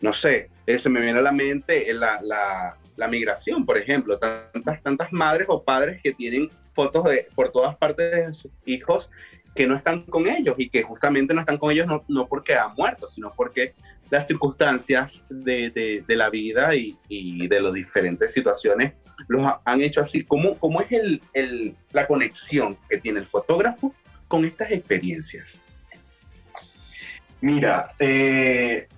no 0.00 0.12
sé, 0.12 0.50
eh, 0.66 0.78
se 0.78 0.88
me 0.88 1.00
viene 1.00 1.18
a 1.18 1.22
la 1.22 1.32
mente 1.32 1.92
la, 1.92 2.20
la, 2.22 2.76
la, 2.96 3.08
migración, 3.08 3.66
por 3.66 3.76
ejemplo, 3.76 4.18
tantas, 4.18 4.82
tantas 4.82 5.12
madres 5.12 5.46
o 5.50 5.62
padres 5.62 6.00
que 6.02 6.12
tienen 6.12 6.50
fotos 6.72 7.04
de, 7.04 7.28
por 7.34 7.50
todas 7.50 7.76
partes 7.76 8.10
de 8.10 8.34
sus 8.34 8.50
hijos 8.64 9.10
que 9.54 9.66
no 9.66 9.76
están 9.76 10.02
con 10.02 10.26
ellos 10.26 10.56
y 10.58 10.68
que 10.68 10.82
justamente 10.82 11.32
no 11.32 11.40
están 11.40 11.58
con 11.58 11.70
ellos 11.70 11.86
no, 11.86 12.04
no 12.08 12.26
porque 12.26 12.54
han 12.54 12.74
muerto, 12.74 13.06
sino 13.06 13.32
porque 13.36 13.74
las 14.10 14.26
circunstancias 14.26 15.22
de, 15.28 16.02
de, 16.06 16.16
la 16.16 16.30
vida 16.30 16.74
y, 16.74 16.96
y, 17.08 17.46
de 17.48 17.60
las 17.60 17.72
diferentes 17.72 18.32
situaciones 18.32 18.92
los 19.28 19.46
han 19.64 19.80
hecho 19.80 20.00
así. 20.00 20.24
¿Cómo, 20.24 20.58
cómo 20.58 20.80
es 20.80 20.92
el, 20.92 21.22
el, 21.32 21.74
la 21.92 22.06
conexión 22.06 22.76
que 22.88 22.98
tiene 22.98 23.20
el 23.20 23.26
fotógrafo 23.26 23.94
con 24.28 24.44
estas 24.44 24.70
experiencias? 24.70 25.60
Mira, 27.40 27.90
eh, 27.98 28.88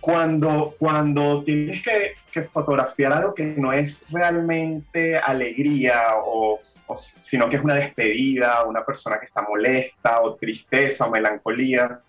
cuando, 0.00 0.74
cuando 0.78 1.42
tienes 1.44 1.82
que, 1.82 2.12
que, 2.32 2.42
fotografiar 2.42 3.12
algo 3.12 3.34
que 3.34 3.44
no 3.44 3.72
es 3.72 4.06
realmente 4.10 5.16
alegría 5.18 6.16
o, 6.24 6.60
o, 6.86 6.96
sino 6.96 7.48
que 7.48 7.56
es 7.56 7.62
una 7.62 7.74
despedida, 7.74 8.64
una 8.64 8.84
persona 8.84 9.18
que 9.18 9.26
está 9.26 9.42
molesta 9.42 10.20
o 10.20 10.34
tristeza 10.34 11.06
o 11.06 11.10
melancolía, 11.10 12.00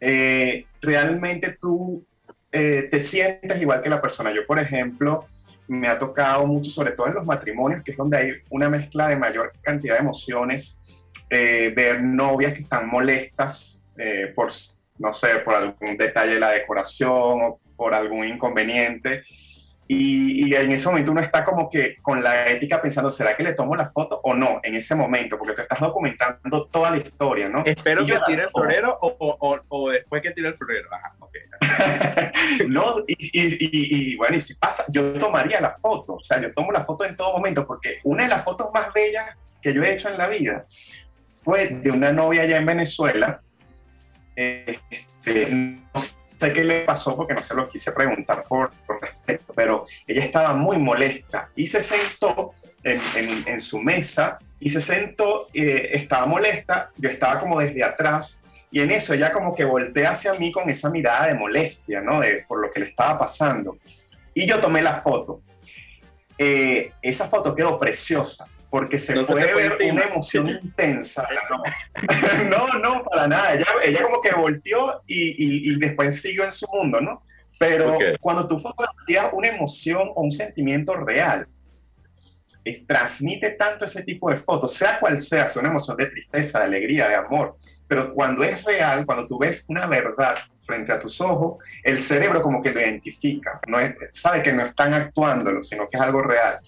eh, 0.00 0.66
realmente 0.80 1.56
tú 1.60 2.04
eh, 2.52 2.88
te 2.90 3.00
sientes 3.00 3.60
igual 3.60 3.82
que 3.82 3.88
la 3.88 4.00
persona. 4.00 4.32
Yo, 4.32 4.46
por 4.46 4.58
ejemplo, 4.58 5.26
me 5.66 5.88
ha 5.88 5.98
tocado 5.98 6.46
mucho, 6.46 6.70
sobre 6.70 6.92
todo 6.92 7.08
en 7.08 7.14
los 7.14 7.26
matrimonios, 7.26 7.82
que 7.84 7.90
es 7.92 7.96
donde 7.96 8.16
hay 8.16 8.32
una 8.50 8.68
mezcla 8.68 9.08
de 9.08 9.16
mayor 9.16 9.52
cantidad 9.62 9.94
de 9.94 10.00
emociones, 10.00 10.82
eh, 11.30 11.72
ver 11.76 12.02
novias 12.02 12.54
que 12.54 12.60
están 12.60 12.88
molestas 12.88 13.86
eh, 13.98 14.32
por 14.34 14.50
no 14.98 15.12
sé, 15.14 15.36
por 15.44 15.54
algún 15.54 15.96
detalle 15.96 16.34
de 16.34 16.40
la 16.40 16.50
decoración 16.50 17.12
o 17.12 17.60
por 17.76 17.94
algún 17.94 18.26
inconveniente. 18.26 19.22
Y, 19.90 20.44
y, 20.46 20.54
en 20.54 20.70
ese 20.70 20.86
momento 20.86 21.12
uno 21.12 21.22
está 21.22 21.46
como 21.46 21.70
que 21.70 21.96
con 22.02 22.22
la 22.22 22.48
ética 22.48 22.82
pensando, 22.82 23.10
¿será 23.10 23.34
que 23.34 23.42
le 23.42 23.54
tomo 23.54 23.74
la 23.74 23.90
foto 23.90 24.20
o 24.22 24.34
no 24.34 24.60
en 24.62 24.74
ese 24.74 24.94
momento? 24.94 25.38
Porque 25.38 25.54
tú 25.54 25.62
estás 25.62 25.80
documentando 25.80 26.66
toda 26.66 26.90
la 26.90 26.98
historia, 26.98 27.48
¿no? 27.48 27.62
Espero 27.64 28.04
que 28.04 28.18
tire 28.26 28.42
el 28.42 28.50
florero 28.50 28.98
o, 29.00 29.16
o, 29.18 29.58
o, 29.66 29.90
después 29.90 30.20
que 30.22 30.32
tire 30.32 30.48
el 30.48 30.56
florero. 30.58 30.90
Ajá, 30.92 31.14
okay. 31.20 32.66
no, 32.68 32.98
y, 33.06 33.16
y, 33.32 34.12
y, 34.12 34.16
bueno, 34.16 34.36
y 34.36 34.40
si 34.40 34.56
pasa, 34.56 34.84
yo 34.88 35.14
tomaría 35.14 35.58
la 35.58 35.78
foto, 35.78 36.16
o 36.16 36.22
sea, 36.22 36.38
yo 36.38 36.52
tomo 36.52 36.70
la 36.70 36.84
foto 36.84 37.06
en 37.06 37.16
todo 37.16 37.32
momento, 37.32 37.66
porque 37.66 38.00
una 38.04 38.24
de 38.24 38.28
las 38.28 38.44
fotos 38.44 38.68
más 38.74 38.92
bellas 38.92 39.38
que 39.62 39.72
yo 39.72 39.82
he 39.82 39.94
hecho 39.94 40.10
en 40.10 40.18
la 40.18 40.28
vida 40.28 40.66
fue 41.42 41.68
de 41.68 41.90
una 41.90 42.12
novia 42.12 42.42
allá 42.42 42.58
en 42.58 42.66
Venezuela, 42.66 43.40
este, 44.36 45.48
no 45.50 45.98
sé 45.98 46.27
qué 46.38 46.64
le 46.64 46.80
pasó 46.82 47.16
porque 47.16 47.34
no 47.34 47.42
se 47.42 47.54
lo 47.54 47.68
quise 47.68 47.92
preguntar 47.92 48.44
por, 48.48 48.70
por 48.86 49.00
respeto, 49.00 49.52
pero 49.54 49.86
ella 50.06 50.24
estaba 50.24 50.54
muy 50.54 50.78
molesta 50.78 51.50
y 51.56 51.66
se 51.66 51.82
sentó 51.82 52.54
en, 52.82 53.00
en, 53.16 53.48
en 53.48 53.60
su 53.60 53.80
mesa 53.80 54.38
y 54.60 54.70
se 54.70 54.80
sentó, 54.80 55.48
eh, 55.52 55.90
estaba 55.92 56.26
molesta, 56.26 56.90
yo 56.96 57.08
estaba 57.10 57.40
como 57.40 57.60
desde 57.60 57.84
atrás 57.84 58.44
y 58.70 58.80
en 58.80 58.90
eso 58.90 59.14
ella 59.14 59.32
como 59.32 59.54
que 59.54 59.64
voltea 59.64 60.12
hacia 60.12 60.34
mí 60.34 60.52
con 60.52 60.68
esa 60.68 60.90
mirada 60.90 61.28
de 61.28 61.34
molestia, 61.34 62.00
¿no? 62.00 62.20
De, 62.20 62.44
por 62.46 62.60
lo 62.60 62.70
que 62.70 62.80
le 62.80 62.86
estaba 62.86 63.18
pasando. 63.18 63.78
Y 64.34 64.46
yo 64.46 64.60
tomé 64.60 64.82
la 64.82 65.00
foto. 65.00 65.40
Eh, 66.36 66.92
esa 67.02 67.28
foto 67.28 67.54
quedó 67.54 67.78
preciosa 67.78 68.46
porque 68.70 68.98
se 68.98 69.14
no 69.14 69.24
puede 69.24 69.48
se 69.48 69.54
ver 69.54 69.92
una 69.92 70.04
emoción 70.04 70.48
intensa. 70.48 71.26
No, 72.48 72.78
no, 72.78 73.04
para 73.04 73.28
nada. 73.28 73.54
Ella, 73.54 73.66
ella 73.82 74.02
como 74.02 74.20
que 74.20 74.32
volteó 74.32 75.02
y, 75.06 75.30
y, 75.30 75.72
y, 75.72 75.78
después 75.78 76.20
siguió 76.20 76.44
en 76.44 76.52
su 76.52 76.66
mundo, 76.72 77.00
¿no? 77.00 77.20
Pero 77.58 77.94
okay. 77.94 78.16
cuando 78.20 78.46
tú 78.46 78.58
fotografías 78.58 79.30
una 79.32 79.48
emoción 79.48 80.10
o 80.14 80.22
un 80.22 80.30
sentimiento 80.30 80.94
real, 80.96 81.46
es, 82.64 82.86
transmite 82.86 83.50
tanto 83.50 83.84
ese 83.84 84.02
tipo 84.04 84.30
de 84.30 84.36
fotos, 84.36 84.74
sea 84.74 85.00
cual 85.00 85.20
sea, 85.20 85.48
sea 85.48 85.60
una 85.60 85.70
emoción 85.70 85.96
de 85.96 86.06
tristeza, 86.06 86.60
de 86.60 86.66
alegría, 86.66 87.08
de 87.08 87.16
amor, 87.16 87.56
pero 87.88 88.12
cuando 88.12 88.44
es 88.44 88.62
real, 88.64 89.04
cuando 89.06 89.26
tú 89.26 89.38
ves 89.38 89.64
una 89.68 89.86
verdad 89.86 90.36
frente 90.60 90.92
a 90.92 90.98
tus 90.98 91.20
ojos, 91.20 91.62
el 91.82 91.98
cerebro 91.98 92.42
como 92.42 92.62
que 92.62 92.70
lo 92.70 92.80
identifica, 92.80 93.60
no 93.66 93.80
es, 93.80 93.94
sabe 94.12 94.42
que 94.42 94.52
no 94.52 94.66
están 94.66 94.92
actuándolo, 94.92 95.62
sino 95.62 95.88
que 95.88 95.96
es 95.96 96.02
algo 96.02 96.22
real. 96.22 96.60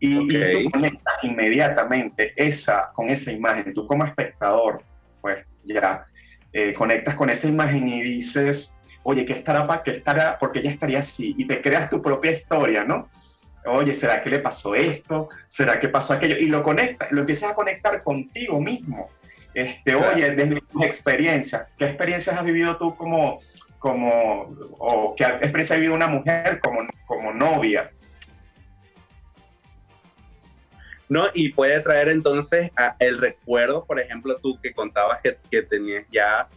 Y, 0.00 0.16
okay. 0.16 0.60
y, 0.60 0.64
tú 0.64 0.70
conectas 0.70 1.14
inmediatamente 1.22 2.32
esa, 2.36 2.90
con 2.92 3.08
esa 3.08 3.32
imagen. 3.32 3.74
Tú 3.74 3.86
como 3.86 4.04
espectador, 4.04 4.82
pues 5.20 5.44
ya 5.64 6.06
eh, 6.52 6.72
conectas 6.72 7.14
con 7.14 7.30
esa 7.30 7.48
imagen 7.48 7.88
y 7.88 8.02
dices, 8.02 8.78
oye, 9.02 9.24
¿qué 9.24 9.34
estará 9.34 9.66
para 9.66 9.82
qué 9.82 9.92
estará? 9.92 10.38
Porque 10.38 10.60
ella 10.60 10.70
estaría 10.70 11.00
así. 11.00 11.34
Y 11.36 11.46
te 11.46 11.60
creas 11.60 11.90
tu 11.90 12.00
propia 12.02 12.32
historia, 12.32 12.84
¿no? 12.84 13.08
Oye, 13.66 13.92
¿será 13.92 14.22
que 14.22 14.30
le 14.30 14.38
pasó 14.38 14.74
esto? 14.74 15.28
¿Será 15.46 15.78
que 15.78 15.88
pasó 15.88 16.14
aquello? 16.14 16.36
Y 16.38 16.46
lo 16.46 16.62
conectas, 16.62 17.12
lo 17.12 17.20
empiezas 17.20 17.52
a 17.52 17.54
conectar 17.54 18.02
contigo 18.02 18.60
mismo. 18.60 19.08
Este, 19.52 19.92
claro. 19.92 20.14
Oye, 20.14 20.30
desde 20.30 20.60
tus 20.60 20.84
experiencias, 20.84 21.66
¿qué 21.76 21.86
experiencias 21.86 22.36
has 22.36 22.44
vivido 22.44 22.76
tú 22.76 22.94
como, 22.96 23.40
como 23.78 24.54
o 24.78 25.14
qué 25.16 25.24
experiencia 25.24 25.76
ha 25.76 25.78
vivido 25.78 25.94
una 25.94 26.06
mujer 26.06 26.60
como, 26.60 26.80
como 27.06 27.32
novia? 27.32 27.90
¿No? 31.08 31.26
Y 31.34 31.50
puede 31.50 31.80
traer 31.80 32.08
entonces 32.08 32.70
a 32.76 32.96
el 32.98 33.18
recuerdo, 33.18 33.84
por 33.84 33.98
ejemplo, 33.98 34.36
tú 34.42 34.58
que 34.60 34.72
contabas 34.72 35.20
que, 35.22 35.36
que 35.50 35.62
tenías 35.62 36.04
ya 36.10 36.48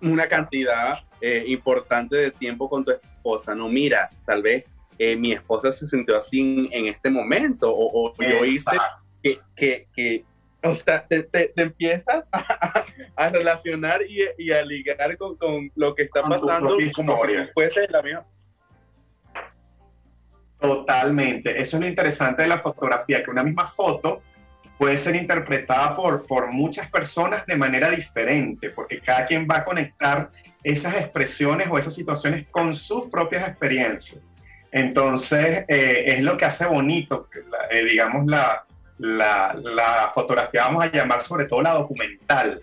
una 0.00 0.28
cantidad 0.28 1.00
eh, 1.20 1.44
importante 1.46 2.16
de 2.16 2.30
tiempo 2.30 2.68
con 2.68 2.84
tu 2.84 2.92
esposa, 2.92 3.54
¿no? 3.54 3.68
Mira, 3.68 4.10
tal 4.24 4.42
vez 4.42 4.64
eh, 4.98 5.16
mi 5.16 5.32
esposa 5.32 5.72
se 5.72 5.88
sintió 5.88 6.16
así 6.16 6.40
en, 6.40 6.68
en 6.72 6.86
este 6.94 7.10
momento, 7.10 7.70
o, 7.72 8.08
o 8.08 8.14
yo 8.18 8.44
hice 8.44 8.76
que, 9.22 9.40
que, 9.56 9.88
que, 9.94 10.24
o 10.62 10.74
sea, 10.74 11.06
te, 11.06 11.22
te, 11.24 11.48
te 11.48 11.62
empiezas 11.62 12.24
a, 12.32 12.84
a, 13.16 13.28
relacionar 13.30 14.00
y, 14.08 14.20
y, 14.38 14.52
a 14.52 14.62
ligar 14.62 15.16
con, 15.16 15.36
con 15.36 15.70
lo 15.74 15.94
que 15.94 16.02
está 16.04 16.22
con 16.22 16.30
pasando 16.30 16.76
como 16.94 17.26
si 17.26 17.34
fuese 17.54 17.88
la 17.88 18.02
misma 18.02 18.26
Totalmente. 20.60 21.60
Eso 21.60 21.76
es 21.76 21.80
lo 21.82 21.88
interesante 21.88 22.42
de 22.42 22.48
la 22.48 22.60
fotografía, 22.60 23.22
que 23.22 23.30
una 23.30 23.42
misma 23.42 23.66
foto 23.66 24.22
puede 24.78 24.96
ser 24.96 25.16
interpretada 25.16 25.96
por, 25.96 26.26
por 26.26 26.52
muchas 26.52 26.90
personas 26.90 27.46
de 27.46 27.56
manera 27.56 27.90
diferente, 27.90 28.70
porque 28.70 29.00
cada 29.00 29.26
quien 29.26 29.46
va 29.50 29.58
a 29.58 29.64
conectar 29.64 30.30
esas 30.62 30.94
expresiones 30.96 31.68
o 31.70 31.78
esas 31.78 31.94
situaciones 31.94 32.46
con 32.50 32.74
sus 32.74 33.08
propias 33.08 33.48
experiencias. 33.48 34.24
Entonces, 34.72 35.64
eh, 35.68 36.04
es 36.06 36.20
lo 36.20 36.36
que 36.36 36.44
hace 36.44 36.66
bonito, 36.66 37.28
eh, 37.70 37.84
digamos, 37.84 38.26
la, 38.26 38.64
la, 38.98 39.54
la, 39.62 40.10
fotografía, 40.14 40.64
vamos 40.64 40.84
a 40.84 40.90
llamar 40.90 41.20
sobre 41.20 41.46
todo 41.46 41.62
la 41.62 41.72
documental. 41.72 42.60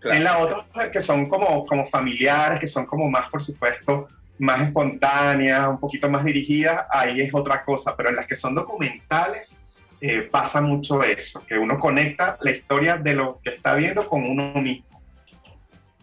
Claro. 0.00 0.16
En 0.16 0.24
la 0.24 0.38
otra, 0.38 0.90
que 0.90 1.00
son 1.00 1.28
como, 1.28 1.64
como 1.66 1.86
familiares, 1.86 2.60
que 2.60 2.66
son 2.66 2.86
como 2.86 3.10
más, 3.10 3.28
por 3.30 3.42
supuesto, 3.42 4.08
más 4.40 4.62
espontáneas, 4.62 5.68
un 5.68 5.78
poquito 5.78 6.08
más 6.08 6.24
dirigidas, 6.24 6.86
ahí 6.90 7.20
es 7.20 7.32
otra 7.34 7.62
cosa, 7.62 7.94
pero 7.96 8.08
en 8.08 8.16
las 8.16 8.26
que 8.26 8.34
son 8.34 8.54
documentales 8.54 9.58
eh, 10.00 10.22
pasa 10.22 10.62
mucho 10.62 11.02
eso, 11.02 11.44
que 11.46 11.58
uno 11.58 11.78
conecta 11.78 12.38
la 12.40 12.50
historia 12.50 12.96
de 12.96 13.14
lo 13.14 13.38
que 13.44 13.50
está 13.50 13.74
viendo 13.74 14.06
con 14.08 14.24
uno 14.24 14.54
mismo. 14.54 14.86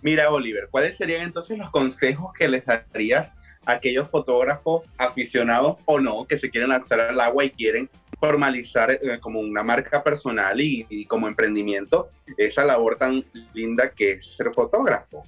Mira, 0.03 0.29
Oliver, 0.29 0.67
¿cuáles 0.69 0.97
serían 0.97 1.23
entonces 1.23 1.57
los 1.57 1.71
consejos 1.71 2.31
que 2.37 2.47
les 2.47 2.63
darías 2.63 3.33
a 3.65 3.73
aquellos 3.73 4.09
fotógrafos 4.09 4.83
aficionados 4.99 5.77
o 5.85 5.99
no 5.99 6.25
que 6.25 6.37
se 6.37 6.51
quieren 6.51 6.69
lanzar 6.69 7.01
al 7.01 7.19
agua 7.19 7.43
y 7.43 7.49
quieren 7.49 7.89
formalizar 8.19 8.91
eh, 8.91 9.19
como 9.19 9.39
una 9.39 9.63
marca 9.63 10.03
personal 10.03 10.61
y, 10.61 10.85
y 10.89 11.05
como 11.05 11.27
emprendimiento 11.27 12.07
esa 12.37 12.63
labor 12.63 12.97
tan 12.97 13.25
linda 13.53 13.89
que 13.89 14.11
es 14.11 14.37
ser 14.37 14.53
fotógrafo? 14.53 15.23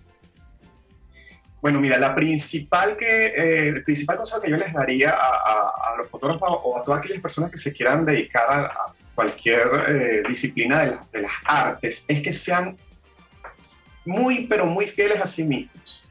Bueno, 1.62 1.80
mira, 1.82 1.98
la 1.98 2.16
principal 2.16 2.96
que, 2.96 3.26
eh, 3.26 3.68
el 3.68 3.84
principal 3.84 4.18
consejo 4.18 4.42
que 4.42 4.50
yo 4.50 4.58
les 4.58 4.74
daría 4.74 5.12
a, 5.12 5.16
a, 5.16 5.94
a, 5.94 5.98
los 5.98 6.08
fotógrafos 6.08 6.50
o 6.64 6.80
a 6.80 6.84
todas 6.84 7.00
aquellas 7.00 7.22
personas 7.22 7.52
que 7.52 7.58
se 7.58 7.74
quieran 7.74 8.06
dedicar 8.06 8.50
a, 8.50 8.66
a 8.68 8.96
cualquier 9.14 9.68
eh, 9.90 10.24
disciplina 10.26 10.80
de, 10.80 10.92
la, 10.92 11.06
de, 11.12 11.22
las 11.24 11.32
artes 11.44 12.06
es 12.08 12.22
que 12.22 12.32
sean 12.32 12.78
muy, 14.06 14.48
pero 14.48 14.66
muy 14.66 14.88
fieles 14.88 15.22
a 15.22 15.28
sí 15.28 15.44
mismos. 15.44 16.06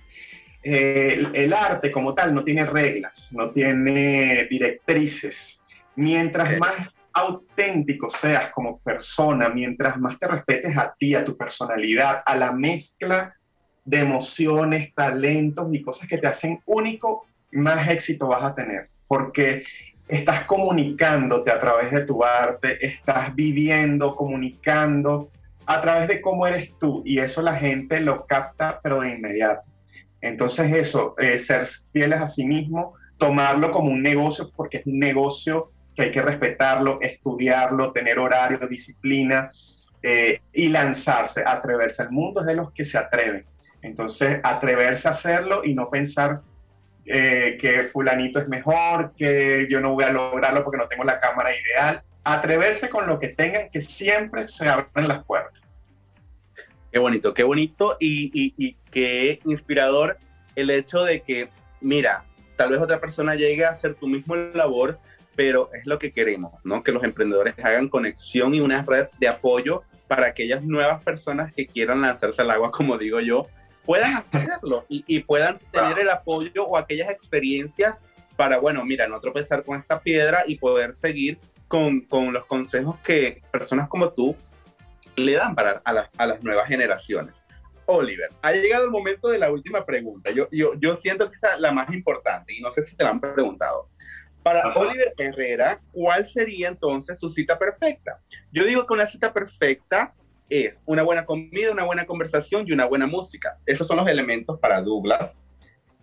Eh, 0.62 1.14
el, 1.16 1.34
el, 1.34 1.53
arte 1.55 1.90
como 1.90 2.14
tal 2.14 2.34
no 2.34 2.44
tiene 2.44 2.66
reglas, 2.66 3.30
no 3.32 3.51
tiene 3.51 4.46
directrices. 4.51 5.64
Mientras 5.96 6.59
más 6.59 7.03
auténtico 7.14 8.11
seas 8.11 8.51
como 8.51 8.78
persona, 8.80 9.49
mientras 9.49 9.99
más 9.99 10.18
te 10.18 10.28
respetes 10.28 10.76
a 10.76 10.94
ti, 10.94 11.14
a 11.14 11.24
tu 11.24 11.34
personalidad, 11.34 12.22
a 12.26 12.36
la 12.36 12.53
mezcla 12.53 13.38
de 13.89 14.01
emociones, 14.01 14.93
talentos 14.95 15.74
y 15.74 15.80
cosas 15.80 16.09
que 16.09 16.18
te 16.18 16.26
hacen 16.26 16.61
único, 16.66 17.24
más 17.53 17.89
éxito 17.89 18.28
vas 18.28 18.43
a 18.43 18.55
tener. 18.55 18.91
Porque 19.07 19.64
estás 20.07 20.45
comunicándote 20.45 21.51
a 21.51 21.59
través 21.59 21.91
de 21.91 22.05
tu 22.05 22.22
arte, 22.22 22.84
estás 22.84 23.34
viviendo, 23.34 24.14
comunicando 24.14 25.30
a 25.64 25.80
través 25.80 26.07
de 26.09 26.20
cómo 26.20 26.47
eres 26.47 26.76
tú 26.78 27.03
y 27.07 27.18
eso 27.18 27.41
la 27.41 27.55
gente 27.55 28.01
lo 28.01 28.26
capta 28.26 28.78
pero 28.82 29.01
de 29.01 29.12
inmediato. 29.12 29.70
Entonces 30.20 30.70
eso, 30.72 31.14
eh, 31.18 31.39
ser 31.39 31.64
fieles 31.64 32.20
a 32.20 32.26
sí 32.26 32.45
mismo, 32.45 32.93
tomarlo 33.16 33.72
como 33.72 33.91
un 33.91 34.03
negocio 34.03 34.51
porque 34.55 34.78
es 34.78 34.86
un 34.86 34.99
negocio 34.99 35.70
que 35.97 36.03
hay 36.03 36.11
que 36.12 36.20
respetarlo, 36.20 36.99
estudiarlo, 37.01 37.93
tener 37.93 38.18
horario, 38.18 38.59
disciplina 38.68 39.51
eh, 40.03 40.41
y 40.53 40.68
lanzarse, 40.68 41.43
atreverse. 41.47 42.03
El 42.03 42.11
mundo 42.11 42.43
es 42.43 42.47
de 42.47 42.55
los 42.55 42.70
que 42.72 42.84
se 42.84 42.99
atreven. 42.99 43.47
Entonces, 43.83 44.41
atreverse 44.43 45.09
a 45.09 45.12
hacerlo 45.12 45.62
y 45.64 45.74
no 45.74 45.91
pensar 45.91 46.41
eh, 47.11 47.57
que 47.59 47.85
fulanito 47.85 48.39
es 48.39 48.49
mejor, 48.49 49.14
que 49.16 49.66
yo 49.70 49.81
no 49.81 49.95
voy 49.95 50.05
a 50.05 50.11
lograrlo 50.11 50.62
porque 50.62 50.79
no 50.79 50.89
tengo 50.89 51.05
la 51.05 51.20
cámara 51.20 51.51
ideal. 51.57 52.03
Atreverse 52.24 52.91
con 52.91 53.07
lo 53.07 53.18
que 53.18 53.29
tengan, 53.29 53.70
que 53.70 53.81
siempre 53.81 54.47
se 54.47 54.68
abren 54.68 55.09
las 55.09 55.24
puertas. 55.24 55.62
Qué 56.93 56.99
bonito, 56.99 57.33
qué 57.33 57.45
bonito 57.45 57.97
y, 58.01 58.31
y, 58.35 58.76
qué 58.91 59.41
inspirador 59.45 60.18
el 60.57 60.70
hecho 60.70 61.05
de 61.05 61.20
que, 61.20 61.49
mira, 61.81 62.24
tal 62.57 62.70
vez 62.70 62.81
otra 62.81 62.99
persona 62.99 63.35
llegue 63.35 63.64
a 63.64 63.70
hacer 63.70 63.95
tu 63.95 64.07
mismo 64.07 64.35
labor, 64.37 64.99
pero 65.37 65.68
es 65.72 65.87
lo 65.87 65.99
que 65.99 66.12
queremos, 66.12 66.53
¿no? 66.64 66.83
Que 66.83 66.93
los 66.93 67.05
emprendedores 67.05 67.55
hagan 67.62 67.89
conexión 67.89 68.55
y 68.55 68.61
una 68.61 68.83
red 68.83 69.09
de 69.18 69.29
apoyo 69.29 69.83
para 70.09 70.26
aquellas 70.26 70.64
nuevas 70.64 71.03
personas 71.05 71.53
que 71.55 71.66
quieran 71.66 72.01
lanzarse 72.01 72.43
al 72.43 72.51
agua, 72.51 72.70
como 72.72 72.99
digo 72.99 73.20
yo, 73.20 73.47
puedan 73.89 74.16
hacerlo 74.16 74.84
y, 74.91 75.20
puedan 75.20 75.59
tener 75.72 75.99
el 76.01 76.11
apoyo 76.11 76.66
o 76.66 76.76
aquellas 76.76 77.09
experiencias 77.09 77.99
para, 78.36 78.59
bueno, 78.59 78.84
mira, 78.84 79.09
no 79.09 79.18
tropezar 79.18 79.64
con 79.64 79.80
esta 79.80 80.01
piedra 80.01 80.45
y 80.47 80.59
poder 80.59 80.95
seguir 80.95 81.39
con, 81.68 82.03
con 82.03 82.34
los 82.34 82.45
consejos 82.45 82.99
que 82.99 83.41
personas 83.51 83.89
como 83.89 84.12
tú 84.12 84.36
le 85.16 85.32
dan 85.32 85.55
para, 85.55 85.80
a, 85.86 86.07
a, 86.18 86.26
las 86.26 86.45
nuevas 86.45 86.68
generaciones. 86.68 87.43
Oliver, 87.86 88.28
ha 88.43 88.53
llegado 88.53 88.84
el 88.84 88.91
momento 88.91 89.30
de 89.30 89.39
la 89.39 89.51
última 89.51 89.86
pregunta. 89.86 90.32
Yo, 90.32 90.49
yo, 90.53 90.74
yo 90.74 90.99
siento 90.99 91.26
que 91.30 91.36
esta 91.36 91.55
es 91.55 91.61
la 91.61 91.72
más 91.72 91.91
importante 91.91 92.53
y 92.53 92.61
no 92.61 92.70
sé 92.72 92.82
si 92.82 92.95
te 92.95 93.05
la 93.05 93.11
han 93.11 93.20
preguntado. 93.20 93.89
Para 94.43 94.70
Oliver 94.74 95.14
Herrera, 95.16 95.80
¿cuál 95.93 96.28
sería 96.28 96.68
entonces 96.68 97.18
su 97.18 97.30
cita 97.30 97.59
perfecta? 97.59 98.20
Yo 98.53 98.64
digo 98.64 98.86
que 98.86 98.93
una 98.93 99.07
cita 99.07 99.32
perfecta 99.32 100.12
es 100.49 100.82
una 100.86 101.03
buena 101.03 101.24
comida, 101.24 101.72
una 101.72 101.84
buena 101.84 102.07
conversación 102.07 102.66
y 102.66 102.72
una 102.72 102.86
buena 102.86 103.07
música. 103.07 103.59
Esos 103.66 103.86
son 103.86 103.99
los 103.99 104.09
elementos 104.09 104.59
para 104.59 104.80
Douglas 104.80 105.36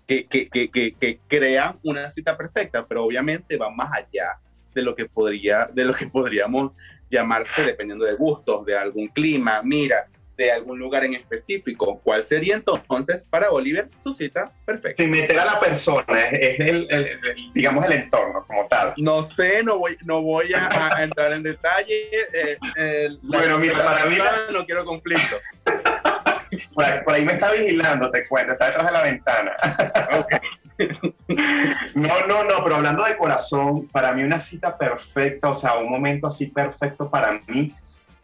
que, 0.07 0.25
que, 0.25 0.49
que, 0.49 0.69
que, 0.69 1.19
crean 1.27 1.79
una 1.83 2.11
cita 2.11 2.37
perfecta, 2.37 2.85
pero 2.85 3.03
obviamente 3.03 3.57
va 3.57 3.69
más 3.69 3.91
allá 3.93 4.39
de 4.73 4.81
lo 4.81 4.95
que 4.95 5.05
podría, 5.05 5.67
de 5.73 5.85
lo 5.85 5.93
que 5.93 6.07
podríamos 6.07 6.73
llamarse 7.09 7.63
dependiendo 7.63 8.05
de 8.05 8.13
gustos, 8.13 8.65
de 8.65 8.77
algún 8.77 9.07
clima. 9.07 9.61
Mira, 9.63 10.07
de 10.37 10.51
algún 10.51 10.79
lugar 10.79 11.03
en 11.05 11.15
específico. 11.15 11.99
¿Cuál 12.03 12.23
sería 12.23 12.55
entonces 12.55 13.25
para 13.29 13.51
Oliver 13.51 13.89
su 14.03 14.13
cita 14.13 14.51
perfecta? 14.65 15.01
Sin 15.01 15.11
meter 15.11 15.39
a 15.39 15.45
la 15.45 15.59
persona, 15.59 16.29
es 16.31 16.59
el, 16.59 16.87
digamos 17.53 17.85
el 17.85 17.93
entorno 17.93 18.43
como 18.45 18.67
tal. 18.67 18.93
No 18.97 19.23
sé, 19.23 19.63
no 19.63 19.79
voy, 19.79 19.97
no 20.03 20.21
voy 20.21 20.53
a, 20.53 20.95
entrar 21.03 21.33
en 21.33 21.43
detalle. 21.43 22.09
Eh, 22.77 23.09
bueno, 23.23 23.57
mira, 23.57 23.83
para 23.83 24.05
mí 24.05 24.17
no 24.53 24.65
quiero 24.65 24.85
conflicto. 24.85 25.37
Por 26.73 27.13
ahí, 27.13 27.25
me 27.25 27.33
está 27.33 27.51
vigilando, 27.51 28.11
te 28.11 28.27
cuento, 28.27 28.53
está 28.53 28.67
detrás 28.67 28.85
de 28.85 28.91
la 28.91 29.03
ventana. 29.03 29.51
No, 31.95 32.27
no, 32.27 32.43
no, 32.43 32.61
pero 32.63 32.75
hablando 32.75 33.05
de 33.05 33.15
corazón, 33.15 33.87
para 33.87 34.11
mí 34.11 34.23
una 34.23 34.41
cita 34.41 34.77
perfecta, 34.77 35.49
o 35.49 35.53
sea, 35.53 35.77
un 35.77 35.89
momento 35.89 36.27
así 36.27 36.47
perfecto 36.47 37.09
para 37.09 37.39
mí, 37.47 37.73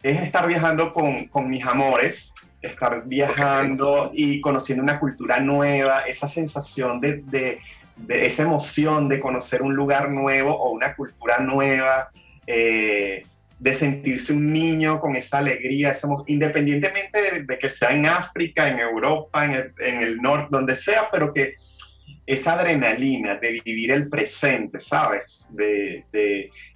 es 0.02 0.20
estar 0.20 0.46
viajando 0.46 0.92
con, 0.92 1.26
con 1.26 1.48
mis 1.48 1.64
amores, 1.64 2.34
estar 2.60 3.04
viajando 3.06 4.10
y 4.12 4.40
conociendo 4.40 4.82
una 4.82 4.98
cultura 4.98 5.40
nueva, 5.40 6.02
esa 6.02 6.28
sensación 6.28 7.00
de, 7.00 7.22
de, 7.26 7.58
de, 7.96 8.26
esa 8.26 8.42
emoción 8.42 9.08
de 9.08 9.20
conocer 9.20 9.62
un 9.62 9.74
lugar 9.74 10.10
nuevo 10.10 10.54
o 10.54 10.70
una 10.70 10.94
cultura 10.94 11.38
nueva, 11.38 12.10
eh, 12.46 13.24
de 13.58 13.72
sentirse 13.72 14.32
un 14.32 14.52
niño 14.52 14.98
con 14.98 15.14
esa 15.14 15.38
alegría, 15.38 15.90
esa 15.92 16.08
independientemente 16.26 17.44
de, 17.44 17.58
que 17.58 17.68
sea 17.68 17.92
en 17.92 18.06
África, 18.06 18.68
en 18.68 18.80
Europa, 18.80 19.44
en 19.44 19.52
el, 19.52 19.72
en 19.78 20.02
el 20.02 20.16
norte, 20.16 20.48
donde 20.50 20.74
sea, 20.74 21.08
pero 21.12 21.32
que 21.32 21.54
esa 22.26 22.54
adrenalina 22.54 23.36
de 23.36 23.60
vivir 23.64 23.92
el 23.92 24.08
presente, 24.08 24.80
¿sabes? 24.80 25.48
De, 25.52 26.04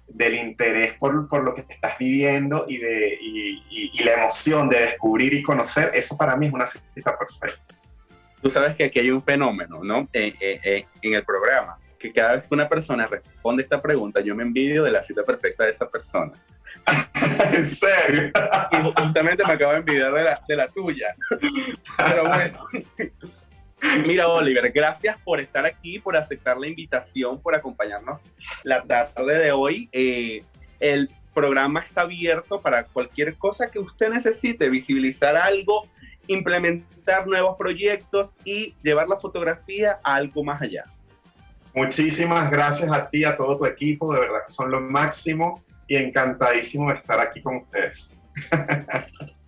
del 0.07 0.35
interés 0.35 0.93
por, 0.93 1.27
por, 1.27 1.43
lo 1.43 1.53
que 1.53 1.63
te 1.63 1.73
estás 1.73 1.97
viviendo 1.97 2.65
y, 2.67 2.77
de, 2.77 3.17
y, 3.19 4.03
la 4.03 4.13
emoción 4.13 4.69
de 4.69 4.79
descubrir 4.79 5.33
y 5.33 5.43
conocer, 5.43 5.91
eso 5.93 6.17
para 6.17 6.35
mí 6.35 6.47
es 6.47 6.53
una 6.53 6.65
cita 6.65 7.17
perfecta. 7.17 7.75
Tú 8.41 8.49
sabes 8.49 8.75
que 8.75 8.85
aquí 8.85 8.99
hay 8.99 9.11
un 9.11 9.21
fenómeno, 9.21 9.83
¿no? 9.83 10.07
en 10.13 10.85
el 11.01 11.25
programa, 11.25 11.77
que 11.99 12.13
cada 12.13 12.35
vez 12.35 12.47
que 12.47 12.53
una 12.53 12.69
persona 12.69 13.07
responde 13.07 13.63
esta 13.63 13.81
pregunta, 13.81 14.21
yo 14.21 14.35
me 14.35 14.43
envidio 14.43 14.83
de 14.83 14.91
la 14.91 15.03
cita 15.03 15.23
perfecta 15.23 15.65
de 15.65 15.71
esa 15.71 15.89
persona. 15.89 16.33
¿En 17.53 17.65
serio? 17.65 18.31
Y 18.71 18.75
justamente 18.83 19.43
me 19.45 19.53
acabo 19.53 19.71
de 19.73 19.79
envidiar 19.79 20.13
de 20.13 20.23
la, 20.23 20.41
de 20.47 20.55
la 20.55 20.67
tuya. 20.67 21.15
Pero 21.97 22.27
bueno. 22.27 22.67
Mira, 24.05 24.27
Oliver, 24.27 24.71
gracias 24.71 25.17
por 25.23 25.39
estar 25.39 25.65
aquí, 25.65 25.99
por 25.99 26.15
aceptar 26.17 26.57
la 26.57 26.67
invitación, 26.67 27.39
por 27.39 27.55
acompañarnos 27.55 28.19
la 28.63 28.83
tarde 28.83 29.39
de 29.39 29.51
hoy. 29.51 29.89
Eh, 29.91 30.43
el 30.79 31.09
programa 31.33 31.81
está 31.81 32.01
abierto 32.01 32.59
para 32.59 32.85
cualquier 32.85 33.35
cosa 33.35 33.67
que 33.67 33.79
usted 33.79 34.09
necesite, 34.09 34.69
visibilizar 34.69 35.35
algo, 35.35 35.87
implementar 36.27 37.27
nuevos 37.27 37.55
proyectos 37.57 38.33
y 38.43 38.73
llevar 38.81 39.07
la 39.07 39.17
fotografía 39.17 39.99
a 40.03 40.15
algo 40.15 40.43
más 40.43 40.61
allá. 40.61 40.83
Muchísimas 41.75 42.49
gracias 42.49 42.91
a 42.91 43.07
ti, 43.09 43.23
a 43.23 43.37
todo 43.37 43.59
tu 43.59 43.65
equipo, 43.67 44.11
de 44.11 44.21
verdad 44.21 44.39
que 44.47 44.53
son 44.53 44.71
lo 44.71 44.81
máximo 44.81 45.63
y 45.87 45.95
encantadísimo 45.95 46.89
de 46.89 46.95
estar 46.95 47.19
aquí 47.19 47.41
con 47.41 47.57
ustedes. 47.57 48.19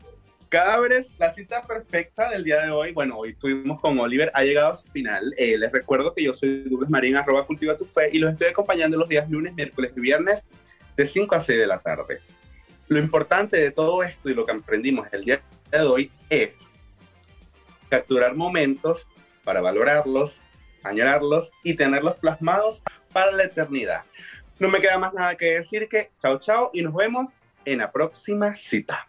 Cadáveres, 0.50 1.08
la 1.20 1.32
cita 1.32 1.62
perfecta 1.62 2.32
del 2.32 2.44
día 2.44 2.64
de 2.64 2.72
hoy. 2.72 2.92
Bueno, 2.92 3.18
hoy 3.18 3.30
estuvimos 3.30 3.80
con 3.80 4.00
Oliver, 4.00 4.32
ha 4.34 4.42
llegado 4.42 4.72
a 4.72 4.76
su 4.76 4.88
final. 4.88 5.32
Eh, 5.38 5.56
les 5.60 5.72
recuerdo 5.72 6.12
que 6.16 6.24
yo 6.24 6.34
soy 6.34 6.64
Douglas 6.64 6.90
Marín, 6.90 7.16
arroba 7.16 7.46
cultiva 7.46 7.78
tu 7.78 7.86
fe, 7.86 8.10
y 8.12 8.18
los 8.18 8.32
estoy 8.32 8.48
acompañando 8.48 8.98
los 8.98 9.08
días 9.08 9.30
lunes, 9.30 9.54
miércoles 9.54 9.92
y 9.96 10.00
viernes 10.00 10.50
de 10.98 11.06
5 11.06 11.36
a 11.36 11.42
6 11.42 11.60
de 11.60 11.68
la 11.68 11.78
tarde. 11.78 12.20
Lo 12.88 12.98
importante 12.98 13.58
de 13.58 13.70
todo 13.70 14.02
esto 14.02 14.28
y 14.28 14.34
lo 14.34 14.44
que 14.44 14.54
aprendimos 14.54 15.08
el 15.12 15.24
día 15.24 15.40
de 15.70 15.82
hoy 15.82 16.12
es 16.32 16.68
capturar 17.88 18.36
momentos 18.36 19.06
para 19.44 19.62
valorarlos, 19.62 20.42
añorarlos 20.84 21.52
y 21.64 21.76
tenerlos 21.76 22.16
plasmados 22.16 22.82
para 23.14 23.32
la 23.34 23.44
eternidad. 23.44 24.02
No 24.58 24.68
me 24.68 24.82
queda 24.82 24.98
más 24.98 25.14
nada 25.14 25.36
que 25.36 25.60
decir 25.60 25.88
que 25.88 26.10
chao 26.20 26.40
chao 26.40 26.72
y 26.74 26.82
nos 26.82 26.96
vemos 26.96 27.34
en 27.66 27.78
la 27.78 27.92
próxima 27.92 28.56
cita. 28.56 29.09